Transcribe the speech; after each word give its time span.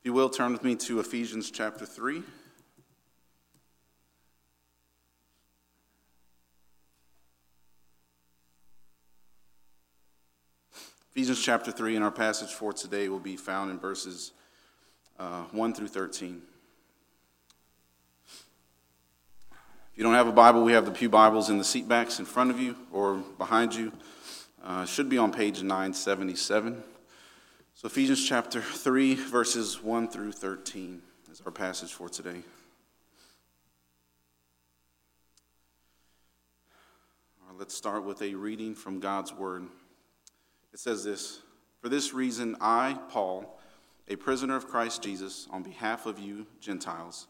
If 0.00 0.06
you 0.06 0.14
will, 0.14 0.30
turn 0.30 0.52
with 0.52 0.64
me 0.64 0.76
to 0.76 0.98
Ephesians 0.98 1.50
chapter 1.50 1.84
3. 1.84 2.22
Ephesians 11.10 11.42
chapter 11.42 11.70
3, 11.70 11.96
and 11.96 12.04
our 12.04 12.10
passage 12.10 12.48
for 12.48 12.72
today 12.72 13.10
will 13.10 13.18
be 13.18 13.36
found 13.36 13.70
in 13.70 13.78
verses 13.78 14.32
uh, 15.18 15.42
1 15.50 15.74
through 15.74 15.88
13. 15.88 16.40
If 19.52 19.58
you 19.96 20.02
don't 20.02 20.14
have 20.14 20.28
a 20.28 20.32
Bible, 20.32 20.64
we 20.64 20.72
have 20.72 20.86
the 20.86 20.92
Pew 20.92 21.10
Bibles 21.10 21.50
in 21.50 21.58
the 21.58 21.64
seat 21.64 21.86
backs 21.86 22.18
in 22.18 22.24
front 22.24 22.50
of 22.50 22.58
you 22.58 22.74
or 22.90 23.16
behind 23.36 23.74
you. 23.74 23.92
Uh, 24.64 24.86
should 24.86 25.10
be 25.10 25.18
on 25.18 25.30
page 25.30 25.62
977. 25.62 26.84
So, 27.80 27.86
Ephesians 27.86 28.28
chapter 28.28 28.60
3, 28.60 29.14
verses 29.14 29.82
1 29.82 30.08
through 30.08 30.32
13 30.32 31.00
is 31.32 31.40
our 31.46 31.50
passage 31.50 31.94
for 31.94 32.10
today. 32.10 32.42
Right, 37.42 37.58
let's 37.58 37.74
start 37.74 38.04
with 38.04 38.20
a 38.20 38.34
reading 38.34 38.74
from 38.74 39.00
God's 39.00 39.32
Word. 39.32 39.62
It 40.74 40.78
says 40.78 41.04
this 41.04 41.40
For 41.80 41.88
this 41.88 42.12
reason, 42.12 42.54
I, 42.60 42.98
Paul, 43.08 43.58
a 44.08 44.16
prisoner 44.16 44.56
of 44.56 44.68
Christ 44.68 45.02
Jesus, 45.02 45.48
on 45.50 45.62
behalf 45.62 46.04
of 46.04 46.18
you, 46.18 46.46
Gentiles, 46.60 47.28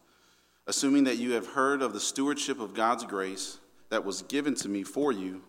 assuming 0.66 1.04
that 1.04 1.18
you 1.18 1.30
have 1.34 1.46
heard 1.46 1.80
of 1.80 1.92
the 1.92 2.00
stewardship 2.00 2.58
of 2.58 2.74
God's 2.74 3.04
grace 3.04 3.58
that 3.90 4.04
was 4.04 4.22
given 4.22 4.56
to 4.56 4.68
me 4.68 4.82
for 4.82 5.12
you, 5.12 5.42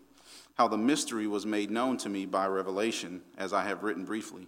how 0.60 0.68
the 0.68 0.78
mystery 0.78 1.26
was 1.26 1.44
made 1.44 1.72
known 1.72 1.98
to 1.98 2.10
me 2.10 2.28
by 2.28 2.46
revelation, 2.46 3.24
as 3.36 3.52
I 3.52 3.64
have 3.64 3.82
written 3.82 4.06
briefly. 4.06 4.48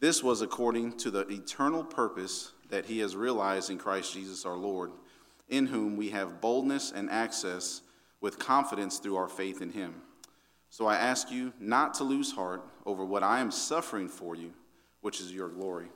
this 0.00 0.22
was 0.22 0.40
according 0.40 0.96
to 0.98 1.10
the 1.10 1.28
eternal 1.28 1.84
purpose 1.84 2.52
that 2.70 2.86
he 2.86 3.00
has 3.00 3.14
realized 3.14 3.70
in 3.70 3.78
Christ 3.78 4.14
Jesus 4.14 4.46
our 4.46 4.56
Lord, 4.56 4.90
in 5.48 5.66
whom 5.66 5.96
we 5.96 6.10
have 6.10 6.40
boldness 6.40 6.90
and 6.94 7.10
access 7.10 7.82
with 8.20 8.38
confidence 8.38 8.98
through 8.98 9.16
our 9.16 9.28
faith 9.28 9.60
in 9.60 9.70
him. 9.70 9.94
So 10.70 10.86
I 10.86 10.96
ask 10.96 11.30
you 11.30 11.52
not 11.58 11.94
to 11.94 12.04
lose 12.04 12.32
heart 12.32 12.62
over 12.86 13.04
what 13.04 13.22
I 13.22 13.40
am 13.40 13.50
suffering 13.50 14.08
for 14.08 14.34
you, 14.34 14.52
which 15.00 15.20
is 15.20 15.32
your 15.32 15.48
glory. 15.48 15.88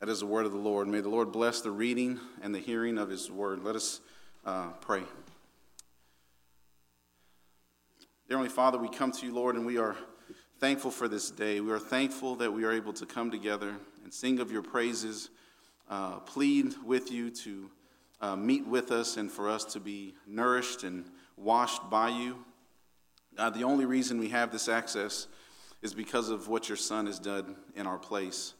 That 0.00 0.08
is 0.08 0.20
the 0.20 0.26
word 0.26 0.46
of 0.46 0.52
the 0.52 0.58
Lord. 0.58 0.88
May 0.88 1.00
the 1.00 1.08
Lord 1.08 1.32
bless 1.32 1.60
the 1.60 1.70
reading 1.70 2.18
and 2.40 2.54
the 2.54 2.60
hearing 2.60 2.98
of 2.98 3.10
his 3.10 3.30
word. 3.30 3.62
Let 3.62 3.76
us 3.76 4.00
uh, 4.46 4.70
pray. 4.80 5.02
Dear 8.28 8.36
Heavenly 8.36 8.48
Father, 8.48 8.78
we 8.78 8.88
come 8.88 9.12
to 9.12 9.26
you, 9.26 9.34
Lord, 9.34 9.56
and 9.56 9.66
we 9.66 9.78
are 9.78 9.96
thankful 10.58 10.90
for 10.90 11.06
this 11.06 11.30
day. 11.30 11.60
We 11.60 11.70
are 11.70 11.78
thankful 11.78 12.34
that 12.36 12.52
we 12.52 12.64
are 12.64 12.72
able 12.72 12.92
to 12.94 13.06
come 13.06 13.30
together 13.30 13.76
and 14.02 14.12
sing 14.12 14.40
of 14.40 14.50
your 14.50 14.62
praises, 14.62 15.30
uh, 15.88 16.18
plead 16.20 16.74
with 16.84 17.12
you 17.12 17.30
to 17.30 17.70
uh, 18.20 18.34
meet 18.34 18.66
with 18.66 18.90
us 18.90 19.16
and 19.16 19.30
for 19.30 19.48
us 19.48 19.64
to 19.66 19.78
be 19.78 20.14
nourished 20.26 20.82
and 20.82 21.04
washed 21.36 21.88
by 21.88 22.08
you. 22.08 22.44
God, 23.36 23.54
the 23.54 23.62
only 23.62 23.84
reason 23.84 24.18
we 24.18 24.30
have 24.30 24.50
this 24.50 24.68
access 24.68 25.28
is 25.80 25.94
because 25.94 26.28
of 26.28 26.48
what 26.48 26.68
your 26.68 26.76
Son 26.76 27.06
has 27.06 27.20
done 27.20 27.54
in 27.76 27.86
our 27.86 27.98
place. 27.98 28.54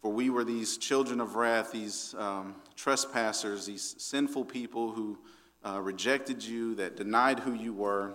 For 0.00 0.10
we 0.10 0.30
were 0.30 0.44
these 0.44 0.78
children 0.78 1.20
of 1.20 1.36
wrath, 1.36 1.70
these 1.70 2.14
um, 2.16 2.56
trespassers, 2.76 3.66
these 3.66 3.94
sinful 3.98 4.46
people 4.46 4.90
who 4.90 5.18
uh, 5.62 5.80
rejected 5.82 6.42
you, 6.42 6.74
that 6.76 6.96
denied 6.96 7.40
who 7.40 7.52
you 7.52 7.74
were, 7.74 8.14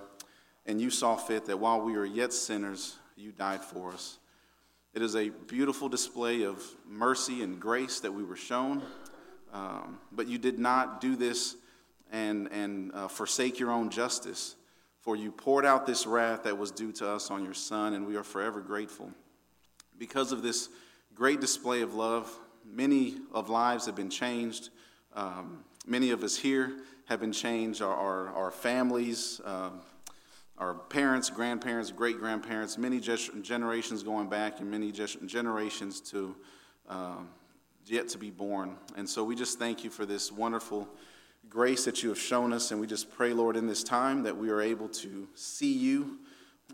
and 0.65 0.81
you 0.81 0.89
saw 0.89 1.15
fit 1.15 1.45
that 1.45 1.59
while 1.59 1.79
we 1.79 1.93
were 1.93 2.03
yet 2.03 2.33
sinners, 2.33 2.97
you 3.17 3.31
died 3.31 3.63
for 3.63 3.91
us. 3.91 4.19
It 4.93 5.01
is 5.01 5.15
a 5.15 5.29
beautiful 5.29 5.89
display 5.89 6.43
of 6.43 6.63
mercy 6.87 7.41
and 7.41 7.59
grace 7.59 7.99
that 8.01 8.11
we 8.11 8.23
were 8.23 8.35
shown, 8.35 8.83
um, 9.51 9.99
but 10.11 10.27
you 10.27 10.37
did 10.37 10.59
not 10.59 11.01
do 11.01 11.15
this 11.15 11.55
and, 12.11 12.47
and 12.51 12.91
uh, 12.93 13.07
forsake 13.07 13.59
your 13.59 13.71
own 13.71 13.89
justice. 13.89 14.55
For 15.01 15.15
you 15.15 15.31
poured 15.31 15.65
out 15.65 15.87
this 15.87 16.05
wrath 16.05 16.43
that 16.43 16.57
was 16.57 16.69
due 16.69 16.91
to 16.93 17.09
us 17.09 17.31
on 17.31 17.43
your 17.43 17.53
Son, 17.53 17.93
and 17.93 18.05
we 18.05 18.15
are 18.17 18.23
forever 18.23 18.61
grateful. 18.61 19.11
Because 19.97 20.31
of 20.31 20.43
this 20.43 20.69
great 21.15 21.41
display 21.41 21.81
of 21.81 21.95
love, 21.95 22.31
many 22.65 23.15
of 23.33 23.49
lives 23.49 23.87
have 23.87 23.95
been 23.95 24.09
changed. 24.09 24.69
Um, 25.15 25.63
many 25.87 26.11
of 26.11 26.23
us 26.23 26.37
here 26.37 26.71
have 27.05 27.19
been 27.19 27.31
changed. 27.31 27.81
Our, 27.81 27.93
our, 27.93 28.27
our 28.29 28.51
families, 28.51 29.41
uh, 29.43 29.69
our 30.57 30.73
parents, 30.73 31.29
grandparents, 31.29 31.91
great 31.91 32.17
grandparents, 32.19 32.77
many 32.77 32.99
generations 32.99 34.03
going 34.03 34.27
back, 34.27 34.59
and 34.59 34.69
many 34.69 34.91
generations 34.91 36.01
to 36.01 36.35
uh, 36.89 37.17
yet 37.85 38.07
to 38.09 38.17
be 38.17 38.31
born. 38.31 38.75
And 38.95 39.09
so 39.09 39.23
we 39.23 39.35
just 39.35 39.59
thank 39.59 39.83
you 39.83 39.89
for 39.89 40.05
this 40.05 40.31
wonderful 40.31 40.87
grace 41.49 41.85
that 41.85 42.03
you 42.03 42.09
have 42.09 42.19
shown 42.19 42.53
us, 42.53 42.71
and 42.71 42.81
we 42.81 42.87
just 42.87 43.11
pray, 43.11 43.33
Lord, 43.33 43.55
in 43.55 43.67
this 43.67 43.83
time 43.83 44.23
that 44.23 44.35
we 44.35 44.49
are 44.49 44.61
able 44.61 44.89
to 44.89 45.27
see 45.35 45.71
you, 45.71 46.19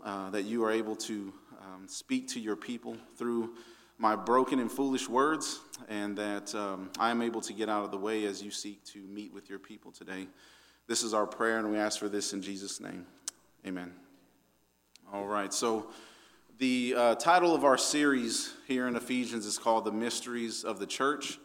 uh, 0.04 0.30
that 0.30 0.44
you 0.44 0.64
are 0.64 0.72
able 0.72 0.96
to 0.96 1.32
um, 1.62 1.86
speak 1.86 2.28
to 2.28 2.40
your 2.40 2.56
people 2.56 2.96
through 3.16 3.54
my 3.98 4.16
broken 4.16 4.58
and 4.58 4.70
foolish 4.72 5.08
words, 5.08 5.60
and 5.88 6.16
that 6.18 6.52
um, 6.54 6.90
I 6.98 7.10
am 7.10 7.22
able 7.22 7.40
to 7.42 7.52
get 7.52 7.68
out 7.68 7.84
of 7.84 7.90
the 7.90 7.98
way 7.98 8.24
as 8.24 8.42
you 8.42 8.50
seek 8.50 8.82
to 8.86 8.98
meet 8.98 9.32
with 9.32 9.48
your 9.48 9.60
people 9.60 9.92
today. 9.92 10.26
This 10.88 11.02
is 11.02 11.14
our 11.14 11.26
prayer, 11.26 11.58
and 11.58 11.70
we 11.70 11.76
ask 11.76 11.98
for 11.98 12.08
this 12.08 12.32
in 12.32 12.42
Jesus' 12.42 12.80
name. 12.80 13.06
Amen. 13.66 13.94
All 15.10 15.24
right, 15.24 15.50
so 15.50 15.86
the 16.58 16.94
uh, 16.94 17.14
title 17.14 17.54
of 17.54 17.64
our 17.64 17.78
series 17.78 18.52
here 18.68 18.86
in 18.88 18.94
Ephesians 18.94 19.46
is 19.46 19.56
called 19.56 19.86
The 19.86 19.92
Mysteries 19.92 20.64
of 20.64 20.78
the 20.78 20.86
Church, 20.86 21.38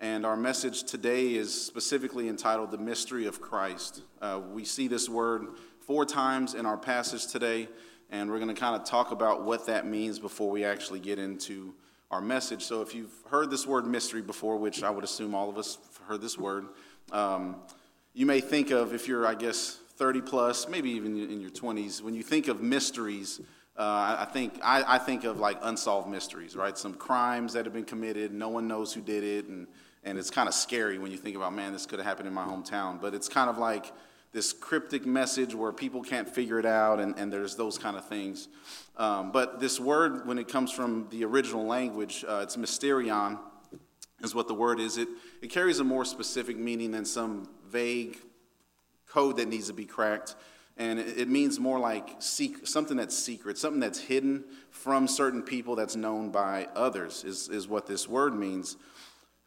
and 0.00 0.24
our 0.24 0.38
message 0.38 0.84
today 0.84 1.34
is 1.34 1.52
specifically 1.52 2.30
entitled 2.30 2.70
The 2.70 2.78
Mystery 2.78 3.26
of 3.26 3.42
Christ. 3.42 4.00
Uh, 4.22 4.40
we 4.54 4.64
see 4.64 4.88
this 4.88 5.06
word 5.06 5.48
four 5.80 6.06
times 6.06 6.54
in 6.54 6.64
our 6.64 6.78
passage 6.78 7.26
today, 7.26 7.68
and 8.08 8.30
we're 8.30 8.38
going 8.38 8.54
to 8.54 8.58
kind 8.58 8.74
of 8.74 8.88
talk 8.88 9.10
about 9.10 9.44
what 9.44 9.66
that 9.66 9.86
means 9.86 10.18
before 10.18 10.50
we 10.50 10.64
actually 10.64 11.00
get 11.00 11.18
into 11.18 11.74
our 12.10 12.22
message. 12.22 12.62
So 12.62 12.80
if 12.80 12.94
you've 12.94 13.12
heard 13.28 13.50
this 13.50 13.66
word 13.66 13.86
mystery 13.86 14.22
before, 14.22 14.56
which 14.56 14.82
I 14.82 14.88
would 14.88 15.04
assume 15.04 15.34
all 15.34 15.50
of 15.50 15.58
us 15.58 15.76
heard 16.08 16.22
this 16.22 16.38
word, 16.38 16.68
um, 17.12 17.56
you 18.14 18.24
may 18.24 18.40
think 18.40 18.70
of, 18.70 18.94
if 18.94 19.06
you're, 19.06 19.26
I 19.26 19.34
guess, 19.34 19.80
30 19.96 20.20
plus, 20.22 20.68
maybe 20.68 20.90
even 20.90 21.16
in 21.18 21.40
your 21.40 21.50
20s, 21.50 22.02
when 22.02 22.14
you 22.14 22.22
think 22.22 22.48
of 22.48 22.60
mysteries, 22.60 23.40
uh, 23.78 24.16
I 24.20 24.26
think 24.30 24.58
I, 24.62 24.94
I, 24.94 24.98
think 24.98 25.24
of 25.24 25.38
like 25.38 25.58
unsolved 25.62 26.08
mysteries, 26.08 26.56
right? 26.56 26.76
Some 26.78 26.94
crimes 26.94 27.52
that 27.52 27.66
have 27.66 27.74
been 27.74 27.84
committed, 27.84 28.32
no 28.32 28.48
one 28.48 28.66
knows 28.66 28.94
who 28.94 29.02
did 29.02 29.22
it, 29.22 29.46
and 29.46 29.66
and 30.02 30.18
it's 30.18 30.30
kind 30.30 30.48
of 30.48 30.54
scary 30.54 30.98
when 30.98 31.10
you 31.10 31.18
think 31.18 31.36
about, 31.36 31.52
man, 31.52 31.72
this 31.72 31.84
could 31.84 31.98
have 31.98 32.06
happened 32.06 32.28
in 32.28 32.32
my 32.32 32.44
hometown. 32.44 33.00
But 33.00 33.12
it's 33.12 33.28
kind 33.28 33.50
of 33.50 33.58
like 33.58 33.92
this 34.32 34.52
cryptic 34.52 35.04
message 35.04 35.54
where 35.54 35.72
people 35.72 36.02
can't 36.02 36.28
figure 36.28 36.58
it 36.58 36.64
out, 36.64 37.00
and, 37.00 37.18
and 37.18 37.32
there's 37.32 37.56
those 37.56 37.76
kind 37.76 37.96
of 37.96 38.06
things. 38.06 38.48
Um, 38.96 39.32
but 39.32 39.60
this 39.60 39.80
word, 39.80 40.26
when 40.26 40.38
it 40.38 40.46
comes 40.48 40.70
from 40.70 41.08
the 41.10 41.24
original 41.24 41.66
language, 41.66 42.24
uh, 42.26 42.40
it's 42.42 42.56
mysterion, 42.56 43.38
is 44.22 44.34
what 44.34 44.48
the 44.48 44.54
word 44.54 44.80
is. 44.80 44.96
It 44.96 45.08
it 45.42 45.48
carries 45.48 45.80
a 45.80 45.84
more 45.84 46.04
specific 46.04 46.56
meaning 46.56 46.92
than 46.92 47.04
some 47.04 47.48
vague 47.68 48.18
code 49.08 49.36
that 49.36 49.48
needs 49.48 49.68
to 49.68 49.72
be 49.72 49.84
cracked. 49.84 50.34
And 50.78 50.98
it 50.98 51.28
means 51.28 51.58
more 51.58 51.78
like 51.78 52.16
seek 52.18 52.66
something 52.66 52.98
that's 52.98 53.16
secret, 53.16 53.56
something 53.56 53.80
that's 53.80 53.98
hidden 53.98 54.44
from 54.70 55.08
certain 55.08 55.42
people 55.42 55.74
that's 55.74 55.96
known 55.96 56.30
by 56.30 56.68
others, 56.76 57.24
is, 57.24 57.48
is 57.48 57.66
what 57.66 57.86
this 57.86 58.06
word 58.06 58.34
means. 58.34 58.76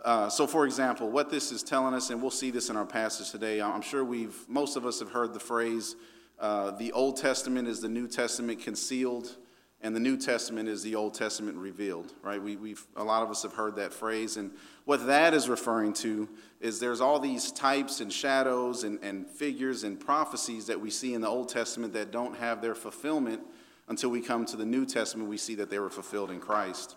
Uh, 0.03 0.29
so, 0.29 0.47
for 0.47 0.65
example, 0.65 1.09
what 1.09 1.29
this 1.29 1.51
is 1.51 1.61
telling 1.61 1.93
us, 1.93 2.09
and 2.09 2.21
we'll 2.21 2.31
see 2.31 2.51
this 2.51 2.69
in 2.69 2.77
our 2.77 2.85
passage 2.85 3.29
today, 3.31 3.61
I'm 3.61 3.81
sure 3.81 4.03
we've, 4.03 4.35
most 4.47 4.75
of 4.75 4.85
us 4.85 4.99
have 5.01 5.11
heard 5.11 5.33
the 5.33 5.39
phrase, 5.39 5.95
uh, 6.39 6.71
the 6.71 6.91
Old 6.93 7.17
Testament 7.17 7.67
is 7.67 7.81
the 7.81 7.89
New 7.89 8.07
Testament 8.07 8.61
concealed, 8.63 9.35
and 9.81 9.95
the 9.95 9.99
New 9.99 10.17
Testament 10.17 10.67
is 10.67 10.83
the 10.83 10.95
Old 10.95 11.13
Testament 11.13 11.57
revealed, 11.57 12.13
right? 12.23 12.41
We, 12.41 12.55
we've, 12.55 12.85
a 12.95 13.03
lot 13.03 13.23
of 13.23 13.29
us 13.29 13.43
have 13.43 13.53
heard 13.53 13.75
that 13.75 13.93
phrase, 13.93 14.37
and 14.37 14.51
what 14.85 15.05
that 15.07 15.33
is 15.33 15.49
referring 15.49 15.93
to 15.95 16.29
is 16.59 16.79
there's 16.79 17.01
all 17.01 17.19
these 17.19 17.51
types 17.51 18.01
and 18.01 18.11
shadows 18.11 18.83
and, 18.83 18.99
and 19.01 19.25
figures 19.27 19.83
and 19.83 19.99
prophecies 19.99 20.67
that 20.67 20.79
we 20.79 20.89
see 20.89 21.13
in 21.13 21.21
the 21.21 21.27
Old 21.27 21.49
Testament 21.49 21.93
that 21.93 22.11
don't 22.11 22.37
have 22.37 22.61
their 22.61 22.75
fulfillment 22.75 23.41
until 23.87 24.09
we 24.09 24.21
come 24.21 24.45
to 24.45 24.55
the 24.55 24.65
New 24.65 24.85
Testament, 24.85 25.27
we 25.27 25.37
see 25.37 25.55
that 25.55 25.69
they 25.69 25.79
were 25.79 25.89
fulfilled 25.89 26.29
in 26.29 26.39
Christ. 26.39 26.95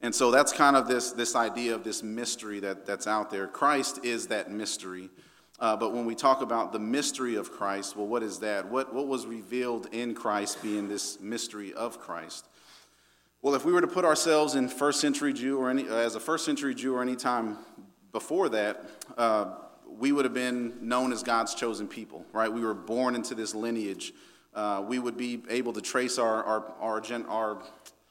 And 0.00 0.14
so 0.14 0.30
that's 0.30 0.52
kind 0.52 0.76
of 0.76 0.86
this, 0.86 1.12
this 1.12 1.34
idea 1.34 1.74
of 1.74 1.82
this 1.82 2.02
mystery 2.02 2.60
that, 2.60 2.86
that's 2.86 3.06
out 3.06 3.30
there. 3.30 3.46
Christ 3.48 4.04
is 4.04 4.28
that 4.28 4.50
mystery. 4.50 5.10
Uh, 5.58 5.76
but 5.76 5.92
when 5.92 6.04
we 6.04 6.14
talk 6.14 6.42
about 6.42 6.72
the 6.72 6.78
mystery 6.78 7.34
of 7.34 7.50
Christ, 7.50 7.96
well, 7.96 8.06
what 8.06 8.22
is 8.22 8.38
that? 8.40 8.68
What, 8.68 8.94
what 8.94 9.08
was 9.08 9.26
revealed 9.26 9.88
in 9.92 10.14
Christ 10.14 10.62
being 10.62 10.88
this 10.88 11.18
mystery 11.20 11.72
of 11.72 11.98
Christ? 11.98 12.46
Well, 13.42 13.54
if 13.54 13.64
we 13.64 13.72
were 13.72 13.80
to 13.80 13.86
put 13.86 14.04
ourselves 14.04 14.54
in 14.54 14.68
first 14.68 15.00
century 15.00 15.32
Jew 15.32 15.58
or 15.58 15.70
any, 15.70 15.88
as 15.88 16.14
a 16.14 16.20
first 16.20 16.44
century 16.44 16.74
Jew 16.74 16.94
or 16.94 17.02
any 17.02 17.16
time 17.16 17.58
before 18.14 18.48
that, 18.48 18.88
uh, 19.18 19.56
we 19.86 20.10
would 20.10 20.24
have 20.24 20.32
been 20.32 20.78
known 20.80 21.12
as 21.12 21.22
God's 21.22 21.54
chosen 21.54 21.86
people, 21.86 22.24
right? 22.32 22.50
We 22.50 22.62
were 22.62 22.72
born 22.72 23.14
into 23.14 23.34
this 23.34 23.54
lineage. 23.54 24.14
Uh, 24.54 24.82
we 24.88 24.98
would 24.98 25.18
be 25.18 25.42
able 25.50 25.74
to 25.74 25.82
trace 25.82 26.16
our, 26.18 26.42
our, 26.42 26.72
our, 26.80 27.02
our 27.28 27.62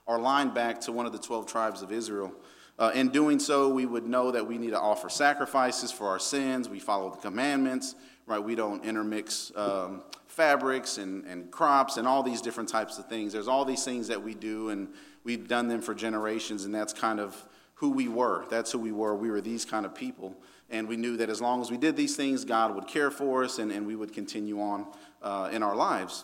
our 0.08 0.20
line 0.20 0.50
back 0.50 0.82
to 0.82 0.92
one 0.92 1.06
of 1.06 1.12
the 1.12 1.18
12 1.18 1.48
tribes 1.48 1.82
of 1.82 1.92
Israel. 1.92 2.34
Uh, 2.78 2.92
in 2.96 3.10
doing 3.10 3.40
so, 3.40 3.70
we 3.70 3.86
would 3.86 4.06
know 4.06 4.32
that 4.32 4.46
we 4.46 4.58
need 4.58 4.72
to 4.72 4.80
offer 4.80 5.08
sacrifices 5.08 5.92
for 5.92 6.08
our 6.08 6.20
sins. 6.20 6.68
We 6.68 6.80
follow 6.80 7.12
the 7.12 7.18
commandments, 7.18 7.96
right? 8.26 8.40
We 8.40 8.56
don't 8.56 8.84
intermix 8.84 9.52
um, 9.56 10.04
fabrics 10.28 10.98
and, 10.98 11.24
and 11.26 11.52
crops 11.52 11.98
and 11.98 12.08
all 12.08 12.24
these 12.24 12.42
different 12.42 12.70
types 12.70 12.98
of 12.98 13.08
things. 13.08 13.32
There's 13.32 13.48
all 13.48 13.64
these 13.64 13.86
things 13.86 14.08
that 14.08 14.22
we 14.22 14.34
do, 14.34 14.70
and 14.70 14.90
we've 15.24 15.48
done 15.48 15.68
them 15.68 15.82
for 15.82 15.94
generations, 15.94 16.66
and 16.66 16.74
that's 16.74 16.94
kind 16.94 17.20
of 17.20 17.46
who 17.84 17.90
we 17.90 18.08
were. 18.08 18.46
That's 18.50 18.72
who 18.72 18.80
we 18.80 18.94
were. 18.94 19.14
We 19.14 19.30
were 19.30 19.42
these 19.42 19.66
kind 19.66 19.86
of 19.86 19.94
people. 19.94 20.34
And 20.70 20.88
we 20.88 20.96
knew 20.96 21.18
that 21.18 21.30
as 21.30 21.42
long 21.42 21.60
as 21.60 21.70
we 21.70 21.76
did 21.76 21.98
these 21.98 22.16
things, 22.16 22.46
God 22.46 22.74
would 22.76 22.88
care 22.88 23.12
for 23.12 23.44
us 23.44 23.60
and, 23.60 23.74
and 23.74 23.86
we 23.86 23.94
would 23.94 24.14
continue 24.14 24.62
on 24.62 24.88
uh, 25.22 25.50
in 25.52 25.62
our 25.62 25.76
lives. 25.76 26.24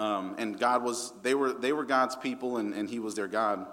Um, 0.00 0.34
and 0.36 0.58
God 0.58 0.82
was, 0.82 1.12
they 1.22 1.36
were, 1.36 1.52
they 1.52 1.72
were 1.72 1.84
God's 1.84 2.16
people 2.16 2.56
and, 2.56 2.74
and 2.74 2.90
He 2.90 2.98
was 2.98 3.14
their 3.14 3.28
God. 3.28 3.68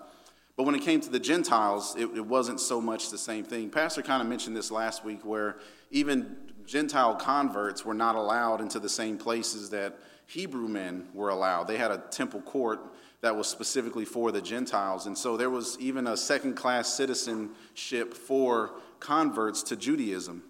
But 0.55 0.65
when 0.65 0.75
it 0.75 0.83
came 0.83 1.01
to 1.01 1.09
the 1.09 1.19
Gentiles, 1.19 1.95
it, 1.97 2.05
it 2.15 2.23
wasn't 2.27 2.59
so 2.59 2.79
much 2.79 3.09
the 3.09 3.17
same 3.17 3.45
thing. 3.45 3.71
Pastor 3.71 4.03
kind 4.03 4.21
of 4.21 4.27
mentioned 4.27 4.55
this 4.55 4.69
last 4.69 5.03
week 5.03 5.25
where 5.25 5.57
even 5.89 6.35
Gentile 6.67 7.15
converts 7.15 7.83
were 7.83 7.95
not 7.95 8.13
allowed 8.13 8.61
into 8.61 8.77
the 8.77 8.89
same 8.89 9.17
places 9.17 9.71
that 9.71 9.97
Hebrew 10.27 10.67
men 10.67 11.07
were 11.15 11.29
allowed. 11.29 11.63
They 11.63 11.77
had 11.77 11.89
a 11.89 12.03
temple 12.11 12.41
court 12.41 12.90
that 13.21 13.35
was 13.35 13.47
specifically 13.47 14.05
for 14.05 14.31
the 14.31 14.41
Gentiles. 14.41 15.05
And 15.05 15.17
so 15.17 15.37
there 15.37 15.49
was 15.49 15.77
even 15.79 16.07
a 16.07 16.17
second 16.17 16.55
class 16.55 16.93
citizenship 16.93 18.13
for 18.13 18.71
converts 18.99 19.63
to 19.63 19.75
Judaism. 19.75 20.43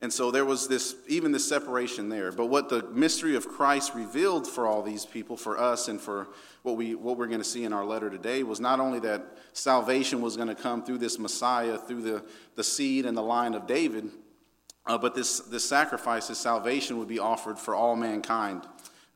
And 0.00 0.12
so 0.12 0.30
there 0.30 0.44
was 0.44 0.68
this, 0.68 0.96
even 1.08 1.32
this 1.32 1.48
separation 1.48 2.10
there. 2.10 2.30
But 2.30 2.46
what 2.46 2.68
the 2.68 2.82
mystery 2.90 3.36
of 3.36 3.48
Christ 3.48 3.94
revealed 3.94 4.46
for 4.46 4.66
all 4.66 4.82
these 4.82 5.06
people, 5.06 5.36
for 5.36 5.58
us, 5.58 5.88
and 5.88 5.98
for 5.98 6.28
what, 6.62 6.76
we, 6.76 6.94
what 6.94 7.16
we're 7.16 7.26
going 7.26 7.40
to 7.40 7.44
see 7.44 7.64
in 7.64 7.72
our 7.72 7.86
letter 7.86 8.10
today 8.10 8.42
was 8.42 8.60
not 8.60 8.80
only 8.80 8.98
that 9.00 9.24
salvation 9.54 10.20
was 10.20 10.36
going 10.36 10.48
to 10.48 10.54
come 10.54 10.84
through 10.84 10.98
this 10.98 11.18
Messiah, 11.18 11.78
through 11.78 12.02
the, 12.02 12.24
the 12.54 12.64
seed 12.64 13.06
and 13.06 13.16
the 13.16 13.22
line 13.22 13.54
of 13.54 13.66
David, 13.66 14.10
uh, 14.86 14.98
but 14.98 15.14
this, 15.14 15.40
this 15.40 15.66
sacrifice, 15.66 16.28
this 16.28 16.38
salvation 16.38 16.98
would 16.98 17.08
be 17.08 17.18
offered 17.18 17.58
for 17.58 17.74
all 17.74 17.96
mankind. 17.96 18.62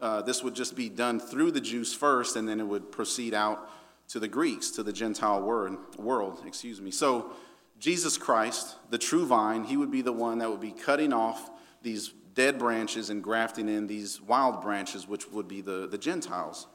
Uh, 0.01 0.23
this 0.23 0.43
would 0.43 0.55
just 0.55 0.77
be 0.77 0.89
done 0.89 1.19
through 1.19 1.51
the 1.51 1.61
Jews 1.61 1.93
first, 1.93 2.37
and 2.37 2.49
then 2.49 2.61
it 2.61 2.67
would 2.67 2.93
proceed 2.93 3.35
out 3.35 3.69
to 4.09 4.21
the 4.21 4.29
Greeks, 4.29 4.71
to 4.73 4.83
the 4.83 4.93
Gentile 4.93 5.43
word, 5.43 5.77
world. 5.99 6.43
Excuse 6.47 6.81
me. 6.81 6.91
So 6.91 7.33
Jesus 7.79 8.17
Christ, 8.17 8.77
the 8.91 8.99
true 8.99 9.27
vine, 9.27 9.65
he 9.65 9.77
would 9.77 9.91
be 9.91 10.03
the 10.03 10.13
one 10.13 10.39
that 10.39 10.51
would 10.51 10.61
be 10.61 10.73
cutting 10.73 11.13
off 11.13 11.51
these 11.83 12.13
dead 12.35 12.59
branches 12.59 13.11
and 13.11 13.23
grafting 13.23 13.69
in 13.69 13.87
these 13.87 14.21
wild 14.21 14.63
branches, 14.63 15.09
which 15.09 15.29
would 15.31 15.49
be 15.49 15.61
the, 15.61 15.87
the 15.89 15.99
Gentiles. 15.99 16.67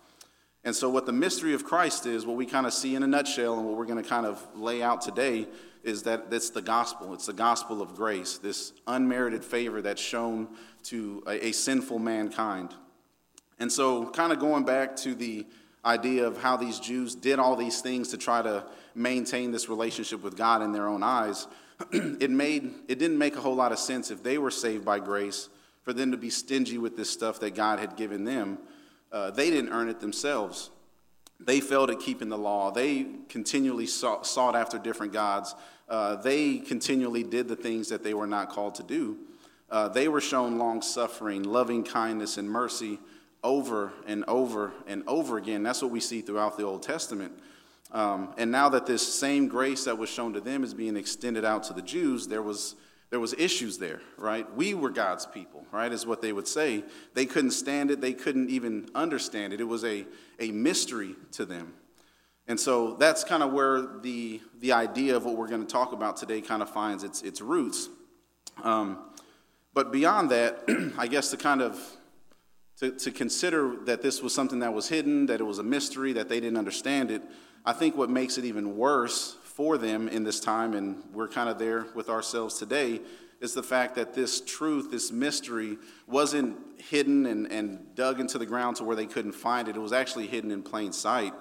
And 0.65 0.75
so, 0.75 0.89
what 0.89 1.05
the 1.05 1.13
mystery 1.13 1.53
of 1.53 1.65
Christ 1.65 2.05
is, 2.05 2.25
what 2.25 2.37
we 2.37 2.45
kind 2.45 2.65
of 2.65 2.73
see 2.73 2.95
in 2.95 3.03
a 3.03 3.07
nutshell, 3.07 3.57
and 3.57 3.65
what 3.65 3.77
we're 3.77 3.85
going 3.85 4.01
to 4.01 4.09
kind 4.09 4.25
of 4.25 4.45
lay 4.55 4.81
out 4.81 5.01
today, 5.01 5.47
is 5.83 6.03
that 6.03 6.27
it's 6.31 6.51
the 6.51 6.61
gospel. 6.61 7.13
It's 7.13 7.25
the 7.25 7.33
gospel 7.33 7.81
of 7.81 7.95
grace, 7.95 8.37
this 8.37 8.71
unmerited 8.87 9.43
favor 9.43 9.81
that's 9.81 10.01
shown 10.01 10.47
to 10.83 11.23
a, 11.27 11.47
a 11.47 11.51
sinful 11.51 11.99
mankind. 11.99 12.73
And 13.59 13.71
so, 13.71 14.07
kind 14.09 14.31
of 14.31 14.39
going 14.39 14.65
back 14.65 14.95
to 14.97 15.15
the 15.15 15.45
idea 15.85 16.25
of 16.25 16.41
how 16.41 16.57
these 16.57 16.79
Jews 16.79 17.15
did 17.15 17.39
all 17.39 17.55
these 17.55 17.81
things 17.81 18.09
to 18.09 18.17
try 18.17 18.41
to 18.41 18.65
maintain 18.95 19.51
this 19.51 19.69
relationship 19.69 20.23
with 20.23 20.37
God 20.37 20.61
in 20.61 20.71
their 20.71 20.87
own 20.87 21.03
eyes, 21.03 21.47
it 21.91 22.29
made 22.29 22.73
it 22.87 22.99
didn't 22.99 23.17
make 23.17 23.35
a 23.35 23.41
whole 23.41 23.55
lot 23.55 23.71
of 23.71 23.79
sense 23.79 24.11
if 24.11 24.23
they 24.23 24.37
were 24.37 24.51
saved 24.51 24.85
by 24.85 24.99
grace 24.99 25.49
for 25.83 25.93
them 25.93 26.11
to 26.11 26.17
be 26.17 26.29
stingy 26.29 26.77
with 26.77 26.95
this 26.95 27.09
stuff 27.09 27.39
that 27.39 27.55
God 27.55 27.79
had 27.79 27.95
given 27.95 28.23
them. 28.23 28.57
Uh, 29.11 29.31
they 29.31 29.49
didn't 29.49 29.71
earn 29.71 29.89
it 29.89 29.99
themselves. 29.99 30.69
They 31.39 31.59
failed 31.59 31.91
at 31.91 31.99
keeping 31.99 32.29
the 32.29 32.37
law. 32.37 32.71
They 32.71 33.07
continually 33.27 33.85
sought, 33.85 34.25
sought 34.25 34.55
after 34.55 34.79
different 34.79 35.11
gods. 35.11 35.55
Uh, 35.89 36.15
they 36.15 36.59
continually 36.59 37.23
did 37.23 37.47
the 37.49 37.55
things 37.55 37.89
that 37.89 38.03
they 38.03 38.13
were 38.13 38.27
not 38.27 38.49
called 38.49 38.75
to 38.75 38.83
do. 38.83 39.17
Uh, 39.69 39.89
they 39.89 40.07
were 40.07 40.21
shown 40.21 40.57
long 40.57 40.81
suffering, 40.81 41.43
loving 41.43 41.83
kindness, 41.83 42.37
and 42.37 42.49
mercy 42.49 42.99
over 43.43 43.93
and 44.05 44.23
over 44.27 44.71
and 44.87 45.03
over 45.07 45.37
again. 45.37 45.63
That's 45.63 45.81
what 45.81 45.91
we 45.91 45.99
see 45.99 46.21
throughout 46.21 46.57
the 46.57 46.63
Old 46.63 46.83
Testament. 46.83 47.33
Um, 47.91 48.33
and 48.37 48.51
now 48.51 48.69
that 48.69 48.85
this 48.85 49.05
same 49.07 49.47
grace 49.47 49.85
that 49.85 49.97
was 49.97 50.09
shown 50.09 50.33
to 50.33 50.41
them 50.41 50.63
is 50.63 50.73
being 50.73 50.97
extended 50.97 51.45
out 51.45 51.63
to 51.65 51.73
the 51.73 51.81
Jews, 51.81 52.27
there 52.27 52.41
was 52.41 52.75
there 53.13 53.19
was 53.19 53.35
issues 53.37 53.77
there, 53.77 54.01
right? 54.17 54.51
We 54.55 54.73
were 54.73 54.89
God's 54.89 55.27
people, 55.27 55.67
right? 55.71 55.91
Is 55.91 56.03
what 56.03 56.23
they 56.23 56.33
would 56.33 56.47
say. 56.47 56.83
They 57.13 57.27
couldn't 57.27 57.51
stand 57.51 57.91
it. 57.91 58.01
They 58.01 58.13
couldn't 58.13 58.49
even 58.49 58.89
understand 58.95 59.53
it. 59.53 59.61
It 59.61 59.65
was 59.65 59.83
a, 59.83 60.07
a 60.39 60.49
mystery 60.49 61.15
to 61.33 61.45
them. 61.45 61.75
And 62.47 62.59
so 62.59 62.95
that's 62.95 63.23
kind 63.23 63.43
of 63.43 63.53
where 63.53 63.83
the, 64.01 64.41
the 64.59 64.71
idea 64.71 65.15
of 65.15 65.25
what 65.25 65.37
we're 65.37 65.47
going 65.47 65.63
to 65.63 65.71
talk 65.71 65.93
about 65.93 66.17
today 66.17 66.41
kind 66.41 66.63
of 66.63 66.71
finds 66.71 67.03
its, 67.03 67.21
its 67.21 67.39
roots. 67.39 67.87
Um, 68.63 68.97
but 69.75 69.91
beyond 69.91 70.31
that, 70.31 70.63
I 70.97 71.05
guess 71.05 71.29
to 71.29 71.37
kind 71.37 71.61
of 71.61 71.79
to, 72.83 72.91
to 72.91 73.11
consider 73.11 73.77
that 73.85 74.01
this 74.01 74.21
was 74.21 74.33
something 74.33 74.59
that 74.59 74.73
was 74.73 74.89
hidden, 74.89 75.25
that 75.27 75.39
it 75.39 75.45
was 75.45 75.59
a 75.59 75.63
mystery, 75.63 76.11
that 76.13 76.27
they 76.27 76.41
didn't 76.41 76.57
understand 76.57 77.11
it, 77.11 77.21
I 77.65 77.71
think 77.71 77.95
what 77.95 78.09
makes 78.09 78.37
it 78.37 78.43
even 78.43 78.75
worse 78.75 79.37
for 79.43 79.77
them 79.77 80.09
in 80.09 80.25
this 80.25 80.41
time, 80.41 80.73
and 80.73 81.01
we're 81.13 81.29
kind 81.29 81.47
of 81.47 81.57
there 81.57 81.87
with 81.95 82.09
ourselves 82.09 82.59
today, 82.59 82.99
is 83.39 83.53
the 83.53 83.63
fact 83.63 83.95
that 83.95 84.13
this 84.13 84.41
truth, 84.41 84.91
this 84.91 85.13
mystery, 85.13 85.77
wasn't 86.07 86.57
hidden 86.77 87.25
and, 87.25 87.49
and 87.49 87.95
dug 87.95 88.19
into 88.19 88.37
the 88.37 88.45
ground 88.45 88.75
to 88.77 88.83
where 88.83 88.97
they 88.97 89.05
couldn't 89.05 89.31
find 89.31 89.69
it. 89.69 89.77
It 89.77 89.79
was 89.79 89.93
actually 89.93 90.27
hidden 90.27 90.51
in 90.51 90.61
plain 90.61 90.91
sight. 90.91 91.33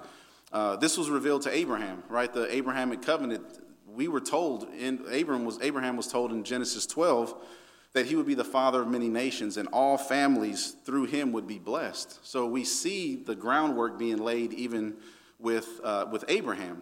Uh, 0.53 0.77
this 0.77 0.97
was 0.97 1.09
revealed 1.09 1.41
to 1.41 1.53
Abraham, 1.53 2.03
right? 2.07 2.31
The 2.31 2.53
Abrahamic 2.55 3.01
covenant. 3.01 3.43
We 3.93 4.07
were 4.07 4.21
told, 4.21 4.69
in 4.79 5.03
Abraham 5.09 5.43
was 5.43 5.59
Abraham 5.61 5.97
was 5.97 6.07
told 6.07 6.31
in 6.31 6.45
Genesis 6.45 6.85
12 6.85 7.35
that 7.93 8.07
he 8.07 8.15
would 8.15 8.25
be 8.25 8.33
the 8.33 8.43
father 8.43 8.81
of 8.81 8.87
many 8.87 9.07
nations 9.07 9.57
and 9.57 9.69
all 9.71 9.97
families 9.97 10.75
through 10.83 11.05
him 11.05 11.31
would 11.31 11.47
be 11.47 11.59
blessed. 11.59 12.25
So 12.25 12.47
we 12.47 12.63
see 12.63 13.15
the 13.15 13.35
groundwork 13.35 13.99
being 13.99 14.17
laid 14.17 14.51
even 14.53 14.95
with, 15.39 15.79
uh, 15.83 16.07
with 16.11 16.25
Abraham. 16.27 16.81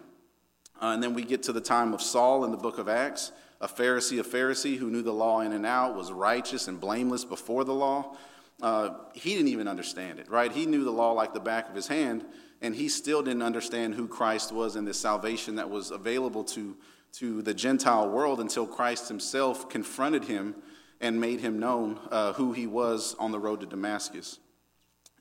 Uh, 0.80 0.86
and 0.86 1.02
then 1.02 1.14
we 1.14 1.22
get 1.22 1.42
to 1.44 1.52
the 1.52 1.60
time 1.60 1.92
of 1.92 2.00
Saul 2.00 2.44
in 2.44 2.50
the 2.50 2.56
book 2.56 2.78
of 2.78 2.88
Acts, 2.88 3.30
a 3.60 3.68
Pharisee, 3.68 4.18
a 4.18 4.24
Pharisee 4.24 4.76
who 4.76 4.90
knew 4.90 5.02
the 5.02 5.12
law 5.12 5.40
in 5.40 5.52
and 5.52 5.66
out, 5.66 5.94
was 5.94 6.10
righteous 6.10 6.66
and 6.66 6.80
blameless 6.80 7.24
before 7.24 7.62
the 7.62 7.74
law. 7.74 8.16
Uh, 8.60 8.90
he 9.12 9.34
didn't 9.34 9.48
even 9.48 9.68
understand 9.68 10.18
it, 10.18 10.30
right? 10.30 10.50
He 10.50 10.66
knew 10.66 10.82
the 10.82 10.90
law 10.90 11.12
like 11.12 11.34
the 11.34 11.40
back 11.40 11.68
of 11.68 11.74
his 11.74 11.88
hand, 11.88 12.24
and 12.62 12.74
he 12.74 12.88
still 12.88 13.22
didn't 13.22 13.42
understand 13.42 13.94
who 13.94 14.08
Christ 14.08 14.50
was 14.50 14.76
and 14.76 14.86
the 14.86 14.94
salvation 14.94 15.56
that 15.56 15.68
was 15.68 15.90
available 15.90 16.42
to, 16.44 16.76
to 17.14 17.42
the 17.42 17.54
Gentile 17.54 18.08
world 18.08 18.40
until 18.40 18.66
Christ 18.66 19.08
himself 19.08 19.68
confronted 19.68 20.24
him 20.24 20.54
and 21.02 21.20
made 21.20 21.40
him 21.40 21.58
known 21.58 21.98
uh, 22.10 22.32
who 22.32 22.52
he 22.52 22.66
was 22.66 23.14
on 23.18 23.32
the 23.32 23.38
road 23.38 23.60
to 23.60 23.66
Damascus. 23.66 24.38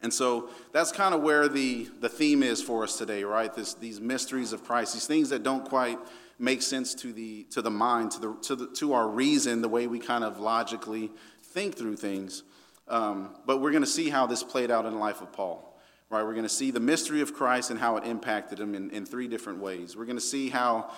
And 0.04 0.14
so 0.14 0.50
that's 0.72 0.92
kind 0.92 1.14
of 1.14 1.22
where 1.22 1.48
the, 1.48 1.90
the 2.00 2.10
theme 2.10 2.42
is 2.44 2.62
for 2.62 2.84
us 2.84 2.98
today, 2.98 3.24
right? 3.24 3.54
This, 3.54 3.74
these 3.74 4.00
mysteries 4.00 4.54
of 4.54 4.64
Christ, 4.64 4.94
these 4.94 5.06
things 5.06 5.30
that 5.30 5.44
don't 5.44 5.68
quite 5.68 6.00
make 6.40 6.62
sense 6.62 6.96
to 6.96 7.14
the, 7.14 7.44
to 7.52 7.62
the 7.62 7.70
mind, 7.70 8.12
to, 8.12 8.20
the, 8.20 8.34
to, 8.44 8.56
the, 8.56 8.68
to 8.68 8.94
our 8.94 9.08
reason, 9.08 9.62
the 9.62 9.70
way 9.70 9.88
we 9.88 10.00
kind 10.00 10.24
of 10.24 10.40
logically 10.40 11.12
think 11.44 11.76
through 11.76 11.98
things. 11.98 12.44
Um, 12.88 13.36
but 13.46 13.62
we're 13.62 13.72
going 13.72 13.84
to 13.84 13.90
see 13.90 14.10
how 14.10 14.26
this 14.26 14.44
played 14.44 14.72
out 14.72 14.86
in 14.86 14.94
the 14.94 15.00
life 15.00 15.22
of 15.22 15.32
Paul. 15.34 15.68
Right, 16.10 16.24
we're 16.24 16.34
going 16.34 16.44
to 16.44 16.50
see 16.50 16.72
the 16.72 16.82
mystery 16.82 17.22
of 17.22 17.34
Christ 17.34 17.70
and 17.70 17.80
how 17.80 17.96
it 17.96 18.04
impacted 18.04 18.60
him 18.60 18.76
in, 18.76 18.90
in 18.90 19.06
three 19.06 19.30
different 19.30 19.60
ways. 19.60 19.96
We're 19.96 20.04
going 20.04 20.18
to 20.18 20.22
see 20.22 20.50
how 20.50 20.92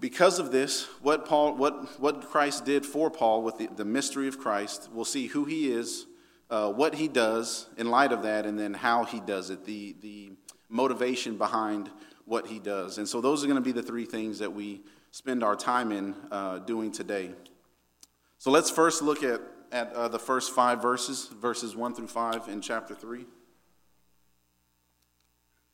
because 0.00 0.38
of 0.38 0.52
this, 0.52 0.86
what, 1.00 1.26
Paul, 1.26 1.54
what, 1.54 2.00
what 2.00 2.28
Christ 2.28 2.64
did 2.64 2.84
for 2.84 3.10
Paul 3.10 3.42
with 3.42 3.58
the, 3.58 3.68
the 3.68 3.84
mystery 3.84 4.28
of 4.28 4.38
Christ, 4.38 4.88
we'll 4.92 5.04
see 5.04 5.26
who 5.26 5.44
he 5.44 5.72
is, 5.72 6.06
uh, 6.50 6.70
what 6.70 6.94
he 6.94 7.08
does 7.08 7.68
in 7.76 7.90
light 7.90 8.12
of 8.12 8.22
that, 8.22 8.46
and 8.46 8.58
then 8.58 8.74
how 8.74 9.04
he 9.04 9.20
does 9.20 9.50
it, 9.50 9.64
the, 9.64 9.96
the 10.00 10.32
motivation 10.68 11.38
behind 11.38 11.90
what 12.24 12.46
he 12.46 12.58
does. 12.58 12.98
And 12.98 13.08
so 13.08 13.20
those 13.20 13.42
are 13.42 13.46
going 13.46 13.62
to 13.62 13.64
be 13.64 13.72
the 13.72 13.82
three 13.82 14.04
things 14.04 14.38
that 14.40 14.52
we 14.52 14.82
spend 15.12 15.42
our 15.42 15.56
time 15.56 15.92
in 15.92 16.14
uh, 16.30 16.58
doing 16.58 16.92
today. 16.92 17.30
So 18.38 18.50
let's 18.50 18.70
first 18.70 19.00
look 19.00 19.22
at, 19.22 19.40
at 19.72 19.92
uh, 19.92 20.08
the 20.08 20.18
first 20.18 20.52
five 20.52 20.82
verses, 20.82 21.28
verses 21.40 21.74
1 21.74 21.94
through 21.94 22.08
5 22.08 22.48
in 22.48 22.60
chapter 22.60 22.94
3 22.94 23.24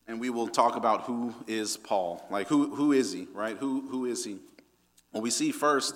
and 0.06 0.20
we 0.20 0.30
will 0.30 0.48
talk 0.48 0.76
about 0.76 1.02
who 1.02 1.34
is 1.46 1.76
Paul. 1.76 2.26
Like, 2.30 2.48
who, 2.48 2.74
who 2.74 2.92
is 2.92 3.12
he, 3.12 3.28
right? 3.32 3.56
Who, 3.56 3.88
who 3.88 4.06
is 4.06 4.24
he? 4.24 4.38
Well, 5.12 5.22
we 5.22 5.30
see 5.30 5.52
first 5.52 5.94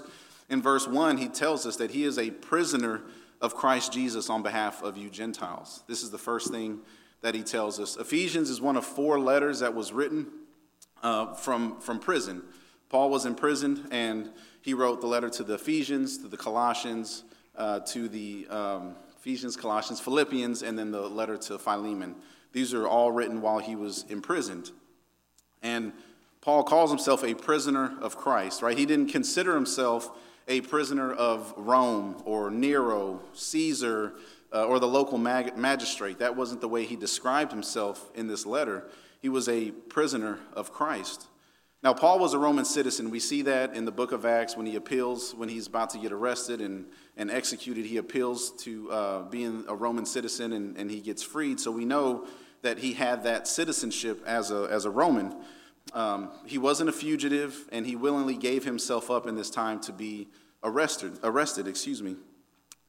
in 0.48 0.62
verse 0.62 0.86
1, 0.86 1.16
he 1.16 1.28
tells 1.28 1.66
us 1.66 1.76
that 1.76 1.90
he 1.90 2.04
is 2.04 2.18
a 2.18 2.30
prisoner 2.30 3.02
of 3.40 3.54
Christ 3.54 3.92
Jesus 3.92 4.30
on 4.30 4.42
behalf 4.42 4.82
of 4.82 4.96
you 4.96 5.10
Gentiles. 5.10 5.82
This 5.88 6.02
is 6.02 6.10
the 6.10 6.18
first 6.18 6.50
thing 6.50 6.80
that 7.22 7.34
he 7.34 7.42
tells 7.42 7.80
us. 7.80 7.96
Ephesians 7.96 8.48
is 8.48 8.60
one 8.60 8.76
of 8.76 8.84
four 8.84 9.18
letters 9.18 9.60
that 9.60 9.74
was 9.74 9.92
written 9.92 10.26
uh, 11.02 11.34
from, 11.34 11.80
from 11.80 11.98
prison. 11.98 12.42
Paul 12.88 13.10
was 13.10 13.26
imprisoned, 13.26 13.88
and 13.90 14.30
he 14.62 14.72
wrote 14.72 15.00
the 15.00 15.08
letter 15.08 15.28
to 15.30 15.42
the 15.42 15.54
Ephesians, 15.54 16.18
to 16.18 16.28
the 16.28 16.36
Colossians, 16.36 17.24
uh, 17.56 17.80
to 17.80 18.08
the 18.08 18.46
um, 18.48 18.94
Ephesians, 19.18 19.56
Colossians, 19.56 19.98
Philippians, 20.00 20.62
and 20.62 20.78
then 20.78 20.92
the 20.92 21.08
letter 21.08 21.36
to 21.36 21.58
Philemon. 21.58 22.14
These 22.56 22.72
are 22.72 22.88
all 22.88 23.12
written 23.12 23.42
while 23.42 23.58
he 23.58 23.76
was 23.76 24.06
imprisoned. 24.08 24.70
And 25.62 25.92
Paul 26.40 26.64
calls 26.64 26.88
himself 26.88 27.22
a 27.22 27.34
prisoner 27.34 27.98
of 28.00 28.16
Christ, 28.16 28.62
right? 28.62 28.78
He 28.78 28.86
didn't 28.86 29.08
consider 29.08 29.54
himself 29.54 30.10
a 30.48 30.62
prisoner 30.62 31.12
of 31.12 31.52
Rome 31.58 32.22
or 32.24 32.50
Nero, 32.50 33.20
Caesar, 33.34 34.14
uh, 34.54 34.64
or 34.64 34.78
the 34.78 34.88
local 34.88 35.18
mag- 35.18 35.58
magistrate. 35.58 36.18
That 36.18 36.34
wasn't 36.34 36.62
the 36.62 36.68
way 36.68 36.86
he 36.86 36.96
described 36.96 37.52
himself 37.52 38.10
in 38.14 38.26
this 38.26 38.46
letter. 38.46 38.88
He 39.20 39.28
was 39.28 39.50
a 39.50 39.72
prisoner 39.72 40.38
of 40.54 40.72
Christ. 40.72 41.26
Now, 41.82 41.92
Paul 41.92 42.18
was 42.18 42.32
a 42.32 42.38
Roman 42.38 42.64
citizen. 42.64 43.10
We 43.10 43.20
see 43.20 43.42
that 43.42 43.76
in 43.76 43.84
the 43.84 43.92
book 43.92 44.12
of 44.12 44.24
Acts 44.24 44.56
when 44.56 44.64
he 44.64 44.76
appeals, 44.76 45.34
when 45.34 45.50
he's 45.50 45.66
about 45.66 45.90
to 45.90 45.98
get 45.98 46.10
arrested 46.10 46.62
and, 46.62 46.86
and 47.18 47.30
executed, 47.30 47.84
he 47.84 47.98
appeals 47.98 48.50
to 48.62 48.90
uh, 48.90 49.22
being 49.24 49.66
a 49.68 49.74
Roman 49.74 50.06
citizen 50.06 50.54
and, 50.54 50.74
and 50.78 50.90
he 50.90 51.00
gets 51.00 51.22
freed. 51.22 51.60
So 51.60 51.70
we 51.70 51.84
know 51.84 52.26
that 52.62 52.78
he 52.78 52.94
had 52.94 53.24
that 53.24 53.46
citizenship 53.46 54.22
as 54.26 54.50
a, 54.50 54.68
as 54.70 54.84
a 54.84 54.90
Roman. 54.90 55.34
Um, 55.92 56.30
he 56.44 56.58
wasn't 56.58 56.88
a 56.88 56.92
fugitive, 56.92 57.68
and 57.70 57.86
he 57.86 57.96
willingly 57.96 58.36
gave 58.36 58.64
himself 58.64 59.10
up 59.10 59.26
in 59.26 59.36
this 59.36 59.50
time 59.50 59.80
to 59.80 59.92
be 59.92 60.28
arrested. 60.62 61.18
Arrested, 61.22 61.68
excuse 61.68 62.02
me. 62.02 62.16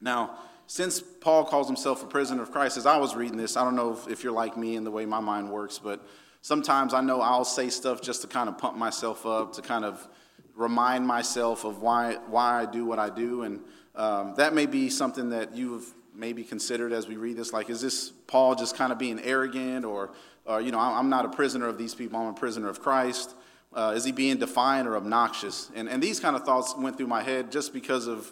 Now, 0.01 0.39
since 0.67 0.99
Paul 0.99 1.45
calls 1.45 1.67
himself 1.67 2.03
a 2.03 2.07
prisoner 2.07 2.43
of 2.43 2.51
Christ, 2.51 2.77
as 2.77 2.85
I 2.85 2.97
was 2.97 3.15
reading 3.15 3.37
this, 3.37 3.55
I 3.55 3.63
don't 3.63 3.75
know 3.75 3.93
if, 3.93 4.07
if 4.07 4.23
you're 4.23 4.33
like 4.33 4.57
me 4.57 4.75
in 4.75 4.83
the 4.83 4.91
way 4.91 5.05
my 5.05 5.19
mind 5.19 5.49
works, 5.49 5.79
but 5.79 6.05
sometimes 6.41 6.93
I 6.93 7.01
know 7.01 7.21
I'll 7.21 7.45
say 7.45 7.69
stuff 7.69 8.01
just 8.01 8.21
to 8.21 8.27
kind 8.27 8.49
of 8.49 8.57
pump 8.57 8.77
myself 8.77 9.25
up, 9.25 9.53
to 9.53 9.61
kind 9.61 9.85
of 9.85 10.05
remind 10.55 11.05
myself 11.05 11.63
of 11.65 11.81
why 11.81 12.17
why 12.27 12.61
I 12.61 12.65
do 12.65 12.85
what 12.85 12.99
I 12.99 13.09
do, 13.09 13.43
and 13.43 13.61
um, 13.95 14.33
that 14.35 14.53
may 14.53 14.65
be 14.65 14.89
something 14.89 15.29
that 15.29 15.55
you've 15.55 15.93
maybe 16.17 16.43
considered 16.43 16.91
as 16.91 17.07
we 17.07 17.15
read 17.15 17.37
this? 17.37 17.53
Like, 17.53 17.69
is 17.69 17.81
this 17.81 18.09
Paul 18.09 18.55
just 18.55 18.75
kind 18.75 18.91
of 18.91 18.97
being 18.97 19.19
arrogant, 19.19 19.85
or, 19.85 20.11
or 20.45 20.59
you 20.61 20.71
know, 20.71 20.79
I'm 20.79 21.09
not 21.09 21.25
a 21.25 21.29
prisoner 21.29 21.67
of 21.67 21.77
these 21.77 21.93
people, 21.95 22.19
I'm 22.19 22.27
a 22.27 22.33
prisoner 22.33 22.69
of 22.69 22.81
Christ? 22.81 23.35
Uh, 23.73 23.93
is 23.95 24.03
he 24.03 24.11
being 24.11 24.37
defiant 24.37 24.87
or 24.87 24.95
obnoxious? 24.95 25.69
And, 25.75 25.87
and 25.87 26.01
these 26.01 26.19
kind 26.19 26.35
of 26.35 26.43
thoughts 26.43 26.75
went 26.77 26.97
through 26.97 27.07
my 27.07 27.21
head 27.21 27.51
just 27.51 27.73
because 27.73 28.07
of 28.07 28.31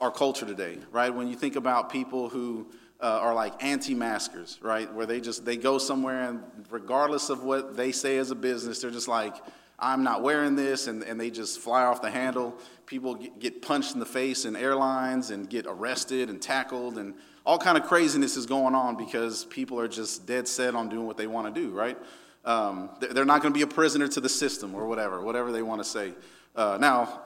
our 0.00 0.10
culture 0.10 0.46
today, 0.46 0.78
right? 0.90 1.14
When 1.14 1.28
you 1.28 1.36
think 1.36 1.56
about 1.56 1.90
people 1.90 2.28
who 2.28 2.66
uh, 3.00 3.18
are 3.20 3.34
like 3.34 3.62
anti-maskers, 3.62 4.58
right? 4.62 4.92
Where 4.92 5.06
they 5.06 5.20
just 5.20 5.44
they 5.44 5.56
go 5.56 5.78
somewhere 5.78 6.28
and 6.28 6.42
regardless 6.70 7.30
of 7.30 7.44
what 7.44 7.76
they 7.76 7.92
say 7.92 8.18
as 8.18 8.30
a 8.30 8.34
business, 8.34 8.80
they're 8.80 8.90
just 8.90 9.08
like, 9.08 9.34
I'm 9.80 10.04
not 10.04 10.22
wearing 10.22 10.56
this, 10.56 10.86
and, 10.86 11.02
and 11.02 11.18
they 11.18 11.30
just 11.30 11.58
fly 11.58 11.84
off 11.84 12.02
the 12.02 12.10
handle. 12.10 12.54
People 12.86 13.14
get, 13.14 13.62
punched 13.62 13.94
in 13.94 14.00
the 14.00 14.06
face 14.06 14.44
in 14.44 14.54
airlines 14.54 15.30
and 15.30 15.48
get 15.48 15.66
arrested 15.66 16.28
and 16.28 16.40
tackled, 16.40 16.98
and 16.98 17.14
all 17.46 17.58
kind 17.58 17.78
of 17.78 17.84
craziness 17.84 18.36
is 18.36 18.44
going 18.44 18.74
on 18.74 18.96
because 18.96 19.46
people 19.46 19.80
are 19.80 19.88
just 19.88 20.26
dead 20.26 20.46
set 20.46 20.74
on 20.74 20.88
doing 20.88 21.06
what 21.06 21.16
they 21.16 21.26
want 21.26 21.52
to 21.52 21.60
do, 21.60 21.70
right? 21.70 21.96
Um, 22.44 22.90
they're 23.00 23.24
not 23.24 23.42
going 23.42 23.52
to 23.52 23.58
be 23.58 23.62
a 23.62 23.66
prisoner 23.66 24.08
to 24.08 24.20
the 24.20 24.28
system 24.28 24.74
or 24.74 24.86
whatever, 24.86 25.20
whatever 25.20 25.50
they 25.50 25.62
want 25.62 25.82
to 25.82 25.88
say. 25.88 26.12
Uh, 26.54 26.76
now, 26.80 27.22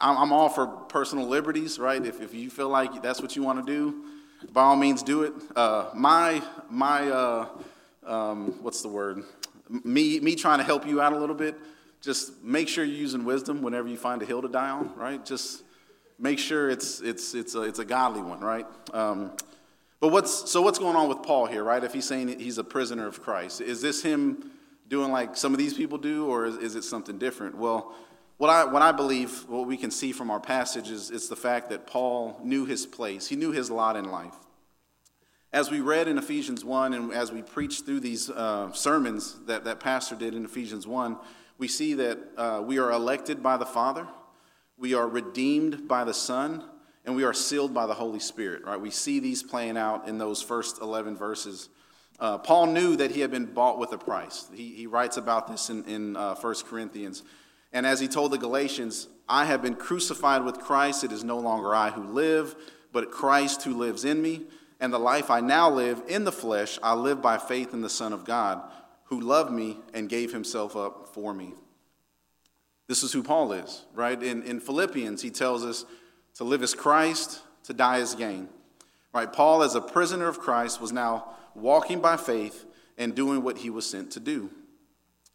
I'm 0.00 0.32
all 0.32 0.48
for 0.48 0.66
personal 0.66 1.26
liberties, 1.26 1.78
right? 1.78 2.04
If, 2.04 2.20
if 2.20 2.34
you 2.34 2.50
feel 2.50 2.68
like 2.68 3.02
that's 3.02 3.22
what 3.22 3.36
you 3.36 3.42
want 3.42 3.64
to 3.64 3.72
do, 3.72 4.04
by 4.52 4.62
all 4.62 4.76
means 4.76 5.02
do 5.02 5.22
it. 5.22 5.32
Uh, 5.56 5.90
my, 5.94 6.42
my 6.68 7.08
uh, 7.08 7.48
um, 8.04 8.58
what's 8.60 8.82
the 8.82 8.88
word? 8.88 9.22
Me, 9.68 10.20
me 10.20 10.34
trying 10.34 10.58
to 10.58 10.64
help 10.64 10.86
you 10.86 11.00
out 11.00 11.14
a 11.14 11.18
little 11.18 11.34
bit 11.34 11.56
just 12.04 12.42
make 12.42 12.68
sure 12.68 12.84
you're 12.84 12.96
using 12.96 13.24
wisdom 13.24 13.62
whenever 13.62 13.88
you 13.88 13.96
find 13.96 14.20
a 14.22 14.26
hill 14.26 14.42
to 14.42 14.48
die 14.48 14.68
on, 14.68 14.94
right? 14.94 15.24
Just 15.24 15.62
make 16.18 16.38
sure 16.38 16.68
it's, 16.68 17.00
it's, 17.00 17.34
it's, 17.34 17.54
a, 17.54 17.62
it's 17.62 17.78
a 17.78 17.84
godly 17.84 18.22
one, 18.22 18.40
right? 18.40 18.66
Um, 18.92 19.32
but 20.00 20.08
what's, 20.08 20.50
so 20.50 20.60
what's 20.60 20.78
going 20.78 20.96
on 20.96 21.08
with 21.08 21.22
Paul 21.22 21.46
here, 21.46 21.64
right? 21.64 21.82
If 21.82 21.94
he's 21.94 22.06
saying 22.06 22.38
he's 22.38 22.58
a 22.58 22.64
prisoner 22.64 23.06
of 23.06 23.22
Christ, 23.22 23.60
is 23.62 23.80
this 23.80 24.02
him 24.02 24.50
doing 24.88 25.10
like 25.10 25.36
some 25.36 25.52
of 25.52 25.58
these 25.58 25.74
people 25.74 25.96
do, 25.96 26.26
or 26.26 26.44
is, 26.44 26.56
is 26.56 26.76
it 26.76 26.84
something 26.84 27.18
different? 27.18 27.56
Well, 27.56 27.94
what 28.36 28.50
I, 28.50 28.64
what 28.64 28.82
I 28.82 28.92
believe, 28.92 29.48
what 29.48 29.66
we 29.66 29.76
can 29.76 29.90
see 29.90 30.12
from 30.12 30.30
our 30.30 30.40
passage 30.40 30.90
is 30.90 31.10
it's 31.10 31.28
the 31.28 31.36
fact 31.36 31.70
that 31.70 31.86
Paul 31.86 32.38
knew 32.42 32.66
his 32.66 32.84
place. 32.84 33.28
He 33.28 33.36
knew 33.36 33.52
his 33.52 33.70
lot 33.70 33.96
in 33.96 34.10
life. 34.10 34.34
As 35.52 35.70
we 35.70 35.80
read 35.80 36.08
in 36.08 36.18
Ephesians 36.18 36.64
1 36.64 36.94
and 36.94 37.12
as 37.12 37.30
we 37.30 37.40
preached 37.40 37.86
through 37.86 38.00
these 38.00 38.28
uh, 38.28 38.72
sermons 38.72 39.36
that 39.46 39.64
that 39.64 39.78
pastor 39.78 40.16
did 40.16 40.34
in 40.34 40.44
Ephesians 40.44 40.84
1, 40.84 41.16
we 41.58 41.68
see 41.68 41.94
that 41.94 42.18
uh, 42.36 42.62
we 42.64 42.78
are 42.78 42.90
elected 42.90 43.42
by 43.42 43.56
the 43.56 43.66
Father, 43.66 44.06
we 44.76 44.94
are 44.94 45.08
redeemed 45.08 45.86
by 45.86 46.04
the 46.04 46.14
Son, 46.14 46.64
and 47.04 47.14
we 47.14 47.24
are 47.24 47.34
sealed 47.34 47.72
by 47.72 47.86
the 47.86 47.94
Holy 47.94 48.18
Spirit, 48.18 48.64
right? 48.64 48.80
We 48.80 48.90
see 48.90 49.20
these 49.20 49.42
playing 49.42 49.76
out 49.76 50.08
in 50.08 50.18
those 50.18 50.42
first 50.42 50.80
11 50.80 51.16
verses. 51.16 51.68
Uh, 52.18 52.38
Paul 52.38 52.66
knew 52.66 52.96
that 52.96 53.10
he 53.10 53.20
had 53.20 53.30
been 53.30 53.46
bought 53.46 53.78
with 53.78 53.92
a 53.92 53.98
price. 53.98 54.48
He, 54.54 54.70
he 54.74 54.86
writes 54.86 55.16
about 55.16 55.46
this 55.46 55.70
in, 55.70 55.84
in 55.84 56.16
uh, 56.16 56.34
1 56.34 56.54
Corinthians. 56.66 57.22
And 57.72 57.86
as 57.86 58.00
he 58.00 58.08
told 58.08 58.32
the 58.32 58.38
Galatians, 58.38 59.08
I 59.28 59.44
have 59.44 59.62
been 59.62 59.74
crucified 59.74 60.44
with 60.44 60.60
Christ. 60.60 61.04
It 61.04 61.12
is 61.12 61.24
no 61.24 61.38
longer 61.38 61.74
I 61.74 61.90
who 61.90 62.04
live, 62.04 62.54
but 62.92 63.10
Christ 63.10 63.62
who 63.62 63.74
lives 63.74 64.04
in 64.04 64.22
me. 64.22 64.42
And 64.80 64.92
the 64.92 64.98
life 64.98 65.30
I 65.30 65.40
now 65.40 65.70
live 65.70 66.02
in 66.08 66.24
the 66.24 66.32
flesh, 66.32 66.78
I 66.82 66.94
live 66.94 67.22
by 67.22 67.38
faith 67.38 67.72
in 67.72 67.80
the 67.80 67.90
Son 67.90 68.12
of 68.12 68.24
God 68.24 68.62
who 69.04 69.20
loved 69.20 69.52
me 69.52 69.78
and 69.92 70.08
gave 70.08 70.32
himself 70.32 70.76
up 70.76 71.08
for 71.14 71.34
me. 71.34 71.54
This 72.86 73.02
is 73.02 73.12
who 73.12 73.22
Paul 73.22 73.52
is, 73.52 73.84
right? 73.94 74.20
In, 74.22 74.42
in 74.42 74.60
Philippians, 74.60 75.22
he 75.22 75.30
tells 75.30 75.64
us 75.64 75.84
to 76.34 76.44
live 76.44 76.62
as 76.62 76.74
Christ, 76.74 77.40
to 77.64 77.72
die 77.72 78.00
as 78.00 78.14
gain. 78.14 78.48
Right? 79.12 79.32
Paul, 79.32 79.62
as 79.62 79.74
a 79.74 79.80
prisoner 79.80 80.26
of 80.26 80.38
Christ, 80.38 80.80
was 80.80 80.92
now 80.92 81.34
walking 81.54 82.00
by 82.00 82.16
faith 82.16 82.66
and 82.98 83.14
doing 83.14 83.42
what 83.42 83.58
he 83.58 83.70
was 83.70 83.88
sent 83.88 84.10
to 84.12 84.20
do. 84.20 84.50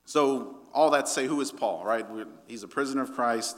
So, 0.06 0.58
all 0.74 0.92
that 0.92 1.06
to 1.06 1.12
say, 1.12 1.26
who 1.26 1.42
is 1.42 1.52
Paul, 1.52 1.84
right? 1.84 2.06
He's 2.48 2.64
a 2.64 2.68
prisoner 2.68 3.02
of 3.02 3.14
Christ, 3.14 3.58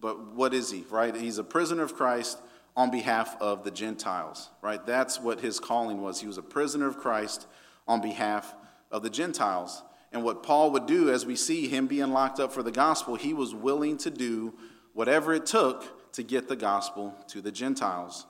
but 0.00 0.34
what 0.34 0.54
is 0.54 0.70
he, 0.70 0.84
right? 0.88 1.14
He's 1.14 1.38
a 1.38 1.44
prisoner 1.44 1.82
of 1.82 1.94
Christ 1.94 2.38
on 2.76 2.90
behalf 2.90 3.36
of 3.40 3.64
the 3.64 3.70
Gentiles, 3.70 4.50
right? 4.62 4.84
That's 4.86 5.20
what 5.20 5.40
his 5.40 5.58
calling 5.58 6.00
was. 6.00 6.20
He 6.20 6.26
was 6.26 6.38
a 6.38 6.42
prisoner 6.42 6.86
of 6.86 6.98
Christ 6.98 7.46
on 7.86 8.00
behalf 8.00 8.54
of 8.90 9.02
the 9.02 9.10
Gentiles. 9.10 9.82
And 10.12 10.22
what 10.24 10.42
Paul 10.42 10.70
would 10.72 10.86
do, 10.86 11.10
as 11.10 11.26
we 11.26 11.36
see 11.36 11.68
him 11.68 11.86
being 11.86 12.12
locked 12.12 12.40
up 12.40 12.52
for 12.52 12.62
the 12.62 12.70
gospel, 12.70 13.16
he 13.16 13.34
was 13.34 13.54
willing 13.54 13.98
to 13.98 14.10
do 14.10 14.54
whatever 14.94 15.34
it 15.34 15.46
took 15.46 16.12
to 16.12 16.22
get 16.22 16.48
the 16.48 16.56
gospel 16.56 17.14
to 17.28 17.40
the 17.42 17.52
Gentiles. 17.52 18.26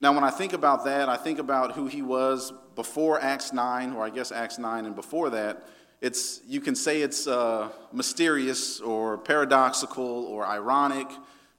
Now, 0.00 0.14
when 0.14 0.24
I 0.24 0.30
think 0.30 0.52
about 0.52 0.84
that, 0.84 1.08
I 1.08 1.16
think 1.16 1.38
about 1.38 1.72
who 1.72 1.86
he 1.86 2.00
was 2.00 2.52
before 2.74 3.20
Acts 3.20 3.52
9, 3.52 3.92
or 3.92 4.04
I 4.04 4.10
guess 4.10 4.32
Acts 4.32 4.58
9 4.58 4.86
and 4.86 4.94
before 4.94 5.30
that. 5.30 5.66
It's, 6.00 6.40
you 6.46 6.62
can 6.62 6.74
say 6.74 7.02
it's 7.02 7.26
uh, 7.26 7.68
mysterious 7.92 8.80
or 8.80 9.18
paradoxical 9.18 10.24
or 10.24 10.46
ironic, 10.46 11.06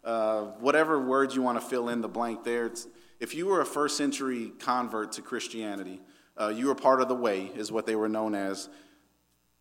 uh, 0.04 0.42
whatever 0.60 1.00
word 1.00 1.36
you 1.36 1.44
want 1.44 1.62
to 1.62 1.68
fill 1.68 1.90
in 1.90 2.02
the 2.02 2.08
blank 2.08 2.44
there. 2.44 2.66
It's, 2.66 2.88
if 3.20 3.36
you 3.36 3.46
were 3.46 3.62
a 3.62 3.66
first 3.66 3.98
century 3.98 4.52
convert 4.58 5.12
to 5.14 5.22
Christianity, 5.22 6.02
uh, 6.42 6.48
you 6.50 6.68
were 6.68 6.76
part 6.76 7.02
of 7.02 7.08
the 7.08 7.16
way, 7.16 7.52
is 7.56 7.72
what 7.72 7.86
they 7.86 7.96
were 7.96 8.10
known 8.10 8.34
as. 8.36 8.70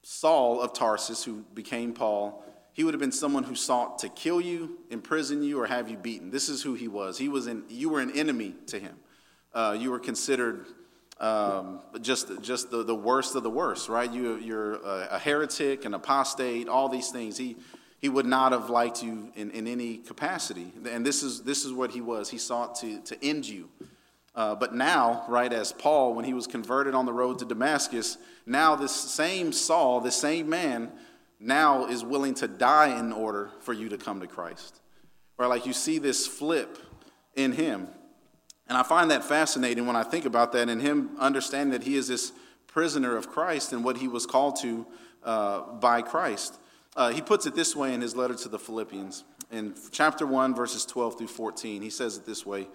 Saul 0.02 0.60
of 0.60 0.72
Tarsus, 0.72 1.22
who 1.24 1.44
became 1.52 1.92
Paul, 1.92 2.42
he 2.72 2.84
would 2.84 2.94
have 2.94 3.00
been 3.00 3.12
someone 3.12 3.44
who 3.44 3.54
sought 3.54 3.98
to 3.98 4.08
kill 4.08 4.40
you, 4.40 4.78
imprison 4.90 5.42
you, 5.42 5.60
or 5.60 5.66
have 5.66 5.90
you 5.90 5.96
beaten. 5.96 6.30
This 6.30 6.48
is 6.48 6.62
who 6.62 6.74
he 6.74 6.88
was. 6.88 7.18
He 7.18 7.28
was 7.28 7.46
an, 7.46 7.64
you 7.68 7.90
were 7.90 8.00
an 8.00 8.12
enemy 8.12 8.54
to 8.68 8.78
him. 8.78 8.96
Uh, 9.52 9.76
you 9.78 9.90
were 9.90 9.98
considered 9.98 10.66
um, 11.18 11.80
just, 12.00 12.40
just 12.40 12.70
the, 12.70 12.82
the 12.82 12.94
worst 12.94 13.34
of 13.34 13.42
the 13.42 13.50
worst, 13.50 13.88
right? 13.88 14.10
You, 14.10 14.36
you're 14.36 14.76
a, 14.76 15.08
a 15.12 15.18
heretic, 15.18 15.84
an 15.84 15.92
apostate, 15.92 16.68
all 16.68 16.88
these 16.88 17.10
things. 17.10 17.36
He, 17.36 17.56
he 17.98 18.08
would 18.08 18.26
not 18.26 18.52
have 18.52 18.70
liked 18.70 19.02
you 19.02 19.30
in, 19.36 19.50
in 19.50 19.66
any 19.66 19.98
capacity. 19.98 20.72
And 20.88 21.04
this 21.04 21.22
is, 21.22 21.42
this 21.42 21.66
is 21.66 21.72
what 21.72 21.90
he 21.90 22.00
was. 22.00 22.30
He 22.30 22.38
sought 22.38 22.76
to, 22.76 23.00
to 23.02 23.22
end 23.22 23.46
you. 23.46 23.68
Uh, 24.34 24.54
but 24.54 24.74
now, 24.74 25.24
right, 25.28 25.52
as 25.52 25.72
Paul, 25.72 26.14
when 26.14 26.24
he 26.24 26.34
was 26.34 26.46
converted 26.46 26.94
on 26.94 27.06
the 27.06 27.12
road 27.12 27.38
to 27.40 27.44
Damascus, 27.44 28.16
now 28.46 28.76
this 28.76 28.94
same 28.94 29.52
Saul, 29.52 30.00
this 30.00 30.16
same 30.16 30.48
man, 30.48 30.92
now 31.40 31.86
is 31.86 32.04
willing 32.04 32.34
to 32.34 32.46
die 32.46 32.98
in 32.98 33.12
order 33.12 33.50
for 33.60 33.72
you 33.72 33.88
to 33.88 33.98
come 33.98 34.20
to 34.20 34.26
Christ. 34.26 34.80
Right, 35.36 35.46
like 35.46 35.66
you 35.66 35.72
see 35.72 35.98
this 35.98 36.26
flip 36.26 36.78
in 37.34 37.52
him. 37.52 37.88
And 38.68 38.78
I 38.78 38.82
find 38.82 39.10
that 39.10 39.24
fascinating 39.24 39.86
when 39.86 39.96
I 39.96 40.04
think 40.04 40.26
about 40.26 40.52
that 40.52 40.68
and 40.68 40.80
him 40.80 41.10
understanding 41.18 41.72
that 41.72 41.82
he 41.82 41.96
is 41.96 42.06
this 42.06 42.32
prisoner 42.68 43.16
of 43.16 43.28
Christ 43.28 43.72
and 43.72 43.82
what 43.82 43.96
he 43.96 44.06
was 44.06 44.26
called 44.26 44.60
to 44.60 44.86
uh, 45.24 45.60
by 45.72 46.02
Christ. 46.02 46.58
Uh, 46.94 47.10
he 47.10 47.20
puts 47.20 47.46
it 47.46 47.54
this 47.54 47.74
way 47.74 47.94
in 47.94 48.00
his 48.00 48.14
letter 48.14 48.34
to 48.34 48.48
the 48.48 48.58
Philippians. 48.58 49.24
In 49.50 49.74
chapter 49.90 50.26
1, 50.26 50.54
verses 50.54 50.84
12 50.84 51.18
through 51.18 51.26
14, 51.26 51.82
he 51.82 51.90
says 51.90 52.16
it 52.16 52.26
this 52.26 52.46
way 52.46 52.68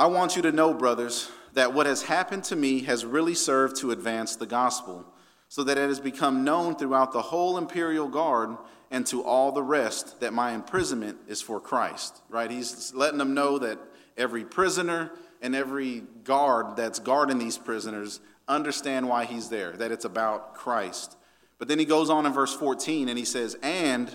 I 0.00 0.06
want 0.06 0.34
you 0.34 0.40
to 0.40 0.50
know, 0.50 0.72
brothers, 0.72 1.30
that 1.52 1.74
what 1.74 1.84
has 1.84 2.04
happened 2.04 2.44
to 2.44 2.56
me 2.56 2.84
has 2.84 3.04
really 3.04 3.34
served 3.34 3.76
to 3.80 3.90
advance 3.90 4.34
the 4.34 4.46
gospel, 4.46 5.04
so 5.48 5.62
that 5.64 5.76
it 5.76 5.88
has 5.88 6.00
become 6.00 6.42
known 6.42 6.74
throughout 6.74 7.12
the 7.12 7.20
whole 7.20 7.58
imperial 7.58 8.08
guard 8.08 8.56
and 8.90 9.06
to 9.08 9.22
all 9.22 9.52
the 9.52 9.62
rest 9.62 10.18
that 10.20 10.32
my 10.32 10.52
imprisonment 10.52 11.18
is 11.28 11.42
for 11.42 11.60
Christ. 11.60 12.22
Right? 12.30 12.50
He's 12.50 12.94
letting 12.94 13.18
them 13.18 13.34
know 13.34 13.58
that 13.58 13.78
every 14.16 14.42
prisoner 14.42 15.12
and 15.42 15.54
every 15.54 16.04
guard 16.24 16.76
that's 16.76 16.98
guarding 16.98 17.36
these 17.36 17.58
prisoners 17.58 18.20
understand 18.48 19.06
why 19.06 19.26
he's 19.26 19.50
there, 19.50 19.72
that 19.72 19.92
it's 19.92 20.06
about 20.06 20.54
Christ. 20.54 21.14
But 21.58 21.68
then 21.68 21.78
he 21.78 21.84
goes 21.84 22.08
on 22.08 22.24
in 22.24 22.32
verse 22.32 22.54
14 22.54 23.10
and 23.10 23.18
he 23.18 23.26
says, 23.26 23.54
And 23.60 24.10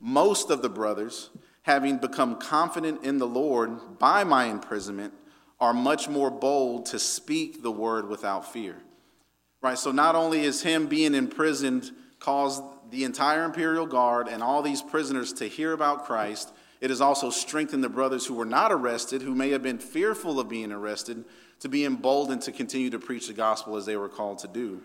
most 0.00 0.50
of 0.50 0.60
the 0.60 0.68
brothers, 0.68 1.30
having 1.62 1.96
become 1.96 2.36
confident 2.36 3.04
in 3.04 3.16
the 3.16 3.26
Lord 3.26 3.98
by 3.98 4.22
my 4.22 4.44
imprisonment, 4.44 5.14
are 5.60 5.74
much 5.74 6.08
more 6.08 6.30
bold 6.30 6.86
to 6.86 6.98
speak 6.98 7.62
the 7.62 7.70
word 7.70 8.08
without 8.08 8.50
fear. 8.52 8.76
Right? 9.60 9.78
So 9.78 9.92
not 9.92 10.14
only 10.14 10.40
is 10.40 10.62
him 10.62 10.86
being 10.86 11.14
imprisoned 11.14 11.90
caused 12.18 12.62
the 12.90 13.04
entire 13.04 13.44
imperial 13.44 13.86
guard 13.86 14.28
and 14.28 14.42
all 14.42 14.62
these 14.62 14.82
prisoners 14.82 15.32
to 15.34 15.46
hear 15.46 15.72
about 15.72 16.06
Christ, 16.06 16.52
it 16.80 16.90
has 16.90 17.00
also 17.00 17.30
strengthened 17.30 17.84
the 17.84 17.90
brothers 17.90 18.26
who 18.26 18.34
were 18.34 18.46
not 18.46 18.72
arrested, 18.72 19.22
who 19.22 19.34
may 19.34 19.50
have 19.50 19.62
been 19.62 19.78
fearful 19.78 20.40
of 20.40 20.48
being 20.48 20.72
arrested, 20.72 21.24
to 21.60 21.68
be 21.68 21.84
emboldened 21.84 22.42
to 22.42 22.52
continue 22.52 22.88
to 22.90 22.98
preach 22.98 23.26
the 23.26 23.34
gospel 23.34 23.76
as 23.76 23.84
they 23.84 23.96
were 23.96 24.08
called 24.08 24.38
to 24.38 24.48
do. 24.48 24.80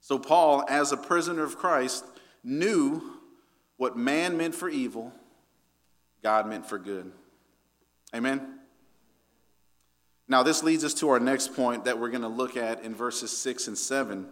So, 0.00 0.18
Paul, 0.18 0.64
as 0.68 0.92
a 0.92 0.98
prisoner 0.98 1.42
of 1.42 1.56
Christ, 1.56 2.04
knew 2.42 3.02
what 3.78 3.96
man 3.96 4.36
meant 4.36 4.54
for 4.54 4.68
evil, 4.68 5.12
God 6.22 6.46
meant 6.46 6.66
for 6.66 6.78
good. 6.78 7.10
Amen? 8.14 8.53
Now, 10.26 10.42
this 10.42 10.62
leads 10.62 10.84
us 10.84 10.94
to 10.94 11.10
our 11.10 11.20
next 11.20 11.54
point 11.54 11.84
that 11.84 11.98
we're 11.98 12.10
going 12.10 12.22
to 12.22 12.28
look 12.28 12.56
at 12.56 12.82
in 12.82 12.94
verses 12.94 13.36
6 13.36 13.68
and 13.68 13.76
7. 13.76 14.26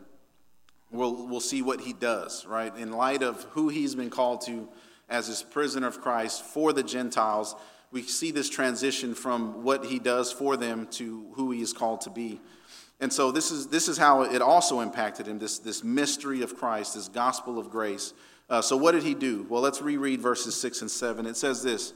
We'll, 0.90 1.26
we'll 1.26 1.40
see 1.40 1.62
what 1.62 1.82
he 1.82 1.92
does, 1.92 2.46
right? 2.46 2.74
In 2.76 2.92
light 2.92 3.22
of 3.22 3.44
who 3.50 3.68
he's 3.68 3.94
been 3.94 4.10
called 4.10 4.40
to 4.42 4.68
as 5.08 5.26
his 5.26 5.42
prisoner 5.42 5.86
of 5.86 6.00
Christ 6.00 6.42
for 6.42 6.72
the 6.72 6.82
Gentiles, 6.82 7.54
we 7.90 8.02
see 8.02 8.30
this 8.30 8.48
transition 8.48 9.14
from 9.14 9.64
what 9.64 9.84
he 9.84 9.98
does 9.98 10.32
for 10.32 10.56
them 10.56 10.86
to 10.92 11.26
who 11.34 11.50
he 11.50 11.60
is 11.60 11.74
called 11.74 12.00
to 12.02 12.10
be. 12.10 12.40
And 13.00 13.12
so 13.12 13.30
this 13.30 13.50
is, 13.50 13.66
this 13.66 13.88
is 13.88 13.98
how 13.98 14.22
it 14.22 14.40
also 14.40 14.80
impacted 14.80 15.26
him 15.26 15.38
this, 15.38 15.58
this 15.58 15.84
mystery 15.84 16.42
of 16.42 16.56
Christ, 16.56 16.94
this 16.94 17.08
gospel 17.08 17.58
of 17.58 17.68
grace. 17.68 18.14
Uh, 18.48 18.62
so, 18.62 18.76
what 18.76 18.92
did 18.92 19.02
he 19.02 19.14
do? 19.14 19.46
Well, 19.48 19.60
let's 19.60 19.82
reread 19.82 20.20
verses 20.20 20.58
6 20.60 20.82
and 20.82 20.90
7. 20.90 21.26
It 21.26 21.36
says 21.36 21.62
this 21.62 21.92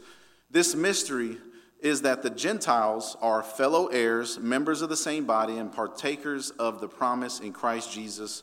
This 0.51 0.75
mystery 0.75 1.39
is 1.87 2.03
that 2.03 2.23
the 2.23 2.31
Gentiles 2.31 3.17
are 3.23 3.45
fellow 3.45 3.87
heirs, 3.87 4.41
members 4.41 4.83
of 4.83 4.89
the 4.89 4.97
same 4.97 5.25
body, 5.25 5.57
and 5.57 5.73
partakers 5.73 6.51
of 6.51 6.81
the 6.81 6.89
promise 6.89 7.39
in 7.39 7.53
Christ 7.53 7.93
Jesus 7.93 8.43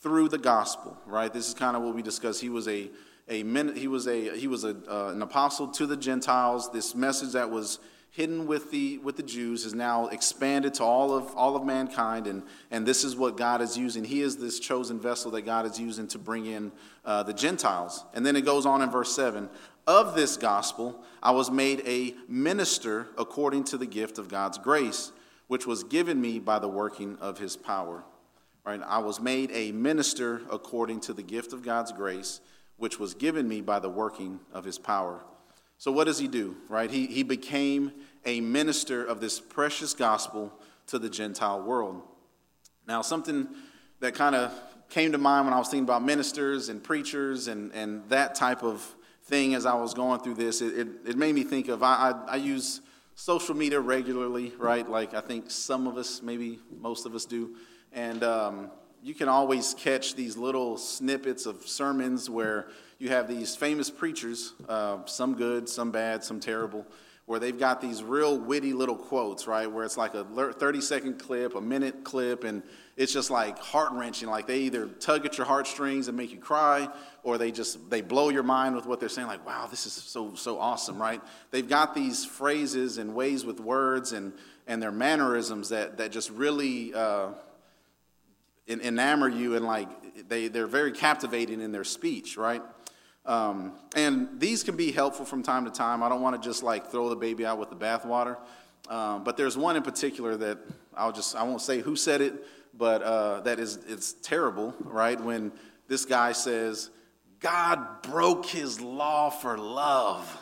through 0.00 0.28
the 0.28 0.38
gospel, 0.38 0.96
right? 1.04 1.32
This 1.32 1.48
is 1.48 1.54
kind 1.54 1.76
of 1.76 1.82
what 1.82 1.94
we 1.94 2.02
discussed. 2.02 2.40
He 2.40 2.48
was 2.48 2.68
a 2.68 2.90
a 3.28 3.42
he 3.72 3.88
was 3.88 4.06
a 4.06 4.36
he 4.36 4.46
was 4.46 4.64
a, 4.64 4.76
uh, 4.88 5.08
an 5.08 5.22
apostle 5.22 5.68
to 5.68 5.86
the 5.86 5.96
Gentiles. 5.96 6.70
This 6.70 6.94
message 6.94 7.32
that 7.32 7.50
was 7.50 7.80
hidden 8.10 8.46
with 8.46 8.70
the 8.70 8.98
with 8.98 9.16
the 9.16 9.24
Jews 9.24 9.64
is 9.64 9.74
now 9.74 10.06
expanded 10.06 10.74
to 10.74 10.84
all 10.84 11.12
of 11.12 11.34
all 11.34 11.56
of 11.56 11.64
mankind, 11.64 12.28
and 12.28 12.44
and 12.70 12.86
this 12.86 13.02
is 13.02 13.16
what 13.16 13.36
God 13.36 13.60
is 13.60 13.76
using. 13.76 14.04
He 14.04 14.20
is 14.20 14.36
this 14.36 14.60
chosen 14.60 15.00
vessel 15.00 15.32
that 15.32 15.42
God 15.42 15.66
is 15.66 15.80
using 15.80 16.06
to 16.08 16.18
bring 16.18 16.46
in 16.46 16.70
uh, 17.04 17.24
the 17.24 17.34
Gentiles. 17.34 18.04
And 18.14 18.24
then 18.24 18.36
it 18.36 18.44
goes 18.44 18.66
on 18.66 18.82
in 18.82 18.90
verse 18.90 19.12
seven. 19.12 19.48
Of 19.86 20.14
this 20.14 20.36
gospel, 20.36 21.02
I 21.22 21.32
was 21.32 21.50
made 21.50 21.82
a 21.86 22.14
minister 22.28 23.08
according 23.18 23.64
to 23.64 23.76
the 23.76 23.86
gift 23.86 24.18
of 24.18 24.28
God's 24.28 24.56
grace, 24.56 25.12
which 25.46 25.66
was 25.66 25.84
given 25.84 26.20
me 26.20 26.38
by 26.38 26.58
the 26.58 26.68
working 26.68 27.18
of 27.20 27.38
His 27.38 27.56
power. 27.56 28.02
Right? 28.64 28.80
I 28.82 28.98
was 28.98 29.20
made 29.20 29.50
a 29.52 29.72
minister 29.72 30.40
according 30.50 31.00
to 31.00 31.12
the 31.12 31.22
gift 31.22 31.52
of 31.52 31.62
God's 31.62 31.92
grace, 31.92 32.40
which 32.78 32.98
was 32.98 33.12
given 33.12 33.46
me 33.46 33.60
by 33.60 33.78
the 33.78 33.90
working 33.90 34.40
of 34.54 34.64
His 34.64 34.78
power. 34.78 35.20
So, 35.76 35.92
what 35.92 36.04
does 36.04 36.18
he 36.18 36.28
do, 36.28 36.56
right? 36.68 36.90
He, 36.90 37.06
he 37.06 37.22
became 37.22 37.92
a 38.24 38.40
minister 38.40 39.04
of 39.04 39.20
this 39.20 39.38
precious 39.40 39.92
gospel 39.92 40.52
to 40.86 40.98
the 40.98 41.10
Gentile 41.10 41.62
world. 41.62 42.00
Now, 42.86 43.02
something 43.02 43.48
that 44.00 44.14
kind 44.14 44.34
of 44.34 44.52
came 44.88 45.12
to 45.12 45.18
mind 45.18 45.46
when 45.46 45.54
I 45.54 45.58
was 45.58 45.68
thinking 45.68 45.84
about 45.84 46.02
ministers 46.02 46.68
and 46.68 46.82
preachers 46.82 47.48
and, 47.48 47.72
and 47.72 48.08
that 48.08 48.34
type 48.34 48.62
of 48.62 48.94
thing 49.24 49.54
as 49.54 49.66
I 49.66 49.74
was 49.74 49.94
going 49.94 50.20
through 50.20 50.34
this, 50.34 50.60
it, 50.60 50.78
it, 50.78 50.88
it 51.06 51.16
made 51.16 51.34
me 51.34 51.44
think 51.44 51.68
of 51.68 51.82
I, 51.82 52.12
I, 52.28 52.32
I 52.32 52.36
use 52.36 52.80
social 53.14 53.54
media 53.54 53.80
regularly, 53.80 54.52
right? 54.58 54.88
Like 54.88 55.14
I 55.14 55.20
think 55.20 55.50
some 55.50 55.86
of 55.86 55.96
us, 55.96 56.22
maybe 56.22 56.58
most 56.80 57.06
of 57.06 57.14
us 57.14 57.24
do. 57.24 57.56
And 57.92 58.24
um, 58.24 58.70
you 59.02 59.14
can 59.14 59.28
always 59.28 59.74
catch 59.74 60.14
these 60.14 60.36
little 60.36 60.76
snippets 60.76 61.46
of 61.46 61.66
sermons 61.66 62.28
where 62.28 62.68
you 62.98 63.08
have 63.10 63.28
these 63.28 63.54
famous 63.54 63.90
preachers, 63.90 64.54
uh, 64.68 64.98
some 65.06 65.34
good, 65.34 65.68
some 65.68 65.90
bad, 65.90 66.24
some 66.24 66.40
terrible, 66.40 66.86
where 67.26 67.38
they've 67.38 67.58
got 67.58 67.80
these 67.80 68.02
real 68.02 68.38
witty 68.38 68.72
little 68.72 68.96
quotes, 68.96 69.46
right? 69.46 69.70
Where 69.70 69.84
it's 69.84 69.96
like 69.96 70.14
a 70.14 70.24
30 70.24 70.80
second 70.80 71.18
clip, 71.18 71.54
a 71.54 71.60
minute 71.60 72.04
clip, 72.04 72.44
and 72.44 72.62
it's 72.96 73.12
just 73.12 73.30
like 73.30 73.58
heart 73.58 73.92
wrenching. 73.92 74.28
Like 74.28 74.46
they 74.46 74.60
either 74.60 74.86
tug 74.86 75.26
at 75.26 75.36
your 75.36 75.46
heartstrings 75.46 76.08
and 76.08 76.16
make 76.16 76.32
you 76.32 76.38
cry, 76.38 76.88
or 77.22 77.38
they 77.38 77.50
just 77.50 77.90
they 77.90 78.00
blow 78.00 78.28
your 78.28 78.42
mind 78.42 78.76
with 78.76 78.86
what 78.86 79.00
they're 79.00 79.08
saying. 79.08 79.26
Like, 79.26 79.44
wow, 79.44 79.66
this 79.66 79.86
is 79.86 79.92
so 79.92 80.34
so 80.34 80.58
awesome, 80.58 81.00
right? 81.00 81.20
They've 81.50 81.68
got 81.68 81.94
these 81.94 82.24
phrases 82.24 82.98
and 82.98 83.14
ways 83.14 83.44
with 83.44 83.58
words 83.60 84.12
and 84.12 84.32
and 84.66 84.82
their 84.82 84.92
mannerisms 84.92 85.70
that 85.70 85.98
that 85.98 86.12
just 86.12 86.30
really. 86.30 86.94
Uh, 86.94 87.30
enamor 88.66 89.36
you 89.36 89.56
and 89.56 89.64
like 89.66 89.88
they, 90.28 90.48
they're 90.48 90.66
very 90.66 90.92
captivating 90.92 91.60
in 91.60 91.70
their 91.70 91.84
speech 91.84 92.38
right 92.38 92.62
um, 93.26 93.72
and 93.94 94.40
these 94.40 94.62
can 94.62 94.74
be 94.74 94.90
helpful 94.90 95.26
from 95.26 95.42
time 95.42 95.66
to 95.66 95.70
time 95.70 96.02
i 96.02 96.08
don't 96.08 96.22
want 96.22 96.40
to 96.40 96.48
just 96.48 96.62
like 96.62 96.90
throw 96.90 97.10
the 97.10 97.16
baby 97.16 97.44
out 97.44 97.58
with 97.58 97.68
the 97.68 97.76
bathwater 97.76 98.38
um, 98.88 99.24
but 99.24 99.36
there's 99.36 99.56
one 99.56 99.76
in 99.76 99.82
particular 99.82 100.36
that 100.36 100.58
i'll 100.96 101.12
just 101.12 101.34
i 101.36 101.42
won't 101.42 101.62
say 101.62 101.80
who 101.80 101.96
said 101.96 102.20
it 102.20 102.46
but 102.76 103.02
uh, 103.02 103.40
that 103.40 103.58
is 103.58 103.78
it's 103.88 104.12
terrible 104.14 104.74
right 104.80 105.20
when 105.20 105.52
this 105.88 106.04
guy 106.04 106.32
says 106.32 106.90
god 107.40 108.02
broke 108.02 108.46
his 108.46 108.80
law 108.80 109.30
for 109.30 109.56
love 109.58 110.38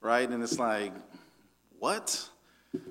right 0.00 0.28
and 0.28 0.42
it's 0.42 0.58
like 0.58 0.92
what 1.78 2.28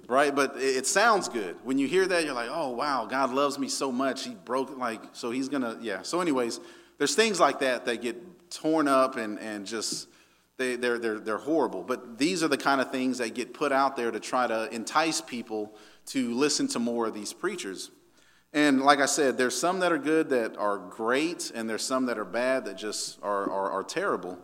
right? 0.07 0.33
But 0.33 0.55
it 0.57 0.85
sounds 0.87 1.29
good. 1.29 1.55
When 1.63 1.77
you 1.77 1.87
hear 1.87 2.05
that, 2.07 2.25
you're 2.25 2.33
like, 2.33 2.49
oh, 2.51 2.71
wow, 2.71 3.05
God 3.05 3.31
loves 3.31 3.59
me 3.59 3.67
so 3.67 3.91
much. 3.91 4.25
He 4.25 4.33
broke, 4.33 4.77
like, 4.77 5.01
so 5.13 5.31
he's 5.31 5.49
going 5.49 5.61
to, 5.61 5.77
yeah. 5.81 6.01
So, 6.01 6.21
anyways, 6.21 6.59
there's 6.97 7.15
things 7.15 7.39
like 7.39 7.59
that 7.59 7.85
that 7.85 8.01
get 8.01 8.49
torn 8.49 8.87
up 8.87 9.17
and, 9.17 9.39
and 9.39 9.65
just, 9.65 10.07
they, 10.57 10.75
they're, 10.75 10.97
they're, 10.97 11.19
they're 11.19 11.37
horrible. 11.37 11.83
But 11.83 12.17
these 12.17 12.43
are 12.43 12.47
the 12.47 12.57
kind 12.57 12.81
of 12.81 12.91
things 12.91 13.19
that 13.19 13.33
get 13.33 13.53
put 13.53 13.71
out 13.71 13.95
there 13.95 14.11
to 14.11 14.19
try 14.19 14.47
to 14.47 14.73
entice 14.73 15.21
people 15.21 15.75
to 16.07 16.33
listen 16.33 16.67
to 16.69 16.79
more 16.79 17.05
of 17.07 17.13
these 17.13 17.33
preachers. 17.33 17.91
And 18.53 18.81
like 18.81 18.99
I 18.99 19.05
said, 19.05 19.37
there's 19.37 19.57
some 19.57 19.79
that 19.81 19.91
are 19.91 19.97
good 19.97 20.29
that 20.29 20.57
are 20.57 20.77
great, 20.77 21.51
and 21.53 21.69
there's 21.69 21.83
some 21.83 22.05
that 22.07 22.17
are 22.17 22.25
bad 22.25 22.65
that 22.65 22.77
just 22.77 23.19
are, 23.21 23.49
are, 23.49 23.71
are 23.71 23.83
terrible. 23.83 24.39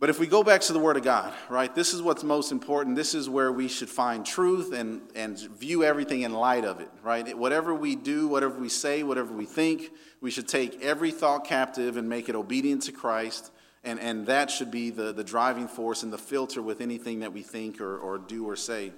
But 0.00 0.10
if 0.10 0.20
we 0.20 0.28
go 0.28 0.44
back 0.44 0.60
to 0.60 0.72
the 0.72 0.78
Word 0.78 0.96
of 0.96 1.02
God, 1.02 1.34
right, 1.48 1.74
this 1.74 1.92
is 1.92 2.00
what's 2.00 2.22
most 2.22 2.52
important. 2.52 2.94
This 2.94 3.14
is 3.14 3.28
where 3.28 3.50
we 3.50 3.66
should 3.66 3.88
find 3.88 4.24
truth 4.24 4.72
and, 4.72 5.00
and 5.16 5.36
view 5.36 5.82
everything 5.82 6.20
in 6.20 6.32
light 6.32 6.64
of 6.64 6.78
it, 6.80 6.90
right? 7.02 7.36
Whatever 7.36 7.74
we 7.74 7.96
do, 7.96 8.28
whatever 8.28 8.60
we 8.60 8.68
say, 8.68 9.02
whatever 9.02 9.32
we 9.34 9.46
think, 9.46 9.90
we 10.20 10.30
should 10.30 10.46
take 10.46 10.80
every 10.82 11.10
thought 11.10 11.44
captive 11.44 11.96
and 11.96 12.08
make 12.08 12.28
it 12.28 12.36
obedient 12.36 12.82
to 12.82 12.92
Christ. 12.92 13.50
And, 13.88 13.98
and 14.00 14.26
that 14.26 14.50
should 14.50 14.70
be 14.70 14.90
the, 14.90 15.14
the 15.14 15.24
driving 15.24 15.66
force 15.66 16.02
and 16.02 16.12
the 16.12 16.18
filter 16.18 16.60
with 16.60 16.82
anything 16.82 17.20
that 17.20 17.32
we 17.32 17.40
think 17.40 17.80
or, 17.80 17.96
or 17.96 18.18
do 18.18 18.46
or 18.46 18.54
say. 18.54 18.92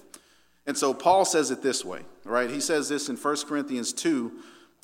And 0.67 0.77
so 0.77 0.93
Paul 0.93 1.25
says 1.25 1.53
it 1.53 1.63
this 1.63 1.85
way, 1.85 2.01
right? 2.25 2.51
He 2.51 2.59
says 2.59 2.89
this 2.89 3.09
in 3.09 3.17
1 3.17 3.37
Corinthians 3.47 3.93
2. 3.93 4.33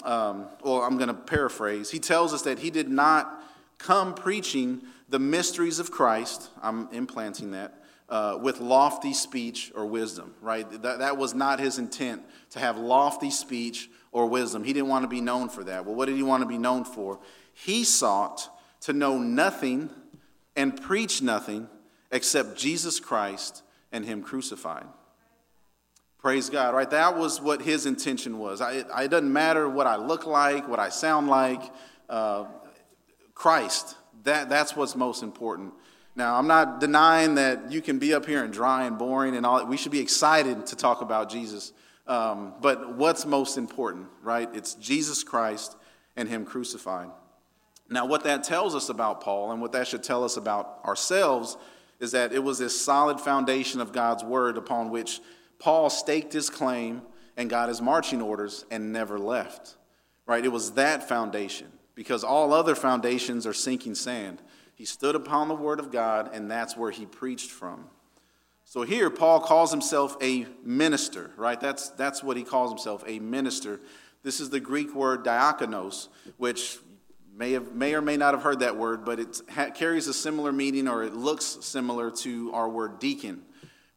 Um, 0.04 0.46
well, 0.62 0.82
I'm 0.82 0.96
going 0.96 1.08
to 1.08 1.14
paraphrase. 1.14 1.90
He 1.90 1.98
tells 1.98 2.32
us 2.32 2.42
that 2.42 2.60
he 2.60 2.70
did 2.70 2.88
not 2.88 3.42
come 3.78 4.14
preaching 4.14 4.82
the 5.08 5.18
mysteries 5.18 5.80
of 5.80 5.90
Christ, 5.90 6.50
I'm 6.62 6.88
implanting 6.92 7.50
that, 7.50 7.82
uh, 8.08 8.38
with 8.40 8.60
lofty 8.60 9.12
speech 9.12 9.72
or 9.74 9.86
wisdom, 9.86 10.34
right? 10.40 10.70
That, 10.82 11.00
that 11.00 11.16
was 11.16 11.34
not 11.34 11.58
his 11.58 11.78
intent 11.78 12.22
to 12.50 12.60
have 12.60 12.78
lofty 12.78 13.30
speech 13.30 13.90
or 14.12 14.28
wisdom. 14.28 14.62
He 14.62 14.72
didn't 14.72 14.88
want 14.88 15.02
to 15.02 15.08
be 15.08 15.20
known 15.20 15.48
for 15.48 15.64
that. 15.64 15.84
Well, 15.84 15.96
what 15.96 16.06
did 16.06 16.14
he 16.14 16.22
want 16.22 16.42
to 16.42 16.48
be 16.48 16.58
known 16.58 16.84
for? 16.84 17.18
He 17.52 17.82
sought 17.82 18.50
to 18.86 18.92
know 18.92 19.18
nothing 19.18 19.90
and 20.54 20.80
preach 20.80 21.20
nothing 21.20 21.68
except 22.12 22.56
Jesus 22.56 23.00
Christ 23.00 23.64
and 23.90 24.04
him 24.04 24.22
crucified. 24.22 24.86
Praise 26.20 26.48
God, 26.50 26.72
right? 26.72 26.88
That 26.88 27.18
was 27.18 27.40
what 27.40 27.62
his 27.62 27.84
intention 27.84 28.38
was. 28.38 28.60
I, 28.60 28.84
it 29.02 29.10
doesn't 29.10 29.32
matter 29.32 29.68
what 29.68 29.88
I 29.88 29.96
look 29.96 30.24
like, 30.24 30.68
what 30.68 30.78
I 30.78 30.90
sound 30.90 31.26
like. 31.26 31.60
Uh, 32.08 32.44
Christ, 33.34 33.96
that, 34.22 34.48
that's 34.48 34.76
what's 34.76 34.94
most 34.94 35.24
important. 35.24 35.74
Now, 36.14 36.36
I'm 36.36 36.46
not 36.46 36.78
denying 36.78 37.34
that 37.34 37.72
you 37.72 37.82
can 37.82 37.98
be 37.98 38.14
up 38.14 38.24
here 38.24 38.44
and 38.44 38.52
dry 38.52 38.86
and 38.86 38.96
boring 38.96 39.34
and 39.34 39.44
all. 39.44 39.58
that. 39.58 39.66
We 39.66 39.76
should 39.76 39.92
be 39.92 40.00
excited 40.00 40.64
to 40.66 40.76
talk 40.76 41.00
about 41.00 41.28
Jesus. 41.28 41.72
Um, 42.06 42.54
but 42.62 42.94
what's 42.94 43.26
most 43.26 43.58
important, 43.58 44.06
right? 44.22 44.48
It's 44.54 44.74
Jesus 44.74 45.24
Christ 45.24 45.76
and 46.14 46.28
Him 46.28 46.44
crucified. 46.44 47.08
Now, 47.88 48.06
what 48.06 48.24
that 48.24 48.44
tells 48.44 48.74
us 48.74 48.88
about 48.88 49.20
Paul 49.20 49.52
and 49.52 49.60
what 49.60 49.72
that 49.72 49.86
should 49.86 50.02
tell 50.02 50.24
us 50.24 50.36
about 50.36 50.80
ourselves 50.84 51.56
is 52.00 52.12
that 52.12 52.32
it 52.32 52.42
was 52.42 52.58
this 52.58 52.78
solid 52.78 53.20
foundation 53.20 53.80
of 53.80 53.92
God's 53.92 54.24
word 54.24 54.56
upon 54.56 54.90
which 54.90 55.20
Paul 55.58 55.88
staked 55.88 56.32
his 56.32 56.50
claim 56.50 57.02
and 57.36 57.48
got 57.48 57.68
his 57.68 57.80
marching 57.80 58.20
orders 58.20 58.64
and 58.70 58.92
never 58.92 59.18
left. 59.18 59.76
Right? 60.26 60.44
It 60.44 60.52
was 60.52 60.72
that 60.72 61.08
foundation 61.08 61.68
because 61.94 62.24
all 62.24 62.52
other 62.52 62.74
foundations 62.74 63.46
are 63.46 63.54
sinking 63.54 63.94
sand. 63.94 64.42
He 64.74 64.84
stood 64.84 65.14
upon 65.14 65.48
the 65.48 65.54
word 65.54 65.80
of 65.80 65.90
God, 65.90 66.30
and 66.34 66.50
that's 66.50 66.76
where 66.76 66.90
he 66.90 67.06
preached 67.06 67.50
from. 67.50 67.86
So 68.64 68.82
here, 68.82 69.08
Paul 69.10 69.40
calls 69.40 69.70
himself 69.70 70.16
a 70.20 70.46
minister, 70.62 71.30
right? 71.36 71.58
That's, 71.58 71.88
that's 71.90 72.22
what 72.22 72.36
he 72.36 72.42
calls 72.42 72.70
himself, 72.70 73.04
a 73.06 73.20
minister. 73.20 73.80
This 74.22 74.40
is 74.40 74.50
the 74.50 74.60
Greek 74.60 74.94
word 74.94 75.24
diakonos, 75.24 76.08
which 76.36 76.78
may, 77.36 77.52
have, 77.52 77.74
may 77.74 77.94
or 77.94 78.00
may 78.00 78.16
not 78.16 78.34
have 78.34 78.42
heard 78.42 78.60
that 78.60 78.76
word, 78.76 79.04
but 79.04 79.20
it 79.20 79.40
ha- 79.50 79.70
carries 79.70 80.08
a 80.08 80.14
similar 80.14 80.52
meaning 80.52 80.88
or 80.88 81.04
it 81.04 81.14
looks 81.14 81.58
similar 81.60 82.10
to 82.10 82.52
our 82.52 82.68
word 82.68 82.98
deacon, 82.98 83.42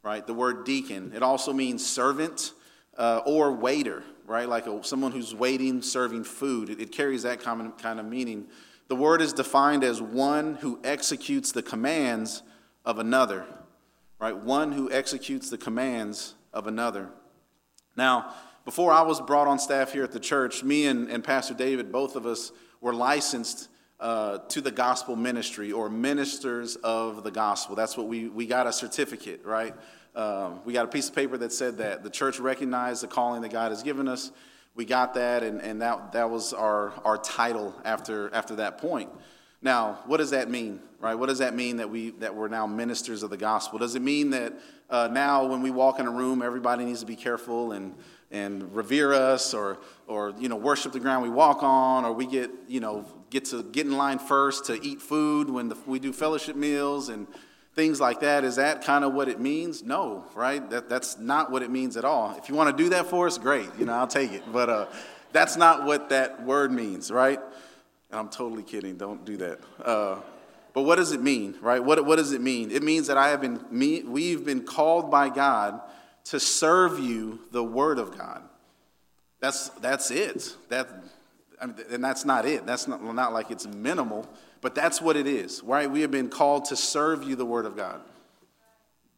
right? 0.04 0.25
The 0.25 0.34
word 0.34 0.65
deacon. 0.65 1.13
It 1.15 1.23
also 1.23 1.54
means 1.54 1.86
servant 1.86 2.52
uh, 2.97 3.21
or 3.25 3.54
waiter, 3.54 4.04
right? 4.25 4.47
Like 4.47 4.67
a, 4.67 4.84
someone 4.84 5.13
who's 5.13 5.34
waiting, 5.34 5.82
serving 5.82 6.25
food. 6.25 6.69
It, 6.69 6.82
it 6.82 6.91
carries 6.91 7.23
that 7.23 7.39
common, 7.39 7.71
kind 7.73 7.99
of 7.99 8.06
meaning. 8.06 8.47
The 8.89 8.95
word 8.95 9.21
is 9.21 9.34
defined 9.34 9.84
as 9.84 10.02
one 10.02 10.56
who 10.56 10.80
executes 10.84 11.52
the 11.52 11.63
commands 11.63 12.43
of 12.84 12.99
another, 12.99 13.45
right? 14.19 14.36
One 14.36 14.73
who 14.73 14.91
executes 14.91 15.49
the 15.49 15.58
commands 15.58 16.36
of 16.54 16.67
another. 16.67 17.10
Now, 17.95 18.34
before 18.65 18.91
I 18.91 19.02
was 19.02 19.21
brought 19.21 19.47
on 19.47 19.60
staff 19.60 19.93
here 19.93 20.04
at 20.04 20.12
the 20.12 20.19
church, 20.19 20.63
me 20.63 20.88
and, 20.88 21.10
and 21.10 21.23
Pastor 21.23 21.54
David, 21.54 21.91
both 21.91 22.15
of 22.15 22.25
us 22.25 22.52
were 22.82 22.94
licensed 22.94 23.70
uh, 24.00 24.38
to 24.50 24.62
the 24.62 24.72
gospel 24.72 25.15
ministry 25.15 25.72
or 25.72 25.89
ministers 25.89 26.76
of 26.78 27.24
the 27.24 27.32
gospel. 27.32 27.76
That's 27.76 27.98
what 27.98 28.08
we, 28.08 28.30
we 28.30 28.46
got 28.46 28.68
a 28.68 28.74
certificate, 28.74 29.42
right? 29.44 29.76
Um, 30.15 30.62
we 30.65 30.74
got 30.74 30.86
a 30.86 30.88
piece 30.88 31.10
of 31.10 31.15
paper 31.15 31.38
that 31.38 31.52
said 31.52 31.78
that 31.80 32.04
the 32.04 32.10
church 32.10 32.39
recognized 32.39 33.04
the 33.04 33.08
calling 33.08 33.42
that 33.42 33.52
God 33.52 33.72
has 33.72 33.84
given 33.84 34.08
us. 34.08 34.32
We 34.76 34.86
got 34.86 35.15
that, 35.15 35.44
and, 35.44 35.62
and 35.62 35.82
that, 35.82 36.13
that 36.13 36.30
was 36.30 36.54
our, 36.54 36.94
our 37.04 37.18
title 37.18 37.76
after, 37.84 38.34
after 38.34 38.56
that 38.56 38.78
point. 38.78 39.10
Now, 39.62 40.00
what 40.06 40.18
does 40.18 40.32
that 40.32 40.50
mean, 40.50 40.80
right? 41.00 41.15
What 41.15 41.28
does 41.28 41.39
that 41.39 41.54
mean 41.54 41.78
that, 41.78 41.89
we, 41.89 42.12
that 42.12 42.34
we're 42.34 42.48
now 42.48 42.65
ministers 42.65 43.24
of 43.24 43.30
the 43.30 43.38
gospel? 43.38 43.80
Does 43.80 43.96
it 43.96 44.02
mean 44.02 44.30
that 44.30 44.54
uh, 44.89 45.10
now 45.12 45.46
when 45.46 45.62
we 45.62 45.72
walk 45.72 46.00
in 46.00 46.08
a 46.08 46.12
room, 46.12 46.42
everybody 46.42 46.86
needs 46.86 47.02
to 47.02 47.06
be 47.06 47.18
careful 47.18 47.74
and, 47.74 47.94
and 48.32 48.76
revere 48.76 49.13
us 49.13 49.54
or, 49.54 49.80
or, 50.08 50.34
you 50.38 50.50
know, 50.50 50.56
worship 50.56 50.92
the 50.92 51.00
ground 51.00 51.24
we 51.24 51.30
walk 51.30 51.63
on, 51.63 52.06
or 52.06 52.13
we 52.13 52.26
get, 52.26 52.52
you 52.68 52.80
know, 52.80 53.06
get 53.30 53.46
to 53.46 53.63
get 53.63 53.86
in 53.86 53.98
line 53.98 54.20
first 54.20 54.65
to 54.65 54.84
eat 54.86 55.02
food 55.02 55.50
when 55.50 55.70
the, 55.70 55.78
we 55.86 56.00
do 56.00 56.13
fellowship 56.13 56.56
meals 56.56 57.10
and 57.10 57.28
things 57.76 58.00
like 58.00 58.20
that. 58.20 58.44
Is 58.44 58.58
that 58.58 58.84
kind 58.84 59.04
of 59.04 59.13
what 59.13 59.30
it 59.30 59.39
means? 59.39 59.84
No, 59.84 60.26
right? 60.36 60.68
That, 60.70 60.89
that's 60.89 61.18
not 61.18 61.52
what 61.52 61.63
it 61.63 61.72
means 61.72 61.98
at 61.98 62.06
all. 62.06 62.36
If 62.38 62.50
you 62.50 62.56
want 62.56 62.76
to 62.76 62.84
do 62.84 62.89
that 62.89 63.08
for 63.08 63.26
us, 63.26 63.38
great. 63.38 63.70
You 63.80 63.86
know, 63.86 63.94
I'll 63.94 64.08
take 64.08 64.32
it. 64.32 64.44
But 64.52 64.70
uh, 64.70 64.86
that's 65.32 65.58
not 65.58 65.86
what 65.86 66.10
that 66.10 66.44
word 66.44 66.72
means, 66.72 67.10
right? 67.10 67.39
And 68.12 68.20
I'm 68.20 68.30
totally 68.30 68.63
kidding. 68.63 68.98
Don't 68.98 69.26
do 69.26 69.38
that. 69.38 69.60
Uh, 69.84 70.18
but 70.74 70.84
what 70.84 70.98
does 70.98 71.12
it 71.13 71.22
mean, 71.22 71.56
right? 71.62 71.84
What, 71.84 72.06
what 72.06 72.18
does 72.18 72.32
it 72.32 72.42
mean? 72.42 72.70
It 72.72 72.84
means 72.84 73.08
that 73.08 73.18
I 73.18 73.30
have 73.30 73.42
been, 73.42 73.60
me, 73.72 74.04
we've 74.04 74.46
been 74.46 74.63
called 74.63 75.10
by 75.10 75.30
God 75.30 75.82
to 76.30 76.39
serve 76.39 77.00
you 77.00 77.39
the 77.52 77.63
word 77.63 77.98
of 77.98 78.15
God. 78.15 78.44
That's, 79.39 79.70
that's 79.70 80.12
it. 80.12 80.56
That, 80.70 80.88
I 81.60 81.65
mean, 81.65 81.76
and 81.89 82.04
that's 82.04 82.24
not 82.24 82.46
it. 82.46 82.68
That's 82.68 82.88
not, 82.88 83.04
not 83.04 83.34
like 83.34 83.50
it's 83.50 83.65
minimal, 83.65 84.28
but 84.62 84.76
that's 84.76 85.02
what 85.02 85.15
it 85.15 85.26
is, 85.26 85.63
right? 85.63 85.89
We 85.89 86.02
have 86.02 86.12
been 86.12 86.30
called 86.30 86.65
to 86.65 86.76
serve 86.76 87.24
you 87.24 87.36
the 87.36 87.46
word 87.46 87.65
of 87.65 87.76
God. 87.76 88.02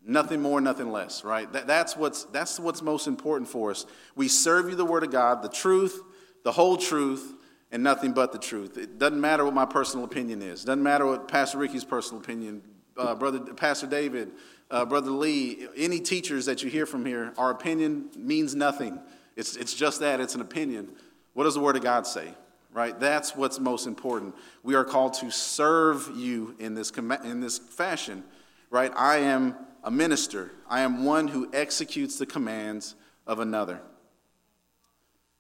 Nothing 0.05 0.41
more, 0.41 0.61
nothing 0.61 0.89
less, 0.89 1.25
right? 1.25 1.51
That, 1.51 1.67
that's, 1.67 1.97
what's, 1.97 2.23
that's 2.25 2.59
what's 2.59 2.81
most 2.81 3.07
important 3.07 3.49
for 3.49 3.71
us. 3.71 3.85
We 4.15 4.29
serve 4.29 4.69
you 4.69 4.75
the 4.75 4.85
word 4.85 5.03
of 5.03 5.11
God, 5.11 5.43
the 5.43 5.49
truth, 5.49 6.01
the 6.43 6.51
whole 6.51 6.77
truth, 6.77 7.33
and 7.73 7.83
nothing 7.83 8.13
but 8.13 8.31
the 8.31 8.39
truth. 8.39 8.77
It 8.77 8.99
doesn't 8.99 9.19
matter 9.19 9.43
what 9.43 9.53
my 9.53 9.65
personal 9.65 10.05
opinion 10.05 10.41
is. 10.41 10.63
Doesn't 10.63 10.81
matter 10.81 11.05
what 11.05 11.27
Pastor 11.27 11.57
Ricky's 11.57 11.85
personal 11.85 12.21
opinion, 12.23 12.61
uh, 12.97 13.15
brother 13.15 13.39
Pastor 13.39 13.87
David, 13.87 14.31
uh, 14.71 14.85
brother 14.85 15.11
Lee, 15.11 15.67
any 15.75 15.99
teachers 15.99 16.45
that 16.45 16.63
you 16.63 16.69
hear 16.69 16.85
from 16.85 17.05
here. 17.05 17.33
Our 17.37 17.51
opinion 17.51 18.09
means 18.15 18.55
nothing. 18.55 18.99
It's 19.35 19.55
it's 19.57 19.73
just 19.73 19.99
that. 19.99 20.19
It's 20.19 20.33
an 20.33 20.41
opinion. 20.41 20.89
What 21.33 21.43
does 21.43 21.53
the 21.53 21.59
Word 21.59 21.75
of 21.75 21.83
God 21.83 22.07
say? 22.07 22.33
Right. 22.73 22.97
That's 22.97 23.35
what's 23.35 23.59
most 23.59 23.85
important. 23.85 24.33
We 24.63 24.75
are 24.75 24.85
called 24.85 25.13
to 25.15 25.29
serve 25.29 26.09
you 26.15 26.55
in 26.57 26.73
this 26.73 26.89
in 27.23 27.41
this 27.41 27.59
fashion. 27.59 28.23
Right. 28.69 28.91
I 28.95 29.17
am 29.17 29.55
a 29.83 29.91
minister. 29.91 30.51
I 30.69 30.81
am 30.81 31.03
one 31.03 31.27
who 31.27 31.49
executes 31.53 32.17
the 32.17 32.25
commands 32.25 32.95
of 33.27 33.39
another. 33.39 33.81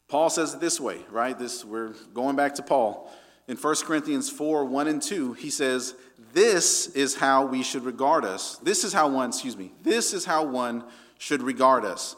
Paul 0.09 0.29
says 0.29 0.53
it 0.53 0.59
this 0.59 0.77
way, 0.77 0.99
right? 1.09 1.39
This 1.39 1.63
we're 1.63 1.93
going 2.13 2.35
back 2.35 2.55
to 2.55 2.63
Paul. 2.63 3.09
In 3.47 3.57
1 3.57 3.75
Corinthians 3.83 4.29
4, 4.29 4.65
1 4.65 4.87
and 4.87 5.01
2, 5.01 5.33
he 5.33 5.49
says, 5.49 5.95
This 6.33 6.87
is 6.87 7.15
how 7.15 7.45
we 7.45 7.63
should 7.63 7.83
regard 7.83 8.25
us. 8.25 8.57
This 8.57 8.83
is 8.83 8.93
how 8.93 9.09
one, 9.09 9.29
excuse 9.29 9.57
me, 9.57 9.73
this 9.81 10.13
is 10.13 10.25
how 10.25 10.45
one 10.45 10.83
should 11.17 11.41
regard 11.41 11.85
us 11.85 12.15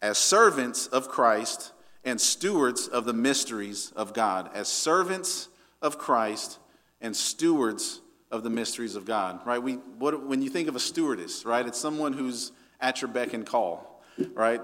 as 0.00 0.18
servants 0.18 0.86
of 0.88 1.08
Christ 1.08 1.72
and 2.04 2.20
stewards 2.20 2.88
of 2.88 3.04
the 3.04 3.12
mysteries 3.12 3.92
of 3.94 4.12
God. 4.12 4.50
As 4.54 4.68
servants 4.68 5.48
of 5.80 5.98
Christ 5.98 6.58
and 7.00 7.16
stewards 7.16 8.00
of 8.30 8.42
the 8.42 8.50
mysteries 8.50 8.96
of 8.96 9.04
God, 9.04 9.46
right? 9.46 9.62
We, 9.62 9.74
what, 9.74 10.26
when 10.26 10.42
you 10.42 10.50
think 10.50 10.68
of 10.68 10.76
a 10.76 10.80
stewardess, 10.80 11.44
right, 11.44 11.66
it's 11.66 11.78
someone 11.78 12.12
who's 12.12 12.52
at 12.80 13.00
your 13.00 13.08
beck 13.08 13.32
and 13.32 13.46
call, 13.46 14.02
right? 14.34 14.60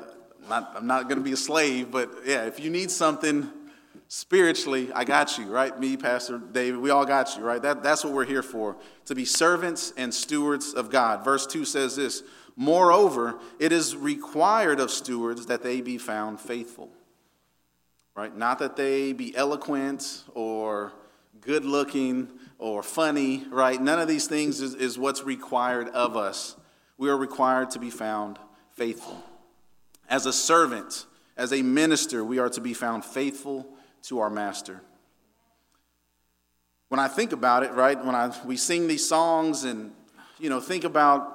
not, 0.48 0.72
I'm 0.76 0.86
not 0.86 1.04
going 1.04 1.18
to 1.18 1.24
be 1.24 1.32
a 1.32 1.36
slave, 1.36 1.90
but 1.90 2.10
yeah, 2.24 2.44
if 2.46 2.60
you 2.60 2.70
need 2.70 2.90
something 2.90 3.50
spiritually, 4.08 4.90
I 4.94 5.04
got 5.04 5.38
you, 5.38 5.46
right? 5.46 5.78
Me, 5.78 5.96
Pastor 5.96 6.38
David, 6.38 6.80
we 6.80 6.90
all 6.90 7.04
got 7.04 7.36
you, 7.36 7.44
right? 7.44 7.60
That, 7.60 7.82
that's 7.82 8.02
what 8.02 8.14
we're 8.14 8.24
here 8.24 8.42
for, 8.42 8.76
to 9.04 9.14
be 9.14 9.24
servants 9.24 9.92
and 9.96 10.12
stewards 10.12 10.72
of 10.72 10.90
God. 10.90 11.24
Verse 11.24 11.46
2 11.46 11.64
says 11.64 11.94
this 11.94 12.22
Moreover, 12.56 13.38
it 13.60 13.70
is 13.70 13.94
required 13.94 14.80
of 14.80 14.90
stewards 14.90 15.46
that 15.46 15.62
they 15.62 15.80
be 15.80 15.98
found 15.98 16.40
faithful, 16.40 16.90
right? 18.16 18.34
Not 18.34 18.58
that 18.58 18.76
they 18.76 19.12
be 19.12 19.36
eloquent 19.36 20.24
or 20.34 20.92
good 21.40 21.64
looking 21.64 22.28
or 22.58 22.82
funny, 22.82 23.44
right? 23.50 23.80
None 23.80 24.00
of 24.00 24.08
these 24.08 24.26
things 24.26 24.60
is, 24.60 24.74
is 24.74 24.98
what's 24.98 25.22
required 25.22 25.88
of 25.90 26.16
us. 26.16 26.56
We 26.96 27.10
are 27.10 27.16
required 27.16 27.70
to 27.72 27.78
be 27.78 27.90
found 27.90 28.38
faithful. 28.72 29.22
As 30.08 30.26
a 30.26 30.32
servant, 30.32 31.06
as 31.36 31.52
a 31.52 31.62
minister, 31.62 32.24
we 32.24 32.38
are 32.38 32.48
to 32.48 32.60
be 32.60 32.74
found 32.74 33.04
faithful 33.04 33.77
to 34.08 34.20
our 34.20 34.30
master. 34.30 34.80
When 36.88 36.98
I 36.98 37.08
think 37.08 37.32
about 37.32 37.62
it, 37.62 37.72
right, 37.72 38.02
when 38.02 38.14
I, 38.14 38.34
we 38.46 38.56
sing 38.56 38.88
these 38.88 39.06
songs 39.06 39.64
and, 39.64 39.92
you 40.38 40.48
know, 40.48 40.60
think 40.60 40.84
about 40.84 41.34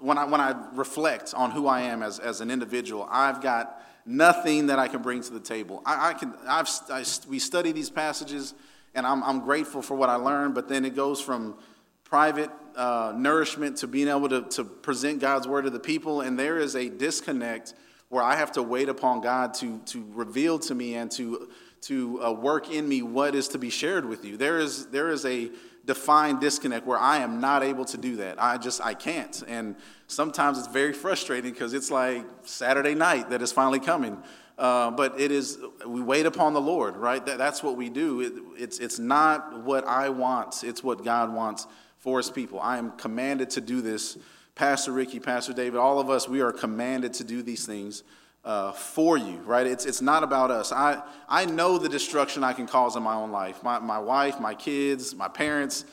when 0.00 0.16
I, 0.16 0.24
when 0.24 0.40
I 0.40 0.54
reflect 0.72 1.34
on 1.34 1.50
who 1.50 1.66
I 1.66 1.82
am 1.82 2.02
as, 2.02 2.18
as 2.18 2.40
an 2.40 2.50
individual, 2.50 3.06
I've 3.10 3.42
got 3.42 3.82
nothing 4.06 4.68
that 4.68 4.78
I 4.78 4.88
can 4.88 5.02
bring 5.02 5.22
to 5.22 5.32
the 5.32 5.40
table. 5.40 5.82
I, 5.84 6.10
I 6.10 6.14
can, 6.14 6.34
I've, 6.46 6.70
I, 6.88 7.04
we 7.28 7.38
study 7.38 7.72
these 7.72 7.90
passages 7.90 8.54
and 8.94 9.06
I'm, 9.06 9.22
I'm 9.22 9.40
grateful 9.40 9.82
for 9.82 9.94
what 9.94 10.08
I 10.08 10.14
learned, 10.14 10.54
but 10.54 10.68
then 10.68 10.86
it 10.86 10.96
goes 10.96 11.20
from 11.20 11.58
private 12.04 12.50
uh, 12.76 13.12
nourishment 13.14 13.76
to 13.78 13.86
being 13.86 14.08
able 14.08 14.30
to, 14.30 14.42
to 14.42 14.64
present 14.64 15.20
God's 15.20 15.46
word 15.46 15.62
to 15.62 15.70
the 15.70 15.80
people. 15.80 16.22
And 16.22 16.38
there 16.38 16.58
is 16.58 16.74
a 16.74 16.88
disconnect 16.88 17.74
where 18.08 18.22
I 18.22 18.36
have 18.36 18.52
to 18.52 18.62
wait 18.62 18.88
upon 18.88 19.20
God 19.20 19.54
to, 19.54 19.78
to 19.86 20.06
reveal 20.12 20.58
to 20.60 20.74
me 20.74 20.94
and 20.94 21.10
to, 21.12 21.48
to 21.82 22.24
uh, 22.24 22.32
work 22.32 22.70
in 22.70 22.88
me 22.88 23.02
what 23.02 23.34
is 23.34 23.48
to 23.48 23.58
be 23.58 23.70
shared 23.70 24.04
with 24.04 24.24
you. 24.24 24.36
There 24.36 24.58
is, 24.58 24.86
there 24.86 25.10
is 25.10 25.24
a 25.26 25.50
defined 25.84 26.40
disconnect 26.40 26.86
where 26.86 26.98
I 26.98 27.18
am 27.18 27.40
not 27.40 27.62
able 27.62 27.84
to 27.86 27.96
do 27.96 28.16
that. 28.16 28.40
I 28.42 28.58
just, 28.58 28.84
I 28.84 28.94
can't. 28.94 29.42
And 29.46 29.76
sometimes 30.06 30.58
it's 30.58 30.68
very 30.68 30.92
frustrating 30.92 31.52
because 31.52 31.74
it's 31.74 31.90
like 31.90 32.24
Saturday 32.44 32.94
night 32.94 33.30
that 33.30 33.42
is 33.42 33.52
finally 33.52 33.80
coming. 33.80 34.22
Uh, 34.58 34.90
but 34.90 35.20
it 35.20 35.30
is, 35.30 35.58
we 35.86 36.00
wait 36.00 36.26
upon 36.26 36.52
the 36.52 36.60
Lord, 36.60 36.96
right? 36.96 37.24
That, 37.24 37.38
that's 37.38 37.62
what 37.62 37.76
we 37.76 37.90
do. 37.90 38.20
It, 38.20 38.32
it's, 38.62 38.80
it's 38.80 38.98
not 38.98 39.62
what 39.62 39.86
I 39.86 40.08
want, 40.08 40.64
it's 40.64 40.82
what 40.82 41.04
God 41.04 41.32
wants 41.32 41.66
for 41.98 42.18
his 42.18 42.30
people. 42.30 42.58
I 42.60 42.78
am 42.78 42.92
commanded 42.92 43.50
to 43.50 43.60
do 43.60 43.80
this. 43.80 44.18
Pastor 44.58 44.90
Ricky, 44.90 45.20
Pastor 45.20 45.52
David, 45.52 45.78
all 45.78 46.00
of 46.00 46.10
us, 46.10 46.28
we 46.28 46.40
are 46.40 46.50
commanded 46.50 47.14
to 47.14 47.24
do 47.24 47.42
these 47.42 47.64
things 47.64 48.02
uh, 48.44 48.72
for 48.72 49.16
you, 49.16 49.36
right? 49.46 49.64
It's, 49.64 49.86
it's 49.86 50.02
not 50.02 50.24
about 50.24 50.50
us. 50.50 50.72
I, 50.72 51.00
I 51.28 51.46
know 51.46 51.78
the 51.78 51.88
destruction 51.88 52.42
I 52.42 52.54
can 52.54 52.66
cause 52.66 52.96
in 52.96 53.04
my 53.04 53.14
own 53.14 53.30
life. 53.30 53.62
My, 53.62 53.78
my 53.78 54.00
wife, 54.00 54.40
my 54.40 54.54
kids, 54.54 55.14
my 55.14 55.28
parents, 55.28 55.84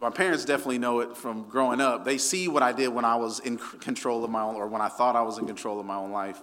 my 0.00 0.10
parents 0.10 0.44
definitely 0.44 0.80
know 0.80 0.98
it 0.98 1.16
from 1.16 1.48
growing 1.48 1.80
up. 1.80 2.04
They 2.04 2.18
see 2.18 2.48
what 2.48 2.60
I 2.60 2.72
did 2.72 2.88
when 2.88 3.04
I 3.04 3.14
was 3.14 3.38
in 3.38 3.56
control 3.56 4.24
of 4.24 4.30
my 4.30 4.42
own, 4.42 4.56
or 4.56 4.66
when 4.66 4.82
I 4.82 4.88
thought 4.88 5.14
I 5.14 5.22
was 5.22 5.38
in 5.38 5.46
control 5.46 5.78
of 5.78 5.86
my 5.86 5.96
own 5.96 6.10
life. 6.10 6.42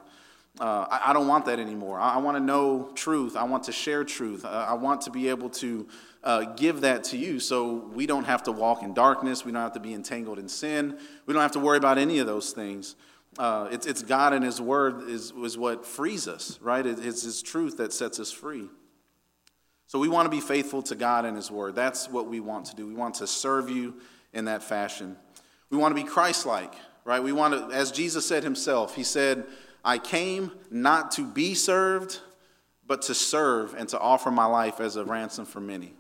Uh, 0.58 0.88
I, 0.90 1.10
I, 1.10 1.14
don't 1.14 1.28
want 1.28 1.46
that 1.48 1.60
anymore. 1.60 2.00
I, 2.00 2.14
I 2.14 2.18
want 2.20 2.38
to 2.38 2.44
know 2.44 2.90
truth. 2.96 3.36
I 3.36 3.44
want 3.44 3.66
to 3.66 3.74
share 3.74 4.06
truth. 4.06 4.46
Uh, 4.46 4.66
I 4.70 4.76
want 4.76 5.02
to 5.02 5.12
be 5.12 5.28
able 5.28 5.50
to 5.50 5.86
uh, 6.26 6.42
give 6.56 6.82
that 6.82 7.04
to 7.06 7.18
you 7.18 7.40
so 7.40 7.88
we 7.94 8.08
don't 8.08 8.24
have 8.24 8.44
to 8.44 8.52
walk 8.52 8.82
in 8.82 8.94
darkness. 8.94 9.46
We 9.46 9.52
don't 9.52 9.62
have 9.62 9.74
to 9.74 9.80
be 9.80 9.94
entangled 9.94 10.40
in 10.40 10.50
sin. 10.50 10.98
We 11.28 11.34
don't 11.34 11.44
have 11.44 11.52
to 11.52 11.60
worry 11.60 11.78
about 11.78 12.00
any 12.00 12.18
of 12.18 12.26
those 12.26 12.52
things. 12.52 12.96
Uh, 13.38 13.68
it's, 13.72 13.86
it's 13.86 14.02
God 14.02 14.34
and 14.34 14.44
His 14.44 14.60
Word 14.60 15.08
is, 15.08 15.32
is 15.32 15.58
what 15.58 15.86
frees 15.86 16.28
us, 16.28 16.58
right? 16.62 16.86
It's 16.86 17.22
His 17.22 17.42
truth 17.42 17.78
that 17.78 17.94
sets 17.94 18.20
us 18.20 18.32
free. 18.32 18.68
So 19.88 20.00
we 20.00 20.08
want 20.08 20.26
to 20.26 20.30
be 20.32 20.42
faithful 20.42 20.82
to 20.84 20.96
God 20.96 21.26
and 21.26 21.36
His 21.36 21.52
Word. 21.52 21.76
That's 21.76 22.10
what 22.10 22.28
we 22.28 22.40
want 22.40 22.66
to 22.68 22.76
do. 22.76 22.88
We 22.88 22.96
want 22.96 23.16
to 23.16 23.28
serve 23.28 23.70
you 23.70 23.96
in 24.34 24.46
that 24.46 24.64
fashion. 24.64 25.18
We 25.70 25.78
want 25.78 25.96
to 25.96 26.02
be 26.02 26.08
Christ 26.08 26.46
like, 26.46 26.74
right? 27.04 27.22
We 27.22 27.34
want 27.34 27.70
to, 27.70 27.76
as 27.76 27.92
Jesus 27.92 28.26
said 28.26 28.44
Himself, 28.44 28.96
He 28.96 29.04
said, 29.04 29.46
I 29.84 30.00
came 30.00 30.52
not 30.72 31.12
to 31.12 31.26
be 31.26 31.54
served, 31.54 32.20
but 32.88 33.04
to 33.04 33.14
serve 33.14 33.76
and 33.76 33.88
to 33.90 34.00
offer 34.00 34.32
my 34.32 34.46
life 34.46 34.80
as 34.80 34.96
a 34.96 35.06
ransom 35.06 35.46
for 35.46 35.60
many. 35.60 35.94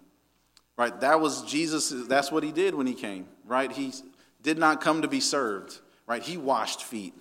Right? 0.77 0.99
That 0.99 1.21
was 1.21 1.43
Jesus, 1.43 1.93
that's 2.07 2.31
what 2.31 2.43
he 2.43 2.51
did 2.51 2.75
when 2.75 2.85
he 2.85 2.93
came, 2.93 3.27
right? 3.45 3.71
He 3.71 3.93
did 4.41 4.57
not 4.57 4.81
come 4.81 5.01
to 5.03 5.07
be 5.07 5.21
served, 5.21 5.79
right? 6.05 6.21
He 6.21 6.37
washed 6.37 6.83
feet. 6.83 7.13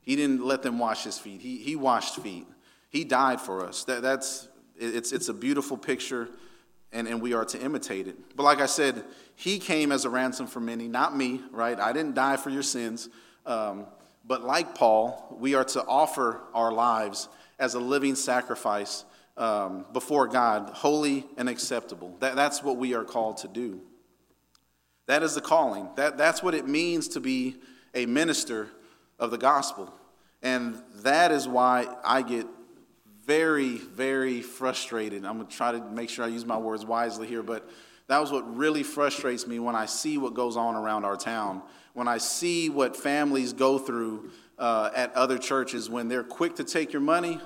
He 0.00 0.16
didn't 0.16 0.44
let 0.44 0.62
them 0.62 0.78
wash 0.78 1.04
his 1.04 1.18
feet. 1.18 1.40
He, 1.40 1.58
he 1.58 1.76
washed 1.76 2.16
feet. 2.16 2.46
He 2.88 3.04
died 3.04 3.40
for 3.40 3.64
us. 3.66 3.84
That, 3.84 4.02
that's, 4.02 4.48
it's, 4.76 5.12
it's 5.12 5.28
a 5.28 5.34
beautiful 5.34 5.76
picture, 5.76 6.28
and, 6.90 7.06
and 7.06 7.20
we 7.20 7.34
are 7.34 7.44
to 7.44 7.60
imitate 7.60 8.08
it. 8.08 8.16
But 8.34 8.44
like 8.44 8.60
I 8.60 8.66
said, 8.66 9.04
he 9.36 9.58
came 9.58 9.92
as 9.92 10.04
a 10.04 10.10
ransom 10.10 10.46
for 10.46 10.60
many, 10.60 10.88
not 10.88 11.16
me, 11.16 11.40
right? 11.50 11.78
I 11.78 11.92
didn't 11.92 12.14
die 12.14 12.36
for 12.36 12.50
your 12.50 12.62
sins. 12.62 13.08
Um, 13.44 13.86
but 14.24 14.42
like 14.42 14.74
Paul, 14.74 15.36
we 15.38 15.54
are 15.54 15.64
to 15.64 15.84
offer 15.84 16.40
our 16.54 16.72
lives 16.72 17.28
as 17.58 17.74
a 17.74 17.80
living 17.80 18.14
sacrifice 18.14 19.04
um, 19.36 19.86
before 19.92 20.28
God, 20.28 20.70
holy 20.70 21.26
and 21.36 21.48
acceptable. 21.48 22.16
That, 22.20 22.36
that's 22.36 22.62
what 22.62 22.76
we 22.76 22.94
are 22.94 23.04
called 23.04 23.38
to 23.38 23.48
do. 23.48 23.80
That 25.06 25.22
is 25.22 25.34
the 25.34 25.40
calling. 25.40 25.88
That, 25.96 26.16
that's 26.16 26.42
what 26.42 26.54
it 26.54 26.66
means 26.66 27.08
to 27.08 27.20
be 27.20 27.56
a 27.94 28.06
minister 28.06 28.68
of 29.18 29.30
the 29.30 29.38
gospel. 29.38 29.92
And 30.42 30.80
that 30.96 31.30
is 31.32 31.46
why 31.48 31.86
I 32.04 32.22
get 32.22 32.46
very, 33.24 33.76
very 33.76 34.42
frustrated. 34.42 35.24
I'm 35.24 35.36
going 35.36 35.48
to 35.48 35.56
try 35.56 35.72
to 35.72 35.80
make 35.80 36.10
sure 36.10 36.24
I 36.24 36.28
use 36.28 36.44
my 36.44 36.58
words 36.58 36.84
wisely 36.84 37.26
here, 37.26 37.42
but 37.42 37.68
that 38.08 38.18
was 38.18 38.32
what 38.32 38.56
really 38.56 38.82
frustrates 38.82 39.46
me 39.46 39.58
when 39.58 39.74
I 39.74 39.86
see 39.86 40.18
what 40.18 40.34
goes 40.34 40.56
on 40.56 40.74
around 40.74 41.04
our 41.04 41.16
town 41.16 41.62
when 41.94 42.08
I 42.08 42.18
see 42.18 42.70
what 42.70 42.96
families 42.96 43.52
go 43.52 43.78
through 43.78 44.30
uh, 44.58 44.90
at 44.94 45.12
other 45.14 45.38
churches 45.38 45.90
when 45.90 46.08
they're 46.08 46.24
quick 46.24 46.56
to 46.56 46.64
take 46.64 46.92
your 46.92 47.02
money 47.02 47.40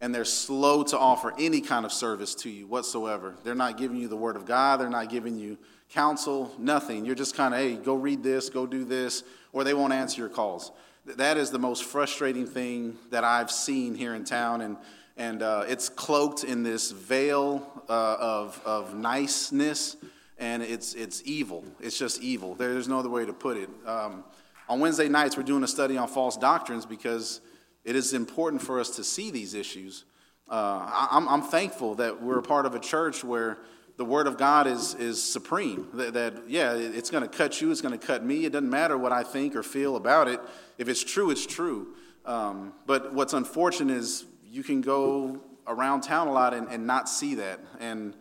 and 0.00 0.14
they're 0.14 0.24
slow 0.24 0.82
to 0.84 0.98
offer 0.98 1.34
any 1.38 1.60
kind 1.60 1.84
of 1.84 1.92
service 1.92 2.34
to 2.34 2.50
you 2.50 2.66
whatsoever. 2.66 3.34
They're 3.44 3.54
not 3.54 3.76
giving 3.76 3.98
you 3.98 4.08
the 4.08 4.16
word 4.16 4.36
of 4.36 4.46
God, 4.46 4.80
they're 4.80 4.88
not 4.88 5.08
giving 5.08 5.38
you 5.38 5.58
counsel, 5.90 6.54
nothing. 6.58 7.04
You're 7.04 7.14
just 7.14 7.34
kind 7.34 7.52
of, 7.52 7.60
hey, 7.60 7.76
go 7.76 7.94
read 7.94 8.22
this, 8.22 8.48
go 8.48 8.66
do 8.66 8.84
this, 8.84 9.24
or 9.52 9.64
they 9.64 9.74
won't 9.74 9.92
answer 9.92 10.20
your 10.20 10.28
calls. 10.28 10.72
That 11.04 11.36
is 11.36 11.50
the 11.50 11.58
most 11.58 11.84
frustrating 11.84 12.46
thing 12.46 12.96
that 13.10 13.24
I've 13.24 13.50
seen 13.50 13.94
here 13.94 14.14
in 14.14 14.24
town, 14.24 14.60
and, 14.60 14.76
and 15.16 15.42
uh, 15.42 15.64
it's 15.66 15.88
cloaked 15.88 16.44
in 16.44 16.62
this 16.62 16.92
veil 16.92 17.84
uh, 17.88 18.16
of, 18.20 18.60
of 18.64 18.94
niceness 18.94 19.96
and 20.40 20.62
it's, 20.62 20.94
it's 20.94 21.22
evil. 21.26 21.64
It's 21.80 21.98
just 21.98 22.22
evil. 22.22 22.54
There, 22.54 22.72
there's 22.72 22.88
no 22.88 22.98
other 22.98 23.10
way 23.10 23.26
to 23.26 23.32
put 23.32 23.58
it. 23.58 23.68
Um, 23.86 24.24
on 24.68 24.80
Wednesday 24.80 25.08
nights, 25.08 25.36
we're 25.36 25.42
doing 25.42 25.62
a 25.62 25.68
study 25.68 25.98
on 25.98 26.08
false 26.08 26.36
doctrines 26.36 26.86
because 26.86 27.40
it 27.84 27.96
is 27.96 28.12
important 28.12 28.62
for 28.62 28.80
us 28.80 28.90
to 28.96 29.04
see 29.04 29.30
these 29.30 29.54
issues. 29.54 30.04
Uh, 30.48 30.86
I, 30.86 31.08
I'm, 31.12 31.28
I'm 31.28 31.42
thankful 31.42 31.94
that 31.96 32.22
we're 32.22 32.38
a 32.38 32.42
part 32.42 32.66
of 32.66 32.74
a 32.74 32.80
church 32.80 33.22
where 33.24 33.58
the 33.96 34.04
Word 34.04 34.26
of 34.26 34.38
God 34.38 34.66
is, 34.66 34.94
is 34.94 35.22
supreme. 35.22 35.88
That, 35.94 36.14
that 36.14 36.48
yeah, 36.48 36.72
it's 36.72 37.10
going 37.10 37.22
to 37.22 37.28
cut 37.28 37.60
you, 37.60 37.70
it's 37.70 37.82
going 37.82 37.98
to 37.98 38.06
cut 38.06 38.24
me. 38.24 38.46
It 38.46 38.52
doesn't 38.52 38.70
matter 38.70 38.96
what 38.96 39.12
I 39.12 39.22
think 39.22 39.54
or 39.54 39.62
feel 39.62 39.96
about 39.96 40.26
it. 40.26 40.40
If 40.78 40.88
it's 40.88 41.04
true, 41.04 41.30
it's 41.30 41.46
true. 41.46 41.94
Um, 42.24 42.72
but 42.86 43.12
what's 43.12 43.32
unfortunate 43.32 43.96
is 43.96 44.24
you 44.44 44.62
can 44.62 44.80
go 44.80 45.40
around 45.66 46.00
town 46.00 46.28
a 46.28 46.32
lot 46.32 46.54
and, 46.54 46.68
and 46.68 46.86
not 46.86 47.08
see 47.08 47.36
that. 47.36 47.60
And 47.78 48.14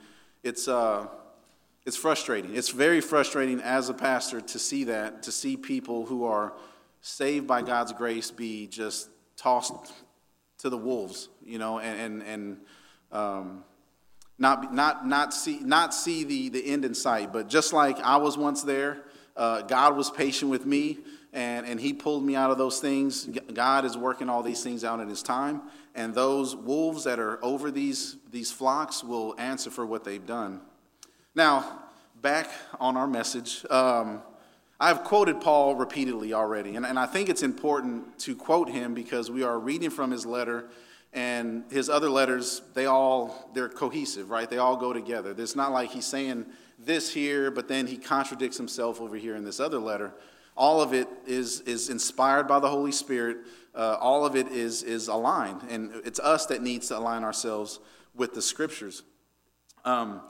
it's, 0.43 0.67
uh, 0.67 1.08
it's 1.86 1.98
frustrating. 1.98 2.56
It's 2.56 2.69
very 2.69 3.02
frustrating 3.02 3.60
as 3.62 3.89
a 3.89 3.93
pastor 3.93 4.41
to 4.41 4.60
see 4.60 4.84
that, 4.86 5.24
to 5.24 5.32
see 5.32 5.58
people 5.58 6.06
who 6.06 6.26
are 6.26 6.54
saved 7.02 7.48
by 7.48 7.62
God's 7.62 7.93
grace 7.93 8.32
be 8.32 8.67
just 8.67 9.10
tossed 9.39 9.73
to 10.60 10.69
the 10.69 10.78
wolves, 10.78 11.30
you 11.45 11.58
know, 11.58 11.80
and, 11.80 12.21
and, 12.21 12.23
and 12.23 12.58
um, 13.12 13.63
not, 14.38 14.73
not, 14.73 15.08
not, 15.08 15.34
see, 15.34 15.60
not 15.60 15.93
see 15.93 16.23
the, 16.23 16.49
the 16.49 16.65
end 16.65 16.86
in 16.86 16.93
sight. 16.93 17.32
But 17.32 17.47
just 17.49 17.73
like 17.73 17.99
I 17.99 18.17
was 18.17 18.38
once 18.38 18.63
there, 18.63 18.97
uh, 19.36 19.62
God 19.62 19.95
was 19.95 20.12
patient 20.12 20.52
with 20.52 20.65
me 20.65 20.99
and, 21.34 21.65
and 21.65 21.80
He 21.80 21.93
pulled 21.93 22.23
me 22.23 22.36
out 22.36 22.52
of 22.52 22.58
those 22.58 22.80
things. 22.80 23.25
God 23.54 23.86
is 23.86 23.97
working 23.97 24.30
all 24.30 24.43
these 24.43 24.62
things 24.62 24.84
out 24.84 24.99
in 24.99 25.08
His 25.08 25.23
time. 25.23 25.62
And 25.95 26.13
those 26.13 26.56
wolves 26.56 27.06
that 27.06 27.19
are 27.19 27.43
over 27.43 27.71
these, 27.71 28.17
these 28.32 28.52
flocks 28.52 29.04
will 29.04 29.36
answer 29.38 29.69
for 29.69 29.86
what 29.86 30.04
they've 30.04 30.25
done. 30.25 30.62
Now, 31.36 31.80
back 32.21 32.49
on 32.80 32.97
our 32.97 33.08
message. 33.08 33.65
Um, 33.69 34.21
I've 34.82 35.04
quoted 35.04 35.42
Paul 35.42 35.76
repeatedly 35.76 36.34
already, 36.34 36.78
and, 36.78 36.86
and 36.86 36.98
I 36.98 37.06
think 37.06 37.28
it's 37.28 37.44
important 37.44 38.18
to 38.20 38.36
quote 38.36 38.70
him 38.70 38.94
because 38.94 39.30
we 39.30 39.44
are 39.44 39.60
reading 39.60 39.89
from 39.89 40.12
his 40.12 40.26
letter, 40.26 40.70
and 41.12 41.65
his 41.70 41.89
other 41.89 42.10
letters, 42.10 42.62
they 42.76 42.86
all, 42.86 43.50
they're 43.54 43.68
cohesive, 43.68 44.30
right? 44.30 44.50
They 44.50 44.60
all 44.60 44.78
go 44.78 44.94
together. 44.94 45.36
It's 45.38 45.56
not 45.56 45.72
like 45.72 45.89
he's 45.89 46.06
saying 46.06 46.46
this 46.78 47.13
here, 47.13 47.52
but 47.52 47.68
then 47.68 47.88
he 47.88 47.98
contradicts 47.98 48.58
himself 48.58 49.02
over 49.02 49.18
here 49.18 49.36
in 49.36 49.44
this 49.44 49.60
other 49.60 49.80
letter. 49.80 50.13
All 50.56 50.82
of 50.82 50.94
it 50.94 51.08
is, 51.26 51.62
is 51.62 51.89
inspired 51.89 52.48
by 52.48 52.60
the 52.60 52.70
Holy 52.70 52.92
Spirit. 52.92 53.38
Uh, 53.76 53.98
all 54.00 54.26
of 54.26 54.36
it 54.36 54.48
is, 54.50 54.84
is 54.84 55.08
aligned, 55.08 55.63
and 55.70 55.92
it's 56.06 56.20
us 56.20 56.46
that 56.46 56.62
needs 56.62 56.88
to 56.88 56.98
align 56.98 57.24
ourselves 57.24 57.80
with 58.15 58.34
the 58.34 58.42
scriptures. 58.42 59.04
Um, 59.84 60.22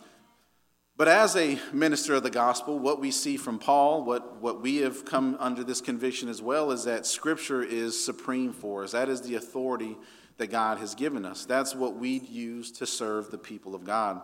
but 0.99 1.07
as 1.07 1.37
a 1.37 1.57
minister 1.71 2.15
of 2.15 2.23
the 2.23 2.29
gospel, 2.29 2.77
what 2.77 2.99
we 2.99 3.09
see 3.09 3.37
from 3.37 3.57
Paul, 3.57 4.03
what, 4.03 4.41
what 4.41 4.61
we 4.61 4.79
have 4.79 5.05
come 5.05 5.37
under 5.39 5.63
this 5.63 5.79
conviction 5.79 6.27
as 6.27 6.41
well, 6.41 6.71
is 6.71 6.83
that 6.83 7.05
Scripture 7.05 7.63
is 7.63 7.97
supreme 7.97 8.51
for 8.51 8.83
us. 8.83 8.91
That 8.91 9.07
is 9.07 9.21
the 9.21 9.35
authority 9.35 9.95
that 10.35 10.47
God 10.47 10.77
has 10.79 10.95
given 10.95 11.23
us. 11.23 11.45
That's 11.45 11.73
what 11.73 11.95
we 11.95 12.19
use 12.19 12.69
to 12.73 12.85
serve 12.85 13.31
the 13.31 13.37
people 13.37 13.75
of 13.75 13.85
God. 13.85 14.19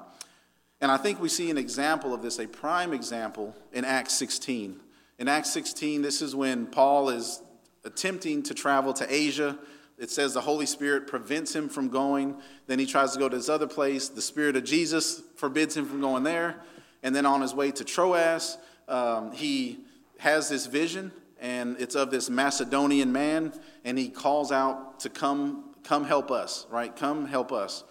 And 0.82 0.92
I 0.92 0.98
think 0.98 1.22
we 1.22 1.30
see 1.30 1.50
an 1.50 1.58
example 1.58 2.14
of 2.14 2.22
this, 2.22 2.40
a 2.40 2.46
prime 2.46 2.92
example, 2.92 3.56
in 3.72 3.86
Acts 3.86 4.14
16. 4.16 4.78
In 5.18 5.30
Acts 5.30 5.54
16, 5.54 6.02
this 6.02 6.22
is 6.22 6.36
when 6.36 6.68
Paul 6.68 7.08
is 7.08 7.42
attempting 7.86 8.44
to 8.44 8.54
travel 8.54 8.92
to 8.96 9.08
Asia. 9.10 9.58
It 9.98 10.12
says 10.12 10.34
the 10.34 10.42
Holy 10.42 10.66
Spirit 10.66 11.08
prevents 11.08 11.56
him 11.56 11.70
from 11.70 11.90
going. 11.90 12.36
Then 12.68 12.80
he 12.80 12.86
tries 12.86 13.14
to 13.14 13.20
go 13.20 13.30
to 13.30 13.38
this 13.38 13.50
other 13.50 13.68
place. 13.68 14.10
The 14.10 14.22
Spirit 14.22 14.56
of 14.56 14.64
Jesus 14.64 15.22
forbids 15.36 15.78
him 15.78 15.86
from 15.86 16.02
going 16.02 16.24
there. 16.24 16.58
And 17.02 17.16
then 17.16 17.26
on 17.26 17.42
his 17.42 17.54
way 17.54 17.72
to 17.72 17.84
Troas, 17.84 18.58
um, 18.88 19.32
he 19.32 19.80
has 20.18 20.50
this 20.50 20.66
vision, 20.66 21.12
and 21.40 21.78
it's 21.80 21.96
of 21.96 22.12
this 22.12 22.30
Macedonian 22.30 23.12
man, 23.12 23.54
and 23.84 23.98
he 23.98 24.10
calls 24.10 24.52
out 24.52 25.00
to 25.02 25.10
come, 25.10 25.76
come 25.84 26.06
help 26.06 26.32
us, 26.32 26.66
right? 26.70 26.96
Come 26.96 27.26
help 27.26 27.52
us. 27.52 27.84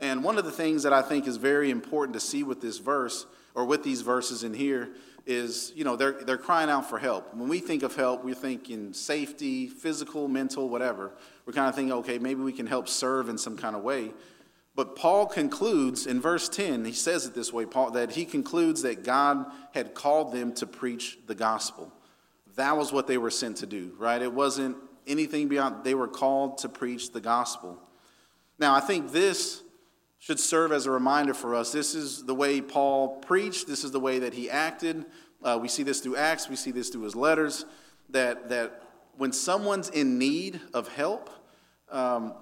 And 0.00 0.22
one 0.22 0.36
of 0.36 0.44
the 0.44 0.50
things 0.50 0.82
that 0.82 0.92
I 0.92 1.02
think 1.02 1.26
is 1.26 1.36
very 1.36 1.70
important 1.70 2.14
to 2.14 2.20
see 2.20 2.42
with 2.42 2.60
this 2.60 2.78
verse, 2.78 3.26
or 3.54 3.64
with 3.64 3.82
these 3.82 4.02
verses 4.02 4.44
in 4.44 4.52
here, 4.52 4.90
is 5.26 5.72
you 5.74 5.82
know 5.82 5.96
they're 5.96 6.12
they're 6.24 6.38
crying 6.38 6.70
out 6.70 6.88
for 6.88 6.98
help. 6.98 7.34
When 7.34 7.48
we 7.48 7.58
think 7.58 7.82
of 7.82 7.96
help, 7.96 8.24
we're 8.24 8.34
thinking 8.34 8.92
safety, 8.92 9.66
physical, 9.66 10.28
mental, 10.28 10.68
whatever. 10.68 11.12
We're 11.46 11.52
kind 11.52 11.68
of 11.68 11.74
thinking, 11.74 11.92
okay, 11.92 12.18
maybe 12.18 12.42
we 12.42 12.52
can 12.52 12.66
help 12.66 12.88
serve 12.88 13.28
in 13.28 13.38
some 13.38 13.56
kind 13.56 13.76
of 13.76 13.82
way. 13.82 14.12
But 14.74 14.94
Paul 14.94 15.26
concludes 15.26 16.06
in 16.06 16.20
verse 16.20 16.50
10, 16.50 16.84
he 16.84 16.92
says 16.92 17.24
it 17.24 17.34
this 17.34 17.52
way, 17.52 17.64
Paul, 17.64 17.92
that 17.92 18.12
he 18.12 18.26
concludes 18.26 18.82
that 18.82 19.04
God 19.04 19.46
had 19.72 19.94
called 19.94 20.32
them 20.32 20.52
to 20.54 20.66
preach 20.66 21.18
the 21.26 21.34
gospel. 21.34 21.90
That 22.56 22.76
was 22.76 22.92
what 22.92 23.06
they 23.06 23.16
were 23.16 23.30
sent 23.30 23.58
to 23.58 23.66
do, 23.66 23.94
right? 23.96 24.20
It 24.20 24.32
wasn't 24.32 24.76
anything 25.06 25.48
beyond, 25.48 25.84
they 25.84 25.94
were 25.94 26.08
called 26.08 26.58
to 26.58 26.68
preach 26.68 27.12
the 27.12 27.20
gospel. 27.20 27.78
Now, 28.58 28.74
I 28.74 28.80
think 28.80 29.12
this 29.12 29.62
should 30.18 30.40
serve 30.40 30.72
as 30.72 30.86
a 30.86 30.90
reminder 30.90 31.32
for 31.32 31.54
us. 31.54 31.72
This 31.72 31.94
is 31.94 32.24
the 32.24 32.34
way 32.34 32.60
Paul 32.60 33.20
preached, 33.20 33.68
this 33.68 33.84
is 33.84 33.92
the 33.92 34.00
way 34.00 34.18
that 34.18 34.34
he 34.34 34.50
acted. 34.50 35.06
Uh, 35.42 35.58
we 35.60 35.68
see 35.68 35.84
this 35.84 36.00
through 36.00 36.16
Acts, 36.16 36.48
we 36.48 36.56
see 36.56 36.70
this 36.70 36.88
through 36.88 37.02
his 37.02 37.14
letters, 37.14 37.64
that, 38.10 38.48
that 38.48 38.82
when 39.16 39.32
someone's 39.32 39.88
in 39.88 40.18
need 40.18 40.60
of 40.74 40.88
help, 40.88 41.30
um, 41.90 42.34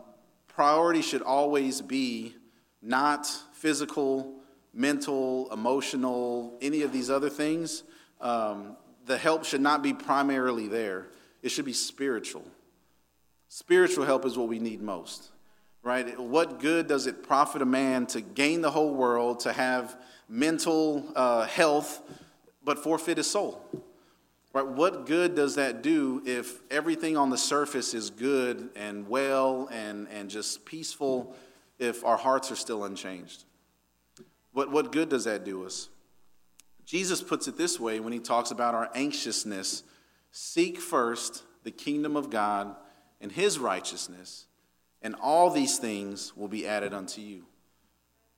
priority 0.49 1.03
should 1.03 1.23
always 1.23 1.81
be 1.81 2.35
not 2.83 3.27
physical, 3.53 4.35
mental, 4.73 5.53
emotional, 5.53 6.57
any 6.61 6.83
of 6.83 6.93
these 6.93 7.11
other 7.11 7.31
things. 7.31 7.83
Um, 8.21 8.77
the 9.07 9.19
help 9.19 9.45
should 9.45 9.61
not 9.61 9.83
be 9.83 9.93
primarily 9.93 10.69
there, 10.69 11.09
it 11.43 11.51
should 11.51 11.65
be 11.65 11.73
spiritual. 11.73 12.45
Spiritual 13.49 14.05
help 14.05 14.25
is 14.25 14.37
what 14.37 14.49
we 14.49 14.59
need 14.59 14.83
most, 14.83 15.31
right? 15.83 16.19
What 16.19 16.59
good 16.59 16.89
does 16.89 17.07
it 17.07 17.23
profit 17.23 17.63
a 17.63 17.67
man 17.67 18.07
to 18.07 18.21
gain 18.21 18.63
the 18.63 18.71
whole 18.71 18.95
world, 18.95 19.41
to 19.41 19.53
have 19.53 19.97
mental 20.29 21.13
uh, 21.15 21.47
health, 21.47 22.03
but 22.65 22.79
forfeit 22.79 23.19
his 23.19 23.31
soul? 23.31 23.65
Right? 24.55 24.67
What 24.67 25.07
good 25.07 25.35
does 25.35 25.57
that 25.57 25.83
do 25.83 26.23
if 26.25 26.61
everything 26.71 27.17
on 27.17 27.29
the 27.29 27.37
surface 27.37 27.93
is 27.93 28.09
good 28.09 28.71
and 28.77 29.09
well 29.09 29.69
and, 29.73 30.07
and 30.09 30.31
just 30.31 30.65
peaceful 30.65 31.35
if 31.81 32.05
our 32.05 32.17
hearts 32.17 32.53
are 32.53 32.57
still 32.57 32.85
unchanged? 32.85 33.45
What, 34.53 34.71
what 34.71 34.93
good 34.93 35.09
does 35.09 35.25
that 35.25 35.45
do 35.45 35.67
us? 35.67 35.89
Jesus 36.87 37.21
puts 37.21 37.49
it 37.49 37.57
this 37.59 37.81
way 37.81 37.99
when 37.99 38.13
he 38.13 38.21
talks 38.21 38.53
about 38.53 38.77
our 38.77 38.89
anxiousness 38.95 39.83
seek 40.31 40.79
first 40.79 41.43
the 41.65 41.73
kingdom 41.73 42.17
of 42.17 42.31
God 42.31 42.77
and 43.21 43.33
his 43.33 43.59
righteousness, 43.59 44.47
and 45.03 45.17
all 45.21 45.51
these 45.51 45.79
things 45.79 46.37
will 46.37 46.49
be 46.49 46.67
added 46.67 46.95
unto 46.95 47.21
you. 47.21 47.47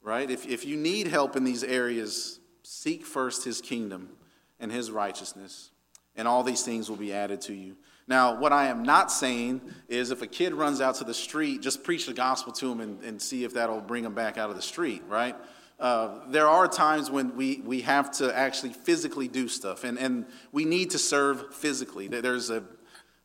Right? 0.00 0.30
If, 0.30 0.46
if 0.46 0.64
you 0.64 0.76
need 0.76 1.08
help 1.08 1.36
in 1.36 1.44
these 1.44 1.64
areas, 1.64 2.40
seek 2.62 3.04
first 3.04 3.44
his 3.44 3.60
kingdom 3.60 4.10
and 4.58 4.72
his 4.72 4.90
righteousness 4.90 5.72
and 6.16 6.26
all 6.26 6.42
these 6.42 6.62
things 6.62 6.88
will 6.88 6.96
be 6.96 7.12
added 7.12 7.40
to 7.42 7.54
you. 7.54 7.76
Now, 8.08 8.38
what 8.38 8.52
I 8.52 8.68
am 8.68 8.84
not 8.84 9.10
saying 9.10 9.60
is 9.88 10.10
if 10.10 10.22
a 10.22 10.26
kid 10.26 10.54
runs 10.54 10.80
out 10.80 10.96
to 10.96 11.04
the 11.04 11.14
street, 11.14 11.60
just 11.60 11.82
preach 11.82 12.06
the 12.06 12.14
gospel 12.14 12.52
to 12.54 12.70
him 12.70 12.80
and, 12.80 13.02
and 13.02 13.20
see 13.20 13.42
if 13.42 13.54
that'll 13.54 13.80
bring 13.80 14.04
him 14.04 14.14
back 14.14 14.38
out 14.38 14.48
of 14.48 14.56
the 14.56 14.62
street, 14.62 15.02
right? 15.08 15.34
Uh, 15.78 16.20
there 16.28 16.48
are 16.48 16.68
times 16.68 17.10
when 17.10 17.36
we, 17.36 17.60
we 17.64 17.82
have 17.82 18.10
to 18.10 18.34
actually 18.36 18.72
physically 18.72 19.28
do 19.28 19.48
stuff, 19.48 19.84
and, 19.84 19.98
and 19.98 20.24
we 20.52 20.64
need 20.64 20.90
to 20.90 20.98
serve 20.98 21.54
physically. 21.54 22.06
There's 22.06 22.48
a, 22.48 22.62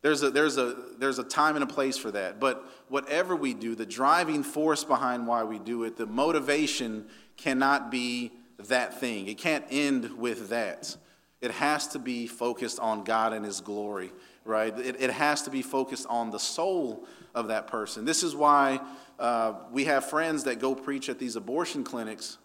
there's, 0.02 0.24
a, 0.24 0.32
there's, 0.32 0.58
a, 0.58 0.76
there's 0.98 1.20
a 1.20 1.24
time 1.24 1.56
and 1.56 1.64
a 1.64 1.68
place 1.68 1.98
for 1.98 2.12
that. 2.12 2.40
But 2.40 2.68
whatever 2.90 3.36
we 3.36 3.54
do, 3.54 3.76
the 3.76 3.86
driving 3.86 4.44
force 4.44 4.84
behind 4.84 5.28
why 5.28 5.44
we 5.44 5.60
do 5.60 5.84
it, 5.84 5.96
the 5.96 6.08
motivation 6.08 7.06
cannot 7.38 7.92
be 7.92 8.32
that 8.68 9.00
thing. 9.00 9.28
It 9.28 9.38
can't 9.38 9.66
end 9.70 10.18
with 10.18 10.50
that. 10.50 10.98
It 11.42 11.52
has 11.52 11.88
to 11.90 12.00
be 12.00 12.28
focused 12.28 12.80
on 12.80 13.04
God 13.04 13.34
and 13.34 13.44
His 13.44 13.62
glory, 13.62 14.12
right? 14.46 14.78
It, 14.78 15.02
it 15.02 15.10
has 15.12 15.42
to 15.44 15.50
be 15.50 15.62
focused 15.62 16.06
on 16.08 16.30
the 16.30 16.40
soul 16.40 17.06
of 17.34 17.48
that 17.48 17.68
person. 17.68 18.06
This 18.06 18.24
is 18.24 18.36
why 18.36 18.80
uh, 19.20 19.54
we 19.72 19.86
have 19.86 20.06
friends 20.06 20.44
that 20.46 20.60
go 20.60 20.76
preach 20.76 21.10
at 21.10 21.20
these 21.20 21.36
abortion 21.36 21.84
clinics 21.84 22.38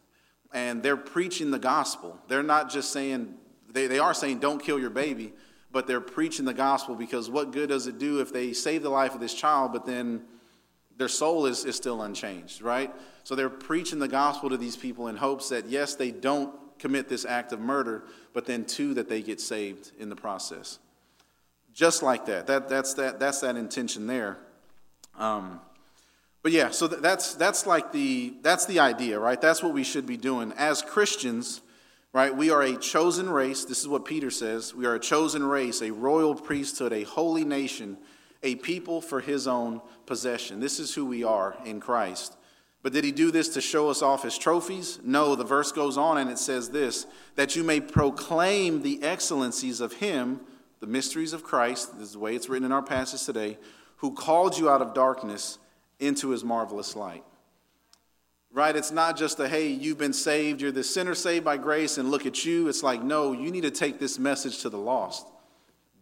and 0.52 0.82
they're 0.82 0.96
preaching 0.96 1.50
the 1.50 1.58
gospel. 1.58 2.18
They're 2.28 2.42
not 2.42 2.70
just 2.70 2.92
saying, 2.92 3.34
they, 3.70 3.86
they 3.86 3.98
are 3.98 4.14
saying, 4.14 4.38
don't 4.38 4.62
kill 4.62 4.78
your 4.78 4.90
baby, 4.90 5.32
but 5.70 5.86
they're 5.86 6.00
preaching 6.00 6.44
the 6.44 6.54
gospel 6.54 6.94
because 6.94 7.28
what 7.28 7.50
good 7.50 7.68
does 7.68 7.86
it 7.86 7.98
do 7.98 8.20
if 8.20 8.32
they 8.32 8.52
save 8.52 8.82
the 8.82 8.88
life 8.88 9.14
of 9.14 9.20
this 9.20 9.34
child, 9.34 9.72
but 9.72 9.84
then 9.84 10.22
their 10.96 11.08
soul 11.08 11.46
is, 11.46 11.64
is 11.64 11.76
still 11.76 12.00
unchanged, 12.02 12.62
right? 12.62 12.94
So 13.24 13.34
they're 13.34 13.50
preaching 13.50 13.98
the 13.98 14.08
gospel 14.08 14.48
to 14.48 14.56
these 14.56 14.76
people 14.76 15.08
in 15.08 15.16
hopes 15.16 15.50
that, 15.50 15.66
yes, 15.66 15.94
they 15.94 16.10
don't 16.10 16.54
commit 16.78 17.08
this 17.08 17.24
act 17.24 17.52
of 17.52 17.60
murder, 17.60 18.04
but 18.32 18.46
then 18.46 18.64
two, 18.64 18.94
that 18.94 19.08
they 19.08 19.22
get 19.22 19.40
saved 19.40 19.92
in 19.98 20.08
the 20.08 20.16
process. 20.16 20.78
Just 21.72 22.02
like 22.02 22.26
that. 22.26 22.46
that 22.46 22.68
that's, 22.68 22.94
that 22.94 23.20
that's 23.20 23.40
that 23.40 23.56
intention 23.56 24.06
there. 24.06 24.38
Um, 25.18 25.60
but 26.42 26.52
yeah, 26.52 26.70
so 26.70 26.86
that's, 26.86 27.34
that's 27.34 27.66
like 27.66 27.92
the, 27.92 28.34
that's 28.40 28.66
the 28.66 28.80
idea, 28.80 29.18
right? 29.18 29.40
That's 29.40 29.62
what 29.62 29.74
we 29.74 29.82
should 29.82 30.06
be 30.06 30.16
doing. 30.16 30.52
As 30.56 30.80
Christians, 30.80 31.60
right, 32.12 32.34
we 32.34 32.50
are 32.50 32.62
a 32.62 32.76
chosen 32.76 33.28
race. 33.28 33.64
This 33.64 33.80
is 33.80 33.88
what 33.88 34.04
Peter 34.04 34.30
says. 34.30 34.74
We 34.74 34.86
are 34.86 34.94
a 34.94 35.00
chosen 35.00 35.44
race, 35.44 35.82
a 35.82 35.90
royal 35.90 36.34
priesthood, 36.34 36.92
a 36.92 37.02
holy 37.02 37.44
nation, 37.44 37.98
a 38.42 38.54
people 38.54 39.00
for 39.00 39.20
his 39.20 39.48
own 39.48 39.80
possession. 40.06 40.60
This 40.60 40.78
is 40.78 40.94
who 40.94 41.04
we 41.04 41.24
are 41.24 41.56
in 41.64 41.80
Christ. 41.80 42.36
But 42.86 42.92
did 42.92 43.02
he 43.02 43.10
do 43.10 43.32
this 43.32 43.48
to 43.48 43.60
show 43.60 43.90
us 43.90 44.00
off 44.00 44.22
his 44.22 44.38
trophies? 44.38 45.00
No, 45.02 45.34
the 45.34 45.42
verse 45.42 45.72
goes 45.72 45.98
on 45.98 46.18
and 46.18 46.30
it 46.30 46.38
says 46.38 46.70
this 46.70 47.04
that 47.34 47.56
you 47.56 47.64
may 47.64 47.80
proclaim 47.80 48.82
the 48.82 49.02
excellencies 49.02 49.80
of 49.80 49.94
him, 49.94 50.38
the 50.78 50.86
mysteries 50.86 51.32
of 51.32 51.42
Christ, 51.42 51.98
this 51.98 52.06
is 52.06 52.12
the 52.12 52.20
way 52.20 52.36
it's 52.36 52.48
written 52.48 52.64
in 52.64 52.70
our 52.70 52.84
passage 52.84 53.24
today, 53.24 53.58
who 53.96 54.12
called 54.12 54.56
you 54.56 54.70
out 54.70 54.82
of 54.82 54.94
darkness 54.94 55.58
into 55.98 56.28
his 56.28 56.44
marvelous 56.44 56.94
light. 56.94 57.24
Right? 58.52 58.76
It's 58.76 58.92
not 58.92 59.16
just 59.16 59.40
a, 59.40 59.48
hey, 59.48 59.66
you've 59.66 59.98
been 59.98 60.12
saved, 60.12 60.60
you're 60.60 60.70
the 60.70 60.84
sinner 60.84 61.16
saved 61.16 61.44
by 61.44 61.56
grace, 61.56 61.98
and 61.98 62.12
look 62.12 62.24
at 62.24 62.44
you. 62.44 62.68
It's 62.68 62.84
like, 62.84 63.02
no, 63.02 63.32
you 63.32 63.50
need 63.50 63.62
to 63.62 63.72
take 63.72 63.98
this 63.98 64.16
message 64.16 64.62
to 64.62 64.68
the 64.68 64.78
lost. 64.78 65.26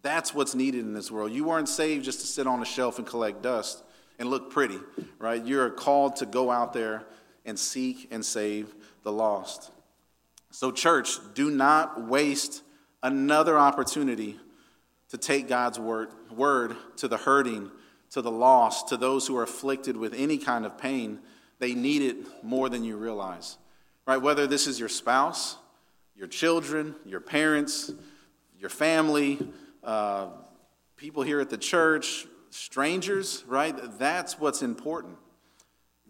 That's 0.03 0.35
what's 0.35 0.55
needed 0.55 0.83
in 0.83 0.93
this 0.93 1.11
world. 1.11 1.33
You 1.33 1.45
weren't 1.45 1.71
saved 1.71 2.05
just 2.05 2.21
to 2.21 2.27
sit 2.27 2.47
on 2.47 2.61
a 2.61 2.67
shelf 2.67 2.99
and 2.99 3.07
collect 3.07 3.41
dust 3.41 3.84
and 4.19 4.29
look 4.29 4.51
pretty, 4.51 4.79
right? 5.19 5.45
You're 5.45 5.71
called 5.71 6.17
to 6.17 6.27
go 6.27 6.51
out 6.51 6.73
there 6.73 7.05
and 7.45 7.59
seek 7.59 8.09
and 8.11 8.25
save 8.25 8.75
the 9.03 9.13
lost. 9.13 9.71
So, 10.51 10.71
church, 10.71 11.19
do 11.35 11.51
not 11.51 12.07
waste 12.07 12.63
another 13.03 13.59
opportunity 13.59 14.39
to 15.11 15.19
take 15.19 15.49
God's 15.49 15.79
word, 15.79 16.09
word 16.31 16.77
to 16.97 17.09
the 17.09 17.17
hurting, 17.17 17.71
to 18.11 18.23
the 18.23 18.31
lost, 18.31 18.89
to 18.89 18.97
those 18.97 19.27
who 19.27 19.37
are 19.37 19.43
afflicted 19.43 19.97
with 19.97 20.15
any 20.15 20.39
kind 20.39 20.65
of 20.65 20.79
pain. 20.79 21.19
They 21.59 21.75
need 21.75 22.03
it 22.03 22.45
more 22.45 22.69
than 22.69 22.85
you 22.85 22.97
realize, 22.97 23.59
right? 24.07 24.17
Whether 24.17 24.47
this 24.47 24.67
is 24.67 24.79
your 24.79 24.89
spouse, 24.89 25.57
your 26.17 26.29
children, 26.29 26.95
your 27.05 27.21
parents, 27.21 27.93
your 28.59 28.71
family, 28.71 29.39
uh, 29.83 30.29
people 30.97 31.23
here 31.23 31.41
at 31.41 31.51
the 31.51 31.59
church, 31.59 32.27
strangers, 32.55 33.43
right? 33.49 33.75
That's 33.99 34.39
what's 34.39 34.63
important. 34.63 35.17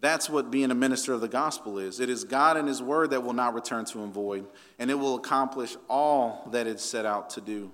That's 0.00 0.28
what 0.28 0.50
being 0.50 0.70
a 0.70 0.74
minister 0.74 1.14
of 1.14 1.22
the 1.22 1.28
gospel 1.28 1.78
is. 1.78 2.00
It 2.00 2.11
is 2.11 2.24
God 2.24 2.59
and 2.59 2.68
His 2.68 2.83
word 2.83 3.11
that 3.11 3.22
will 3.22 3.33
not 3.33 3.54
return 3.54 3.87
to 3.87 4.00
Him 4.00 4.12
void, 4.12 4.46
and 4.78 4.90
it 4.90 4.94
will 4.94 5.14
accomplish 5.14 5.76
all 5.88 6.46
that 6.52 6.66
it's 6.66 6.85
set 6.85 7.07
out 7.07 7.30
to 7.30 7.40
do. 7.40 7.72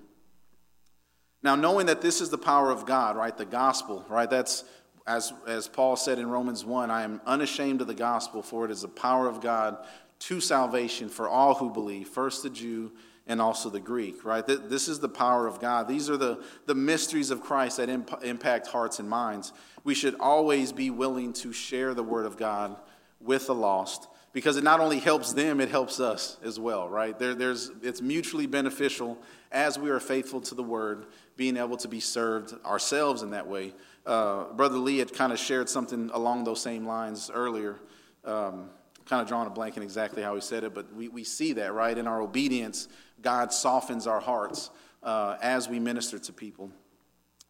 Now, 1.43 1.55
knowing 1.55 1.87
that 1.87 2.01
this 2.01 2.21
is 2.21 2.29
the 2.29 2.37
power 2.37 2.71
of 2.71 2.85
God, 2.85 3.17
right? 3.17 3.35
The 3.35 3.45
gospel, 3.45 4.05
right? 4.07 4.29
That's, 4.29 4.63
as, 5.05 5.33
as 5.45 5.67
Paul 5.67 5.97
said 5.97 6.17
in 6.17 6.29
Romans 6.29 6.63
1, 6.63 6.89
I 6.89 7.03
am 7.03 7.19
unashamed 7.25 7.81
of 7.81 7.87
the 7.87 7.93
gospel, 7.93 8.41
for 8.41 8.63
it 8.63 8.71
is 8.71 8.83
the 8.83 8.87
power 8.87 9.27
of 9.27 9.41
God 9.41 9.85
to 10.19 10.39
salvation 10.39 11.09
for 11.09 11.27
all 11.27 11.55
who 11.55 11.71
believe, 11.71 12.07
first 12.07 12.43
the 12.43 12.49
Jew 12.49 12.93
and 13.31 13.41
also 13.41 13.69
the 13.69 13.79
Greek, 13.79 14.25
right? 14.25 14.45
This 14.45 14.89
is 14.89 14.99
the 14.99 15.07
power 15.07 15.47
of 15.47 15.61
God. 15.61 15.87
These 15.87 16.09
are 16.09 16.17
the, 16.17 16.43
the 16.65 16.75
mysteries 16.75 17.31
of 17.31 17.39
Christ 17.39 17.77
that 17.77 17.87
imp- 17.87 18.21
impact 18.25 18.67
hearts 18.67 18.99
and 18.99 19.09
minds. 19.09 19.53
We 19.85 19.95
should 19.95 20.15
always 20.19 20.73
be 20.73 20.89
willing 20.89 21.31
to 21.33 21.53
share 21.53 21.93
the 21.93 22.03
Word 22.03 22.25
of 22.25 22.35
God 22.35 22.75
with 23.21 23.47
the 23.47 23.55
lost 23.55 24.09
because 24.33 24.57
it 24.57 24.65
not 24.65 24.81
only 24.81 24.99
helps 24.99 25.31
them, 25.31 25.61
it 25.61 25.69
helps 25.69 26.01
us 26.01 26.39
as 26.43 26.59
well, 26.59 26.89
right? 26.89 27.17
There, 27.17 27.33
there's, 27.33 27.71
it's 27.81 28.01
mutually 28.01 28.47
beneficial 28.47 29.17
as 29.49 29.79
we 29.79 29.91
are 29.91 30.01
faithful 30.01 30.41
to 30.41 30.53
the 30.53 30.63
Word, 30.63 31.05
being 31.37 31.55
able 31.55 31.77
to 31.77 31.87
be 31.87 32.01
served 32.01 32.53
ourselves 32.65 33.21
in 33.21 33.29
that 33.29 33.47
way. 33.47 33.73
Uh, 34.05 34.51
Brother 34.55 34.77
Lee 34.77 34.97
had 34.97 35.13
kind 35.13 35.31
of 35.31 35.39
shared 35.39 35.69
something 35.69 36.11
along 36.13 36.43
those 36.43 36.59
same 36.59 36.85
lines 36.85 37.31
earlier. 37.33 37.79
Um, 38.25 38.71
kind 39.05 39.21
of 39.21 39.27
drawing 39.27 39.47
a 39.47 39.49
blank 39.49 39.75
in 39.75 39.83
exactly 39.83 40.23
how 40.23 40.35
he 40.35 40.41
said 40.41 40.63
it, 40.63 40.73
but 40.73 40.93
we, 40.95 41.09
we 41.09 41.23
see 41.23 41.51
that, 41.53 41.73
right? 41.73 41.97
In 41.97 42.07
our 42.07 42.21
obedience, 42.21 42.87
God 43.21 43.53
softens 43.53 44.07
our 44.07 44.19
hearts 44.19 44.69
uh, 45.03 45.37
as 45.41 45.69
we 45.69 45.79
minister 45.79 46.19
to 46.19 46.33
people. 46.33 46.71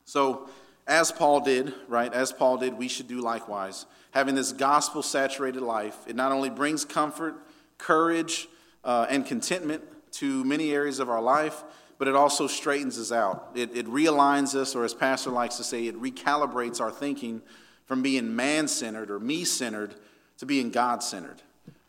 So, 0.06 0.50
as 0.88 1.12
Paul 1.12 1.42
did, 1.42 1.74
right, 1.88 2.12
as 2.12 2.34
Paul 2.34 2.58
did, 2.58 2.74
we 2.74 2.88
should 2.88 3.08
do 3.08 3.22
likewise. 3.22 3.86
Having 4.12 4.36
this 4.36 4.52
gospel 4.52 5.04
saturated 5.04 5.62
life, 5.62 5.96
it 6.08 6.16
not 6.16 6.32
only 6.32 6.50
brings 6.50 6.84
comfort, 6.84 7.36
courage, 7.78 8.48
uh, 8.84 9.06
and 9.10 9.26
contentment 9.26 9.84
to 10.14 10.44
many 10.44 10.72
areas 10.74 11.00
of 11.00 11.10
our 11.10 11.22
life, 11.22 11.64
but 11.98 12.08
it 12.08 12.16
also 12.16 12.48
straightens 12.48 12.98
us 12.98 13.12
out. 13.12 13.52
It, 13.54 13.76
it 13.78 13.86
realigns 13.86 14.56
us, 14.56 14.76
or 14.76 14.84
as 14.84 14.94
Pastor 14.94 15.30
likes 15.30 15.58
to 15.58 15.64
say, 15.64 15.88
it 15.88 16.02
recalibrates 16.02 16.82
our 16.82 16.92
thinking 16.92 17.42
from 17.86 18.02
being 18.02 18.36
man 18.36 18.68
centered 18.68 19.12
or 19.12 19.20
me 19.20 19.44
centered 19.44 19.94
to 20.40 20.46
being 20.46 20.72
God 20.72 21.04
centered, 21.04 21.42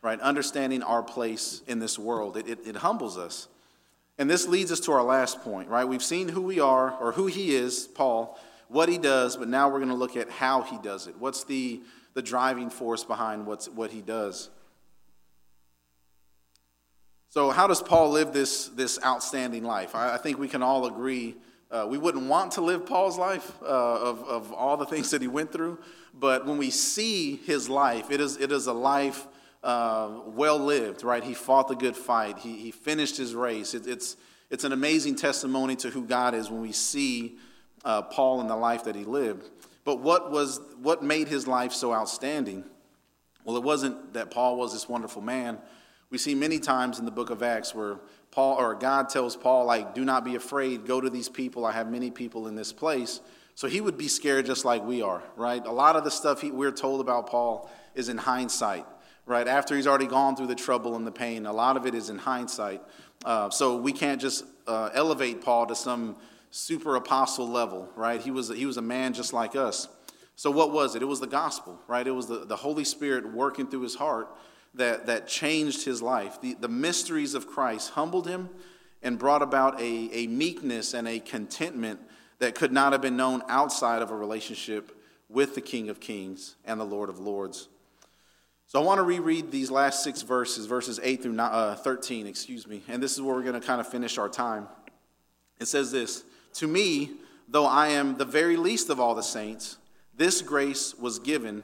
right? 0.03 0.19
Understanding 0.19 0.83
our 0.83 1.01
place 1.01 1.63
in 1.65 1.79
this 1.79 1.97
world. 1.97 2.37
It, 2.37 2.47
it, 2.47 2.59
it 2.67 2.75
humbles 2.75 3.17
us. 3.17 3.47
And 4.17 4.29
this 4.29 4.47
leads 4.47 4.71
us 4.71 4.79
to 4.81 4.91
our 4.91 5.03
last 5.03 5.41
point, 5.41 5.69
right? 5.69 5.85
We've 5.85 6.03
seen 6.03 6.29
who 6.29 6.41
we 6.41 6.59
are 6.59 6.91
or 6.99 7.11
who 7.11 7.27
he 7.27 7.55
is, 7.55 7.87
Paul, 7.87 8.39
what 8.67 8.89
he 8.89 8.97
does, 8.97 9.37
but 9.37 9.47
now 9.47 9.69
we're 9.69 9.79
going 9.79 9.89
to 9.89 9.95
look 9.95 10.15
at 10.15 10.29
how 10.29 10.61
he 10.61 10.77
does 10.77 11.07
it. 11.07 11.17
What's 11.17 11.43
the, 11.43 11.81
the 12.13 12.21
driving 12.21 12.69
force 12.69 13.03
behind 13.03 13.45
what's, 13.45 13.67
what 13.67 13.91
he 13.91 14.01
does? 14.01 14.49
So, 17.29 17.49
how 17.49 17.65
does 17.65 17.81
Paul 17.81 18.11
live 18.11 18.31
this, 18.31 18.67
this 18.67 18.99
outstanding 19.03 19.63
life? 19.63 19.95
I, 19.95 20.13
I 20.13 20.17
think 20.17 20.37
we 20.37 20.47
can 20.47 20.61
all 20.61 20.85
agree 20.85 21.35
uh, 21.73 21.87
we 21.87 21.97
wouldn't 21.97 22.27
want 22.27 22.51
to 22.51 22.61
live 22.61 22.85
Paul's 22.85 23.17
life 23.17 23.51
uh, 23.63 23.65
of, 23.65 24.23
of 24.25 24.53
all 24.53 24.77
the 24.77 24.85
things 24.85 25.09
that 25.09 25.23
he 25.23 25.27
went 25.27 25.51
through, 25.51 25.79
but 26.13 26.45
when 26.45 26.59
we 26.59 26.69
see 26.69 27.37
his 27.37 27.67
life, 27.67 28.11
it 28.11 28.21
is, 28.21 28.37
it 28.37 28.51
is 28.51 28.67
a 28.67 28.73
life 28.73 29.25
uh, 29.63 30.21
well 30.25 30.59
lived, 30.59 31.03
right? 31.03 31.23
He 31.23 31.33
fought 31.33 31.67
the 31.67 31.75
good 31.75 31.95
fight, 31.95 32.39
he, 32.39 32.57
he 32.57 32.71
finished 32.71 33.17
his 33.17 33.33
race. 33.33 33.73
It, 33.73 33.87
it's, 33.87 34.17
it's 34.49 34.63
an 34.63 34.71
amazing 34.71 35.15
testimony 35.15 35.75
to 35.77 35.89
who 35.89 36.03
God 36.05 36.35
is 36.35 36.49
when 36.49 36.61
we 36.61 36.71
see 36.71 37.37
uh, 37.85 38.01
Paul 38.03 38.41
and 38.41 38.49
the 38.49 38.55
life 38.55 38.83
that 38.83 38.95
he 38.95 39.03
lived. 39.03 39.49
But 39.83 39.99
what, 39.99 40.31
was, 40.31 40.59
what 40.81 41.03
made 41.03 41.27
his 41.27 41.47
life 41.47 41.73
so 41.73 41.93
outstanding? 41.93 42.63
Well, 43.43 43.57
it 43.57 43.63
wasn't 43.63 44.13
that 44.13 44.31
Paul 44.31 44.57
was 44.57 44.73
this 44.73 44.87
wonderful 44.87 45.21
man. 45.21 45.57
We 46.09 46.17
see 46.17 46.35
many 46.35 46.59
times 46.59 46.99
in 46.99 47.05
the 47.05 47.11
book 47.11 47.29
of 47.29 47.41
Acts 47.41 47.73
where 47.73 47.97
Paul 48.31 48.57
or 48.57 48.75
God 48.75 49.09
tells 49.09 49.35
Paul, 49.35 49.65
like, 49.65 49.93
do 49.93 50.05
not 50.05 50.23
be 50.23 50.35
afraid, 50.35 50.85
go 50.85 51.01
to 51.01 51.09
these 51.09 51.29
people. 51.29 51.65
I 51.65 51.71
have 51.71 51.89
many 51.89 52.11
people 52.11 52.47
in 52.47 52.55
this 52.55 52.71
place. 52.71 53.19
So 53.55 53.67
he 53.67 53.81
would 53.81 53.97
be 53.97 54.07
scared 54.07 54.45
just 54.45 54.65
like 54.65 54.83
we 54.83 55.01
are, 55.01 55.23
right? 55.35 55.65
A 55.65 55.71
lot 55.71 55.95
of 55.95 56.03
the 56.03 56.11
stuff 56.11 56.41
he, 56.41 56.51
we're 56.51 56.71
told 56.71 57.01
about 57.01 57.27
Paul 57.27 57.69
is 57.93 58.09
in 58.09 58.17
hindsight, 58.17 58.85
right? 59.25 59.47
After 59.47 59.75
he's 59.75 59.87
already 59.87 60.07
gone 60.07 60.35
through 60.35 60.47
the 60.47 60.55
trouble 60.55 60.95
and 60.95 61.07
the 61.07 61.11
pain, 61.11 61.45
a 61.45 61.53
lot 61.53 61.77
of 61.77 61.85
it 61.85 61.95
is 61.95 62.09
in 62.09 62.17
hindsight. 62.17 62.81
Uh, 63.23 63.49
so 63.49 63.77
we 63.77 63.93
can't 63.93 64.19
just 64.19 64.43
uh, 64.67 64.89
elevate 64.93 65.41
Paul 65.41 65.65
to 65.67 65.75
some 65.75 66.15
super 66.51 66.95
apostle 66.95 67.47
level, 67.47 67.89
right? 67.95 68.21
He 68.21 68.31
was, 68.31 68.49
he 68.49 68.65
was 68.65 68.77
a 68.77 68.81
man 68.81 69.13
just 69.13 69.33
like 69.33 69.55
us. 69.55 69.87
So 70.35 70.51
what 70.51 70.71
was 70.71 70.95
it? 70.95 71.01
It 71.01 71.05
was 71.05 71.19
the 71.19 71.27
gospel, 71.27 71.79
right? 71.87 72.05
It 72.05 72.11
was 72.11 72.27
the, 72.27 72.45
the 72.45 72.55
Holy 72.55 72.83
Spirit 72.83 73.33
working 73.33 73.67
through 73.67 73.81
his 73.81 73.95
heart 73.95 74.27
that, 74.73 75.05
that 75.05 75.27
changed 75.27 75.85
his 75.85 76.01
life. 76.01 76.41
The, 76.41 76.55
the 76.55 76.67
mysteries 76.67 77.33
of 77.33 77.47
Christ 77.47 77.91
humbled 77.91 78.27
him 78.27 78.49
and 79.01 79.19
brought 79.19 79.41
about 79.41 79.79
a, 79.79 80.09
a 80.11 80.27
meekness 80.27 80.93
and 80.93 81.07
a 81.07 81.19
contentment 81.19 81.99
that 82.39 82.55
could 82.55 82.71
not 82.71 82.91
have 82.91 83.01
been 83.01 83.17
known 83.17 83.43
outside 83.47 84.01
of 84.01 84.11
a 84.11 84.15
relationship 84.15 84.97
with 85.29 85.55
the 85.55 85.61
King 85.61 85.89
of 85.89 85.99
Kings 85.99 86.55
and 86.65 86.79
the 86.79 86.85
Lord 86.85 87.09
of 87.09 87.19
Lords. 87.19 87.67
So 88.73 88.81
I 88.81 88.85
want 88.85 88.97
to 88.97 89.03
reread 89.03 89.51
these 89.51 89.69
last 89.69 90.03
six 90.03 90.23
verses, 90.23 90.65
verses 90.65 90.99
8 91.03 91.21
through 91.21 91.37
uh, 91.37 91.75
13, 91.75 92.25
excuse 92.25 92.65
me, 92.65 92.81
and 92.87 93.03
this 93.03 93.13
is 93.13 93.21
where 93.21 93.35
we're 93.35 93.43
going 93.43 93.53
to 93.53 93.61
kind 93.61 93.79
of 93.79 93.87
finish 93.87 94.17
our 94.17 94.27
time. 94.27 94.67
It 95.59 95.67
says 95.67 95.91
this 95.91 96.23
To 96.53 96.67
me, 96.67 97.11
though 97.47 97.67
I 97.67 97.89
am 97.89 98.17
the 98.17 98.25
very 98.25 98.57
least 98.57 98.89
of 98.89 98.99
all 98.99 99.13
the 99.13 99.21
saints, 99.21 99.77
this 100.17 100.41
grace 100.41 100.95
was 100.95 101.19
given 101.19 101.63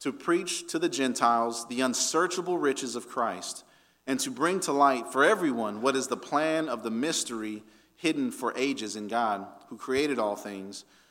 to 0.00 0.12
preach 0.12 0.66
to 0.72 0.80
the 0.80 0.88
Gentiles 0.88 1.64
the 1.68 1.80
unsearchable 1.80 2.58
riches 2.58 2.96
of 2.96 3.06
Christ, 3.06 3.62
and 4.08 4.18
to 4.18 4.30
bring 4.32 4.58
to 4.62 4.72
light 4.72 5.12
for 5.12 5.24
everyone 5.24 5.80
what 5.80 5.94
is 5.94 6.08
the 6.08 6.16
plan 6.16 6.68
of 6.68 6.82
the 6.82 6.90
mystery 6.90 7.62
hidden 7.94 8.32
for 8.32 8.52
ages 8.56 8.96
in 8.96 9.06
God, 9.06 9.46
who 9.68 9.76
created 9.76 10.18
all 10.18 10.34
things, 10.34 10.84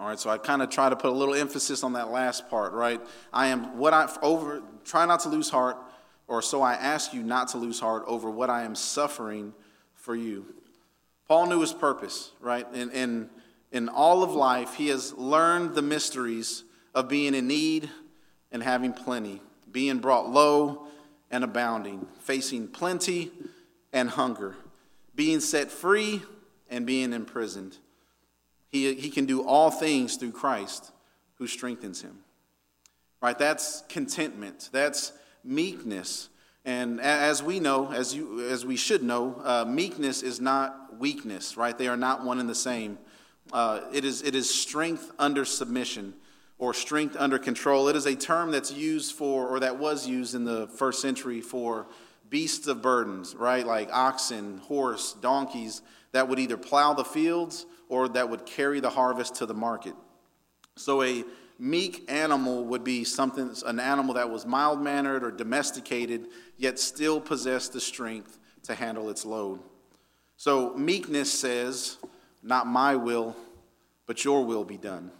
All 0.00 0.06
right, 0.06 0.18
so 0.18 0.30
I 0.30 0.38
kind 0.38 0.62
of 0.62 0.70
try 0.70 0.88
to 0.88 0.96
put 0.96 1.10
a 1.10 1.14
little 1.14 1.34
emphasis 1.34 1.84
on 1.84 1.92
that 1.92 2.10
last 2.10 2.48
part, 2.48 2.72
right? 2.72 3.02
I 3.34 3.48
am 3.48 3.76
what 3.76 3.92
I 3.92 4.10
over 4.22 4.62
try 4.82 5.04
not 5.04 5.20
to 5.20 5.28
lose 5.28 5.50
heart, 5.50 5.76
or 6.26 6.40
so 6.40 6.62
I 6.62 6.72
ask 6.72 7.12
you 7.12 7.22
not 7.22 7.48
to 7.48 7.58
lose 7.58 7.78
heart 7.78 8.04
over 8.06 8.30
what 8.30 8.48
I 8.48 8.62
am 8.62 8.74
suffering 8.74 9.52
for 9.94 10.16
you. 10.16 10.46
Paul 11.28 11.48
knew 11.48 11.60
his 11.60 11.74
purpose, 11.74 12.30
right? 12.40 12.66
In, 12.72 12.90
in, 12.92 13.30
in 13.72 13.90
all 13.90 14.22
of 14.22 14.32
life, 14.32 14.72
he 14.72 14.88
has 14.88 15.12
learned 15.12 15.74
the 15.74 15.82
mysteries 15.82 16.64
of 16.94 17.06
being 17.06 17.34
in 17.34 17.46
need 17.46 17.90
and 18.50 18.62
having 18.62 18.94
plenty, 18.94 19.42
being 19.70 19.98
brought 19.98 20.30
low 20.30 20.86
and 21.30 21.44
abounding, 21.44 22.06
facing 22.20 22.68
plenty 22.68 23.32
and 23.92 24.08
hunger, 24.08 24.56
being 25.14 25.40
set 25.40 25.70
free 25.70 26.22
and 26.70 26.86
being 26.86 27.12
imprisoned. 27.12 27.76
He, 28.70 28.94
he 28.94 29.10
can 29.10 29.26
do 29.26 29.42
all 29.42 29.70
things 29.70 30.16
through 30.16 30.32
Christ 30.32 30.92
who 31.34 31.46
strengthens 31.46 32.02
him. 32.02 32.18
Right? 33.20 33.38
That's 33.38 33.82
contentment. 33.88 34.70
That's 34.72 35.12
meekness. 35.44 36.28
And 36.64 37.00
as 37.00 37.42
we 37.42 37.58
know, 37.58 37.90
as, 37.90 38.14
you, 38.14 38.48
as 38.48 38.64
we 38.64 38.76
should 38.76 39.02
know, 39.02 39.40
uh, 39.42 39.64
meekness 39.66 40.22
is 40.22 40.40
not 40.40 40.98
weakness, 40.98 41.56
right? 41.56 41.76
They 41.76 41.88
are 41.88 41.96
not 41.96 42.24
one 42.24 42.38
and 42.38 42.48
the 42.48 42.54
same. 42.54 42.98
Uh, 43.52 43.80
it, 43.92 44.04
is, 44.04 44.22
it 44.22 44.34
is 44.34 44.52
strength 44.52 45.10
under 45.18 45.44
submission 45.44 46.14
or 46.58 46.74
strength 46.74 47.16
under 47.18 47.38
control. 47.38 47.88
It 47.88 47.96
is 47.96 48.06
a 48.06 48.14
term 48.14 48.50
that's 48.50 48.70
used 48.70 49.14
for, 49.14 49.48
or 49.48 49.60
that 49.60 49.78
was 49.78 50.06
used 50.06 50.34
in 50.34 50.44
the 50.44 50.68
first 50.68 51.00
century 51.00 51.40
for 51.40 51.86
beasts 52.28 52.66
of 52.68 52.82
burdens, 52.82 53.34
right? 53.34 53.66
Like 53.66 53.88
oxen, 53.92 54.58
horse, 54.58 55.14
donkeys 55.14 55.82
that 56.12 56.28
would 56.28 56.38
either 56.38 56.56
plow 56.56 56.92
the 56.92 57.04
fields 57.04 57.66
or 57.90 58.08
that 58.08 58.30
would 58.30 58.46
carry 58.46 58.80
the 58.80 58.88
harvest 58.88 59.34
to 59.36 59.46
the 59.46 59.52
market. 59.52 59.94
So 60.76 61.02
a 61.02 61.24
meek 61.58 62.10
animal 62.10 62.64
would 62.64 62.82
be 62.82 63.04
something, 63.04 63.54
an 63.66 63.78
animal 63.78 64.14
that 64.14 64.30
was 64.30 64.46
mild 64.46 64.80
mannered 64.80 65.22
or 65.22 65.30
domesticated, 65.30 66.28
yet 66.56 66.78
still 66.78 67.20
possessed 67.20 67.74
the 67.74 67.80
strength 67.80 68.38
to 68.62 68.74
handle 68.74 69.10
its 69.10 69.26
load. 69.26 69.60
So 70.38 70.74
meekness 70.74 71.30
says, 71.30 71.98
Not 72.42 72.66
my 72.66 72.96
will, 72.96 73.36
but 74.06 74.24
your 74.24 74.46
will 74.46 74.64
be 74.64 74.78
done 74.78 75.10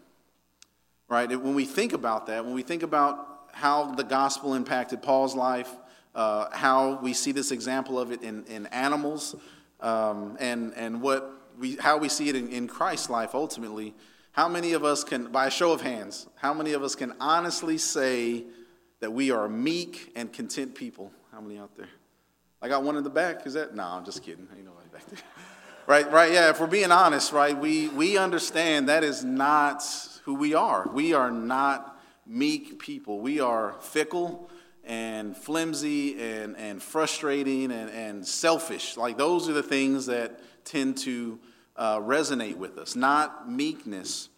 right? 1.10 1.28
When 1.28 1.54
we 1.54 1.66
think 1.66 1.92
about 1.92 2.26
that, 2.28 2.44
when 2.44 2.54
we 2.54 2.62
think 2.62 2.82
about 2.82 3.48
how 3.52 3.92
the 3.94 4.04
gospel 4.04 4.54
impacted 4.54 5.02
Paul's 5.02 5.34
life, 5.34 5.68
uh, 6.14 6.46
how 6.52 7.00
we 7.02 7.12
see 7.12 7.32
this 7.32 7.50
example 7.50 7.98
of 7.98 8.12
it 8.12 8.22
in, 8.22 8.44
in 8.44 8.66
animals, 8.66 9.34
um, 9.80 10.36
and, 10.40 10.72
and 10.74 11.02
what 11.02 11.39
we, 11.58 11.76
how 11.76 11.98
we 11.98 12.08
see 12.08 12.28
it 12.28 12.36
in, 12.36 12.48
in 12.48 12.68
Christ's 12.68 13.10
life 13.10 13.34
ultimately, 13.34 13.94
how 14.32 14.48
many 14.48 14.72
of 14.72 14.84
us 14.84 15.02
can, 15.04 15.30
by 15.32 15.46
a 15.46 15.50
show 15.50 15.72
of 15.72 15.80
hands, 15.80 16.26
how 16.36 16.54
many 16.54 16.72
of 16.72 16.82
us 16.82 16.94
can 16.94 17.14
honestly 17.20 17.78
say 17.78 18.44
that 19.00 19.12
we 19.12 19.30
are 19.30 19.48
meek 19.48 20.12
and 20.14 20.32
content 20.32 20.74
people? 20.74 21.12
How 21.32 21.40
many 21.40 21.58
out 21.58 21.76
there? 21.76 21.88
I 22.62 22.68
got 22.68 22.82
one 22.82 22.96
in 22.96 23.04
the 23.04 23.10
back. 23.10 23.46
Is 23.46 23.54
that? 23.54 23.74
No, 23.74 23.84
I'm 23.84 24.04
just 24.04 24.22
kidding. 24.22 24.46
Ain't 24.54 24.66
nobody 24.66 24.88
back 24.92 25.06
there. 25.06 25.18
right, 25.86 26.10
right. 26.12 26.32
Yeah, 26.32 26.50
if 26.50 26.60
we're 26.60 26.66
being 26.66 26.92
honest, 26.92 27.32
right, 27.32 27.56
we, 27.56 27.88
we 27.88 28.18
understand 28.18 28.88
that 28.88 29.02
is 29.02 29.24
not 29.24 29.82
who 30.24 30.34
we 30.34 30.54
are. 30.54 30.86
We 30.92 31.14
are 31.14 31.30
not 31.30 31.98
meek 32.26 32.78
people. 32.78 33.20
We 33.20 33.40
are 33.40 33.74
fickle 33.80 34.50
and 34.84 35.36
flimsy 35.36 36.20
and, 36.20 36.56
and 36.56 36.82
frustrating 36.82 37.70
and, 37.70 37.90
and 37.90 38.26
selfish. 38.26 38.96
Like 38.96 39.16
those 39.16 39.48
are 39.48 39.52
the 39.52 39.62
things 39.62 40.06
that 40.06 40.40
tend 40.64 40.98
to 40.98 41.38
uh, 41.76 41.98
resonate 41.98 42.56
with 42.56 42.78
us, 42.78 42.94
not 42.96 43.50
meekness. 43.50 44.28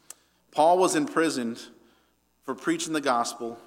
Paul 0.51 0.79
was 0.79 0.95
imprisoned 0.95 1.61
for 2.45 2.55
preaching 2.55 2.93
the 2.93 3.01
gospel 3.01 3.59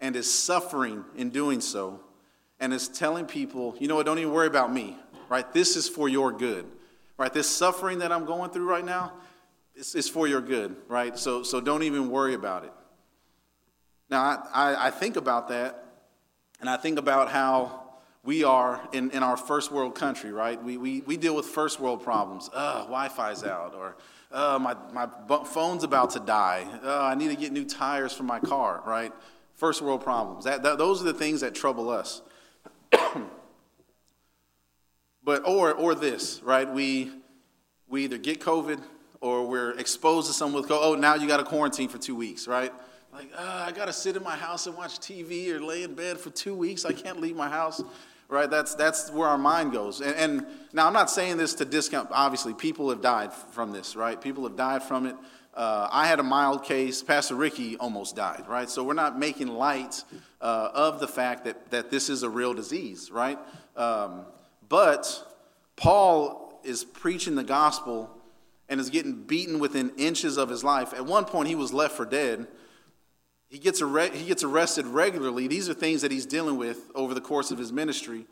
and 0.00 0.16
is 0.16 0.32
suffering 0.32 1.04
in 1.16 1.30
doing 1.30 1.60
so 1.60 2.00
and 2.60 2.72
is 2.72 2.88
telling 2.88 3.26
people, 3.26 3.76
you 3.78 3.88
know 3.88 3.96
what, 3.96 4.06
don't 4.06 4.18
even 4.18 4.32
worry 4.32 4.46
about 4.46 4.72
me, 4.72 4.96
right? 5.28 5.52
This 5.52 5.76
is 5.76 5.88
for 5.88 6.08
your 6.08 6.32
good, 6.32 6.66
right? 7.16 7.32
This 7.32 7.48
suffering 7.48 7.98
that 7.98 8.12
I'm 8.12 8.24
going 8.24 8.50
through 8.50 8.68
right 8.68 8.84
now, 8.84 9.12
it's, 9.74 9.94
it's 9.94 10.08
for 10.08 10.26
your 10.26 10.40
good, 10.40 10.76
right? 10.88 11.16
So, 11.16 11.42
so 11.42 11.60
don't 11.60 11.84
even 11.84 12.10
worry 12.10 12.34
about 12.34 12.64
it. 12.64 12.72
Now, 14.10 14.22
I, 14.22 14.72
I, 14.72 14.86
I 14.86 14.90
think 14.90 15.16
about 15.16 15.48
that, 15.48 15.84
and 16.60 16.68
I 16.68 16.76
think 16.76 16.98
about 16.98 17.30
how 17.30 17.88
we 18.24 18.44
are 18.44 18.86
in, 18.92 19.10
in 19.12 19.22
our 19.22 19.36
first 19.36 19.70
world 19.72 19.94
country, 19.94 20.32
right? 20.32 20.62
We, 20.62 20.76
we, 20.76 21.00
we 21.02 21.16
deal 21.16 21.34
with 21.34 21.46
first 21.46 21.80
world 21.80 22.02
problems. 22.02 22.50
Uh, 22.52 22.80
Wi 22.80 23.08
Fi's 23.08 23.44
out, 23.44 23.74
or 23.74 23.96
uh, 24.30 24.58
my, 24.60 24.76
my 24.92 25.08
phone's 25.44 25.84
about 25.84 26.10
to 26.10 26.20
die. 26.20 26.66
Uh, 26.84 27.04
I 27.04 27.14
need 27.14 27.28
to 27.28 27.36
get 27.36 27.52
new 27.52 27.64
tires 27.64 28.12
for 28.12 28.24
my 28.24 28.40
car, 28.40 28.82
right? 28.86 29.12
First 29.54 29.82
world 29.82 30.02
problems. 30.02 30.44
That, 30.44 30.62
that, 30.62 30.78
those 30.78 31.00
are 31.00 31.04
the 31.04 31.14
things 31.14 31.40
that 31.40 31.54
trouble 31.54 31.90
us. 31.90 32.22
but 32.90 33.22
But, 35.24 35.46
or, 35.46 35.72
or 35.74 35.94
this, 35.94 36.42
right? 36.42 36.70
We, 36.70 37.10
we 37.88 38.04
either 38.04 38.18
get 38.18 38.40
COVID 38.40 38.80
or 39.20 39.46
we're 39.46 39.72
exposed 39.72 40.26
to 40.28 40.32
someone 40.32 40.62
with 40.62 40.70
COVID. 40.70 40.78
Oh, 40.80 40.94
now 40.94 41.14
you 41.14 41.26
got 41.26 41.38
to 41.38 41.44
quarantine 41.44 41.88
for 41.88 41.98
two 41.98 42.14
weeks, 42.14 42.46
right? 42.46 42.72
Like, 43.18 43.32
uh, 43.36 43.64
I 43.66 43.72
got 43.72 43.86
to 43.86 43.92
sit 43.92 44.14
in 44.14 44.22
my 44.22 44.36
house 44.36 44.68
and 44.68 44.76
watch 44.76 45.00
TV 45.00 45.52
or 45.52 45.60
lay 45.60 45.82
in 45.82 45.94
bed 45.94 46.18
for 46.18 46.30
two 46.30 46.54
weeks. 46.54 46.84
I 46.84 46.92
can't 46.92 47.20
leave 47.20 47.34
my 47.34 47.48
house, 47.48 47.82
right? 48.28 48.48
That's, 48.48 48.76
that's 48.76 49.10
where 49.10 49.26
our 49.26 49.36
mind 49.36 49.72
goes. 49.72 50.00
And, 50.00 50.14
and 50.14 50.46
now 50.72 50.86
I'm 50.86 50.92
not 50.92 51.10
saying 51.10 51.36
this 51.36 51.52
to 51.54 51.64
discount, 51.64 52.10
obviously, 52.12 52.54
people 52.54 52.90
have 52.90 53.00
died 53.00 53.32
from 53.32 53.72
this, 53.72 53.96
right? 53.96 54.20
People 54.20 54.44
have 54.44 54.54
died 54.54 54.84
from 54.84 55.04
it. 55.04 55.16
Uh, 55.52 55.88
I 55.90 56.06
had 56.06 56.20
a 56.20 56.22
mild 56.22 56.62
case. 56.62 57.02
Pastor 57.02 57.34
Ricky 57.34 57.76
almost 57.78 58.14
died, 58.14 58.44
right? 58.46 58.70
So 58.70 58.84
we're 58.84 58.94
not 58.94 59.18
making 59.18 59.48
light 59.48 60.04
uh, 60.40 60.70
of 60.72 61.00
the 61.00 61.08
fact 61.08 61.44
that, 61.46 61.72
that 61.72 61.90
this 61.90 62.08
is 62.08 62.22
a 62.22 62.30
real 62.30 62.54
disease, 62.54 63.10
right? 63.10 63.40
Um, 63.76 64.26
but 64.68 65.26
Paul 65.74 66.60
is 66.62 66.84
preaching 66.84 67.34
the 67.34 67.42
gospel 67.42 68.16
and 68.68 68.78
is 68.78 68.90
getting 68.90 69.24
beaten 69.24 69.58
within 69.58 69.90
inches 69.96 70.36
of 70.36 70.48
his 70.48 70.62
life. 70.62 70.94
At 70.94 71.04
one 71.04 71.24
point, 71.24 71.48
he 71.48 71.56
was 71.56 71.72
left 71.72 71.96
for 71.96 72.06
dead. 72.06 72.46
He 73.48 73.58
gets, 73.58 73.80
he 73.80 74.26
gets 74.26 74.44
arrested 74.44 74.86
regularly. 74.86 75.48
These 75.48 75.68
are 75.68 75.74
things 75.74 76.02
that 76.02 76.10
he's 76.10 76.26
dealing 76.26 76.58
with 76.58 76.90
over 76.94 77.14
the 77.14 77.20
course 77.20 77.50
of 77.50 77.58
his 77.58 77.72
ministry, 77.72 78.26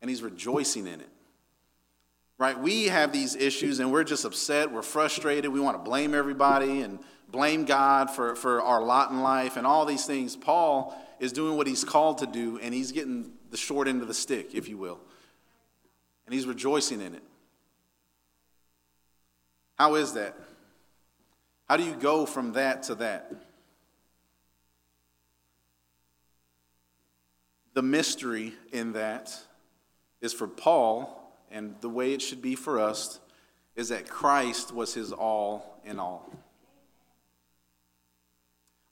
and 0.00 0.10
he's 0.10 0.22
rejoicing 0.22 0.86
in 0.86 1.00
it. 1.00 1.08
Right? 2.38 2.58
We 2.58 2.86
have 2.86 3.12
these 3.12 3.34
issues, 3.34 3.78
and 3.78 3.92
we're 3.92 4.04
just 4.04 4.24
upset. 4.24 4.70
We're 4.70 4.82
frustrated. 4.82 5.50
We 5.50 5.60
want 5.60 5.76
to 5.76 5.88
blame 5.88 6.14
everybody 6.14 6.82
and 6.82 6.98
blame 7.30 7.64
God 7.64 8.10
for, 8.10 8.34
for 8.34 8.60
our 8.60 8.82
lot 8.82 9.10
in 9.10 9.20
life 9.20 9.56
and 9.56 9.66
all 9.66 9.86
these 9.86 10.04
things. 10.04 10.36
Paul 10.36 10.96
is 11.18 11.32
doing 11.32 11.56
what 11.56 11.66
he's 11.66 11.84
called 11.84 12.18
to 12.18 12.26
do, 12.26 12.58
and 12.60 12.74
he's 12.74 12.92
getting 12.92 13.32
the 13.50 13.56
short 13.56 13.88
end 13.88 14.02
of 14.02 14.08
the 14.08 14.14
stick, 14.14 14.54
if 14.54 14.68
you 14.68 14.76
will. 14.76 14.98
And 16.26 16.34
he's 16.34 16.46
rejoicing 16.46 17.00
in 17.00 17.14
it. 17.14 17.22
How 19.76 19.94
is 19.94 20.14
that? 20.14 20.34
How 21.68 21.76
do 21.76 21.84
you 21.84 21.94
go 21.94 22.26
from 22.26 22.52
that 22.52 22.84
to 22.84 22.96
that? 22.96 23.32
The 27.76 27.82
mystery 27.82 28.54
in 28.72 28.94
that 28.94 29.38
is 30.22 30.32
for 30.32 30.48
Paul, 30.48 31.30
and 31.50 31.74
the 31.82 31.90
way 31.90 32.14
it 32.14 32.22
should 32.22 32.40
be 32.40 32.54
for 32.54 32.80
us, 32.80 33.20
is 33.74 33.90
that 33.90 34.08
Christ 34.08 34.72
was 34.72 34.94
his 34.94 35.12
all 35.12 35.78
in 35.84 36.00
all. 36.00 36.26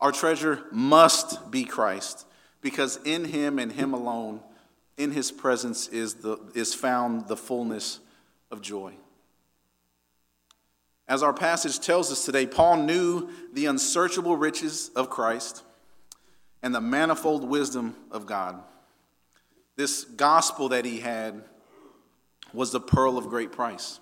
Our 0.02 0.12
treasure 0.12 0.64
must 0.70 1.50
be 1.50 1.64
Christ, 1.64 2.26
because 2.60 2.98
in 3.06 3.24
him 3.24 3.58
and 3.58 3.72
him 3.72 3.94
alone, 3.94 4.40
in 4.98 5.12
his 5.12 5.32
presence, 5.32 5.88
is, 5.88 6.16
the, 6.16 6.36
is 6.54 6.74
found 6.74 7.26
the 7.26 7.38
fullness 7.38 8.00
of 8.50 8.60
joy. 8.60 8.92
As 11.08 11.22
our 11.22 11.32
passage 11.32 11.80
tells 11.80 12.12
us 12.12 12.26
today, 12.26 12.46
Paul 12.46 12.82
knew 12.82 13.30
the 13.50 13.64
unsearchable 13.64 14.36
riches 14.36 14.90
of 14.94 15.08
Christ 15.08 15.62
and 16.62 16.74
the 16.74 16.82
manifold 16.82 17.48
wisdom 17.48 17.96
of 18.10 18.26
God. 18.26 18.62
This 19.76 20.04
gospel 20.04 20.70
that 20.70 20.84
he 20.84 21.00
had 21.00 21.42
was 22.52 22.70
the 22.70 22.80
pearl 22.80 23.18
of 23.18 23.28
great 23.28 23.52
price. 23.52 23.98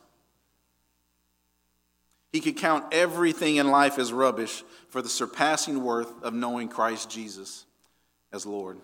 He 2.32 2.40
could 2.40 2.56
count 2.56 2.86
everything 2.92 3.56
in 3.56 3.70
life 3.70 3.98
as 3.98 4.12
rubbish 4.12 4.64
for 4.88 5.02
the 5.02 5.08
surpassing 5.08 5.82
worth 5.82 6.22
of 6.22 6.34
knowing 6.34 6.68
Christ 6.68 7.10
Jesus 7.10 7.66
as 8.32 8.46
Lord. 8.46 8.78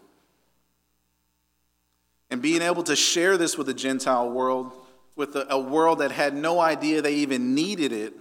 And 2.30 2.42
being 2.42 2.60
able 2.60 2.82
to 2.84 2.96
share 2.96 3.38
this 3.38 3.56
with 3.56 3.66
the 3.66 3.74
Gentile 3.74 4.30
world 4.30 4.72
with 5.18 5.34
a, 5.34 5.52
a 5.52 5.58
world 5.58 5.98
that 5.98 6.12
had 6.12 6.32
no 6.32 6.60
idea 6.60 7.02
they 7.02 7.16
even 7.16 7.52
needed 7.54 7.90
it, 7.90 8.14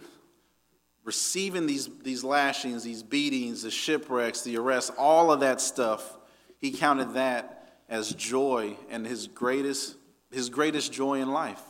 receiving 1.04 1.68
these, 1.68 1.88
these 2.02 2.24
lashings, 2.24 2.84
these 2.84 3.04
beatings, 3.04 3.62
the 3.62 3.70
shipwrecks, 3.70 4.42
the 4.42 4.58
arrests, 4.58 4.92
all 4.98 5.32
of 5.32 5.42
that 5.42 5.62
stuff, 5.62 6.18
he 6.60 6.72
counted 6.72 7.14
that 7.14 7.57
as 7.90 8.12
joy 8.12 8.76
and 8.90 9.06
his 9.06 9.28
greatest, 9.28 9.96
his 10.32 10.50
greatest 10.50 10.92
joy 10.92 11.22
in 11.22 11.32
life. 11.32 11.62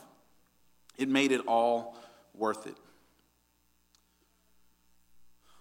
It 0.96 1.08
made 1.08 1.32
it 1.32 1.42
all 1.46 1.96
worth 2.34 2.66
it. 2.66 2.76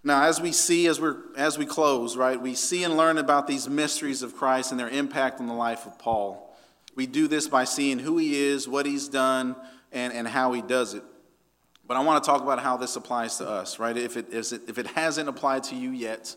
Now, 0.04 0.24
as 0.24 0.40
we 0.40 0.52
see, 0.52 0.88
as, 0.88 1.02
we're, 1.02 1.18
as 1.36 1.58
we 1.58 1.66
close, 1.66 2.16
right, 2.16 2.40
we 2.40 2.56
see 2.56 2.84
and 2.84 2.96
learn 2.96 3.18
about 3.18 3.46
these 3.46 3.68
mysteries 3.68 4.24
of 4.24 4.36
Christ 4.36 4.72
and 4.72 4.80
their 4.80 4.90
impact 4.90 5.40
on 5.40 5.48
the 5.48 5.54
life 5.54 5.86
of 5.86 6.00
Paul. 6.00 6.56
We 6.96 7.08
do 7.08 7.28
this 7.28 7.48
by 7.48 7.66
seeing 7.66 8.00
who 8.00 8.18
he 8.18 8.40
is, 8.40 8.68
what 8.68 8.86
he's 8.86 9.08
done, 9.08 9.56
and, 9.92 10.14
and 10.14 10.28
how 10.28 10.54
he 10.54 10.62
does 10.62 10.94
it. 10.94 11.04
But 11.86 11.98
I 11.98 12.02
want 12.02 12.24
to 12.24 12.30
talk 12.30 12.42
about 12.42 12.60
how 12.60 12.78
this 12.78 12.96
applies 12.96 13.38
to 13.38 13.48
us, 13.48 13.80
right? 13.80 13.96
If 13.96 14.18
it, 14.18 14.28
if 14.32 14.78
it 14.78 14.88
hasn't 14.88 15.30
applied 15.30 15.64
to 15.66 15.76
you 15.76 15.92
yet, 15.92 16.36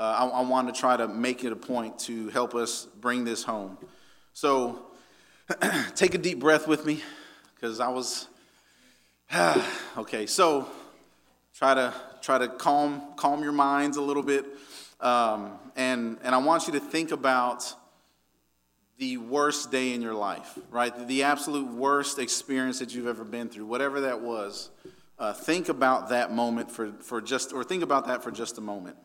uh, 0.00 0.30
I, 0.32 0.38
I 0.38 0.40
want 0.40 0.74
to 0.74 0.80
try 0.80 0.96
to 0.96 1.06
make 1.06 1.44
it 1.44 1.52
a 1.52 1.56
point 1.56 1.98
to 2.00 2.30
help 2.30 2.54
us 2.54 2.86
bring 3.00 3.24
this 3.24 3.42
home. 3.42 3.76
So 4.32 4.86
take 5.94 6.14
a 6.14 6.18
deep 6.18 6.40
breath 6.40 6.66
with 6.66 6.86
me, 6.86 7.02
because 7.54 7.80
I 7.80 7.88
was, 7.88 8.26
okay, 9.98 10.24
so 10.24 10.66
try 11.54 11.74
to 11.74 11.92
try 12.22 12.38
to 12.38 12.48
calm 12.48 13.02
calm 13.16 13.42
your 13.42 13.52
minds 13.52 13.98
a 13.98 14.02
little 14.02 14.22
bit 14.22 14.46
um, 15.00 15.52
and 15.76 16.18
and 16.22 16.34
i 16.34 16.38
want 16.38 16.66
you 16.66 16.72
to 16.74 16.80
think 16.80 17.12
about 17.12 17.74
the 18.98 19.16
worst 19.16 19.70
day 19.70 19.94
in 19.94 20.02
your 20.02 20.12
life, 20.12 20.58
right? 20.70 21.08
The 21.08 21.22
absolute 21.22 21.66
worst 21.72 22.18
experience 22.18 22.80
that 22.80 22.94
you've 22.94 23.06
ever 23.06 23.24
been 23.24 23.48
through, 23.48 23.64
whatever 23.64 24.02
that 24.02 24.20
was. 24.20 24.68
Uh, 25.18 25.32
think 25.32 25.70
about 25.70 26.10
that 26.10 26.30
moment 26.32 26.70
for, 26.70 26.92
for 27.00 27.22
just, 27.22 27.54
or 27.54 27.64
think 27.64 27.82
about 27.82 28.08
that 28.08 28.22
for 28.22 28.30
just 28.30 28.58
a 28.58 28.60
moment. 28.60 28.98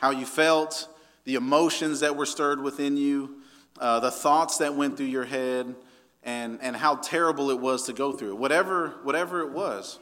How 0.00 0.10
you 0.10 0.26
felt, 0.26 0.88
the 1.24 1.34
emotions 1.34 2.00
that 2.00 2.16
were 2.16 2.26
stirred 2.26 2.60
within 2.60 2.96
you, 2.96 3.36
uh, 3.78 4.00
the 4.00 4.10
thoughts 4.10 4.58
that 4.58 4.74
went 4.74 4.96
through 4.96 5.06
your 5.06 5.24
head, 5.24 5.74
and, 6.22 6.58
and 6.60 6.76
how 6.76 6.96
terrible 6.96 7.50
it 7.50 7.60
was 7.60 7.84
to 7.84 7.92
go 7.92 8.12
through 8.12 8.32
it, 8.32 8.38
whatever, 8.38 8.94
whatever 9.04 9.40
it 9.40 9.52
was. 9.52 9.98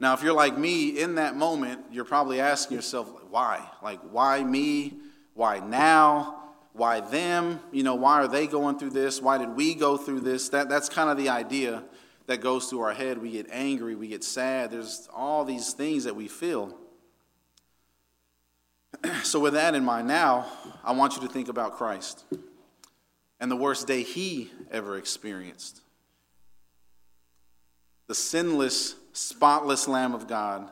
Now, 0.00 0.14
if 0.14 0.22
you're 0.22 0.34
like 0.34 0.58
me 0.58 1.00
in 1.00 1.14
that 1.14 1.36
moment, 1.36 1.80
you're 1.90 2.04
probably 2.04 2.40
asking 2.40 2.76
yourself, 2.76 3.10
why? 3.30 3.64
Like, 3.82 4.00
why 4.10 4.42
me? 4.42 4.94
Why 5.34 5.60
now? 5.60 6.38
why 6.78 7.00
them? 7.00 7.60
You 7.72 7.82
know, 7.82 7.96
why 7.96 8.14
are 8.14 8.28
they 8.28 8.46
going 8.46 8.78
through 8.78 8.90
this? 8.90 9.20
Why 9.20 9.36
did 9.36 9.56
we 9.56 9.74
go 9.74 9.96
through 9.96 10.20
this? 10.20 10.48
That, 10.50 10.68
that's 10.68 10.88
kind 10.88 11.10
of 11.10 11.16
the 11.16 11.28
idea 11.28 11.82
that 12.26 12.40
goes 12.40 12.66
through 12.66 12.80
our 12.80 12.94
head. 12.94 13.18
We 13.18 13.32
get 13.32 13.48
angry, 13.50 13.94
we 13.94 14.08
get 14.08 14.24
sad. 14.24 14.70
There's 14.70 15.08
all 15.12 15.44
these 15.44 15.72
things 15.72 16.04
that 16.04 16.14
we 16.14 16.28
feel. 16.28 16.74
So, 19.22 19.40
with 19.40 19.54
that 19.54 19.74
in 19.74 19.84
mind, 19.84 20.08
now 20.08 20.46
I 20.84 20.92
want 20.92 21.16
you 21.16 21.22
to 21.22 21.28
think 21.28 21.48
about 21.48 21.76
Christ 21.76 22.24
and 23.40 23.50
the 23.50 23.56
worst 23.56 23.86
day 23.86 24.02
he 24.02 24.50
ever 24.70 24.96
experienced. 24.96 25.80
The 28.06 28.14
sinless, 28.14 28.94
spotless 29.12 29.86
Lamb 29.86 30.14
of 30.14 30.26
God 30.26 30.68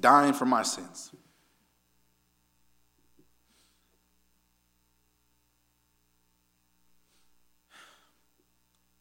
dying 0.00 0.32
for 0.32 0.46
my 0.46 0.62
sins. 0.62 1.12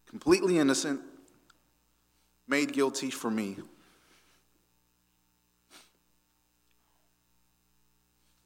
Completely 0.08 0.58
innocent, 0.58 1.02
made 2.48 2.74
guilty 2.74 3.12
for 3.12 3.30
me. 3.30 3.58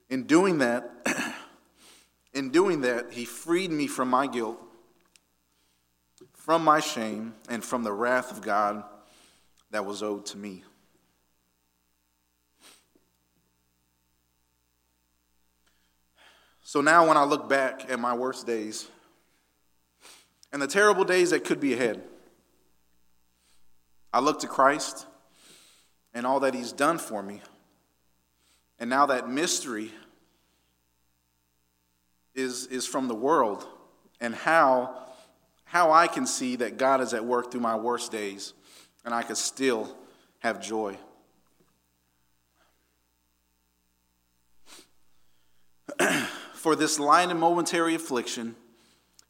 In 0.09 0.23
doing 0.23 0.59
that, 0.59 0.91
in 2.33 2.51
doing 2.51 2.81
that, 2.81 3.13
he 3.13 3.25
freed 3.25 3.71
me 3.71 3.87
from 3.87 4.09
my 4.09 4.27
guilt, 4.27 4.59
from 6.33 6.63
my 6.63 6.81
shame, 6.81 7.33
and 7.49 7.63
from 7.63 7.83
the 7.83 7.93
wrath 7.93 8.31
of 8.31 8.41
God 8.41 8.83
that 9.71 9.85
was 9.85 10.03
owed 10.03 10.25
to 10.27 10.37
me. 10.37 10.63
So 16.63 16.81
now, 16.81 17.07
when 17.07 17.17
I 17.17 17.23
look 17.23 17.49
back 17.49 17.89
at 17.89 17.99
my 17.99 18.13
worst 18.13 18.47
days 18.47 18.87
and 20.51 20.61
the 20.61 20.67
terrible 20.67 21.03
days 21.03 21.31
that 21.31 21.43
could 21.43 21.59
be 21.59 21.73
ahead, 21.73 22.01
I 24.13 24.19
look 24.19 24.39
to 24.39 24.47
Christ 24.47 25.05
and 26.13 26.25
all 26.25 26.39
that 26.41 26.53
He's 26.53 26.71
done 26.71 26.97
for 26.97 27.21
me. 27.21 27.41
And 28.79 28.89
now 28.89 29.05
that 29.07 29.29
mystery 29.29 29.91
is, 32.33 32.67
is 32.67 32.87
from 32.87 33.07
the 33.07 33.15
world 33.15 33.67
and 34.19 34.33
how 34.33 35.03
how 35.73 35.91
I 35.91 36.05
can 36.05 36.27
see 36.27 36.55
that 36.57 36.77
God 36.77 37.01
is 37.01 37.15
at 37.15 37.25
work 37.25 37.51
through 37.51 37.61
my 37.61 37.75
worst 37.75 38.11
days 38.11 38.53
and 39.03 39.11
I 39.11 39.23
can 39.23 39.35
still 39.35 39.97
have 40.37 40.61
joy. 40.61 40.95
For 46.63 46.77
this 46.77 46.97
light 46.97 47.29
and 47.29 47.41
momentary 47.41 47.93
affliction 47.93 48.55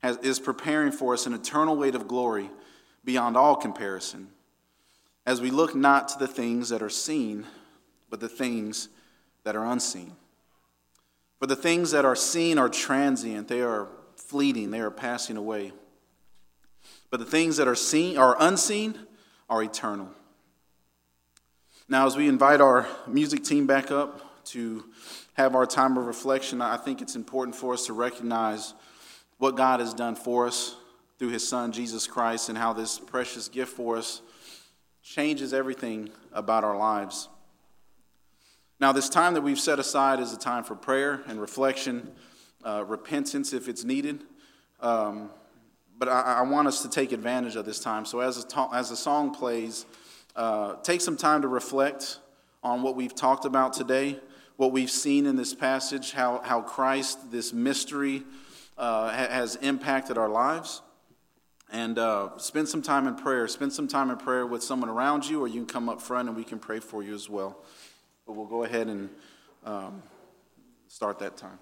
has, 0.04 0.18
is 0.18 0.40
preparing 0.40 0.92
for 0.92 1.16
us 1.16 1.26
an 1.26 1.34
eternal 1.34 1.76
weight 1.76 1.96
of 1.96 2.08
glory 2.08 2.52
beyond 3.04 3.36
all 3.36 3.56
comparison, 3.56 4.28
as 5.26 5.42
we 5.42 5.50
look 5.50 5.74
not 5.74 6.10
to 6.10 6.20
the 6.20 6.28
things 6.28 6.70
that 6.70 6.84
are 6.84 6.92
seen, 6.92 7.48
but 8.12 8.20
the 8.20 8.30
things 8.30 8.88
that 9.46 9.56
are 9.56 9.66
unseen. 9.66 10.16
For 11.40 11.48
the 11.48 11.56
things 11.56 11.90
that 11.90 12.06
are 12.06 12.16
seen 12.16 12.60
are 12.60 12.70
transient, 12.70 13.48
they 13.48 13.64
are 13.64 13.88
fleeting, 14.16 14.70
they 14.70 14.82
are 14.82 14.92
passing 14.92 15.36
away. 15.36 15.72
But 17.10 17.20
the 17.20 17.26
things 17.26 17.58
that 17.58 17.68
are 17.68 17.74
seen 17.74 18.16
are 18.16 18.38
unseen 18.40 18.94
are 19.50 19.64
eternal. 19.64 20.10
Now, 21.90 22.06
as 22.06 22.16
we 22.16 22.28
invite 22.28 22.62
our 22.62 22.88
music 23.08 23.44
team 23.44 23.66
back 23.66 23.90
up 23.90 24.44
to 24.46 24.84
have 25.34 25.56
our 25.56 25.66
time 25.66 25.98
of 25.98 26.06
reflection, 26.06 26.62
I 26.62 26.78
think 26.78 27.02
it's 27.02 27.16
important 27.16 27.56
for 27.56 27.74
us 27.74 27.88
to 27.88 27.94
recognize 27.94 28.74
what 29.38 29.56
God 29.56 29.80
has 29.80 29.94
done 29.94 30.16
for 30.16 30.48
us 30.48 30.76
through 31.18 31.30
his 31.30 31.48
son, 31.48 31.72
Jesus 31.72 32.08
Christ, 32.08 32.50
and 32.50 32.58
how 32.58 32.74
this 32.74 33.00
precious 33.00 33.48
gift 33.48 33.74
for 33.74 33.98
us 33.98 34.22
changes 35.02 35.54
everything 35.54 36.10
about 36.32 36.64
our 36.64 36.78
lives. 36.78 37.30
Now, 38.80 38.92
this 38.92 39.10
time 39.10 39.34
that 39.34 39.42
we've 39.42 39.60
set 39.60 39.80
aside 39.80 40.20
is 40.20 40.34
a 40.34 40.38
time 40.38 40.64
for 40.64 40.76
prayer 40.76 41.22
and 41.28 41.40
reflection, 41.40 42.12
uh, 42.64 42.84
repentance 42.88 43.54
if 43.54 43.68
it's 43.68 43.84
needed. 43.84 44.24
Um, 44.82 45.30
but 45.98 46.10
I, 46.10 46.40
I, 46.40 46.42
want 46.42 46.68
us 46.68 46.82
to 46.82 46.90
take 46.90 47.12
advantage 47.12 47.56
of 47.56 47.66
this 47.66 47.80
time. 47.80 48.06
So, 48.06 48.20
as, 48.20 48.44
a 48.44 48.70
as 48.74 48.90
the 48.90 48.96
song 48.96 49.34
plays, 49.34 49.86
uh, 50.36 50.76
take 50.84 51.00
some 51.02 51.16
time 51.16 51.42
to 51.44 51.48
reflect 51.48 52.20
on 52.64 52.82
what 52.82 52.96
we've 52.96 53.16
talked 53.16 53.46
about 53.46 53.74
today 53.74 54.20
what 54.58 54.72
we've 54.72 54.92
seen 54.92 55.26
in 55.26 55.36
this 55.36 55.54
passage, 55.54 56.12
how, 56.12 56.40
how 56.44 56.62
Christ, 56.62 57.32
this 57.32 57.54
mystery, 57.54 58.24
uh, 58.78 59.10
has 59.10 59.56
impacted 59.58 60.18
our 60.18 60.30
lives. 60.30 60.82
And 61.72 61.98
uh, 61.98 62.38
spend 62.38 62.70
some 62.70 62.84
time 62.84 63.08
in 63.08 63.16
prayer. 63.16 63.48
Spend 63.48 63.74
some 63.74 63.88
time 63.88 64.12
in 64.12 64.18
prayer 64.18 64.46
with 64.46 64.62
someone 64.62 64.90
around 64.90 65.28
you, 65.28 65.42
or 65.42 65.48
you 65.48 65.56
can 65.56 65.66
come 65.66 65.90
up 65.90 66.02
front 66.02 66.28
and 66.28 66.38
we 66.38 66.44
can 66.44 66.60
pray 66.60 66.80
for 66.80 67.02
you 67.02 67.16
as 67.16 67.28
well. 67.28 67.58
But 68.28 68.34
we'll 68.34 68.46
go 68.46 68.64
ahead 68.64 68.88
and 68.88 69.10
um, 69.66 70.04
start 70.88 71.18
that 71.20 71.36
time. 71.36 71.58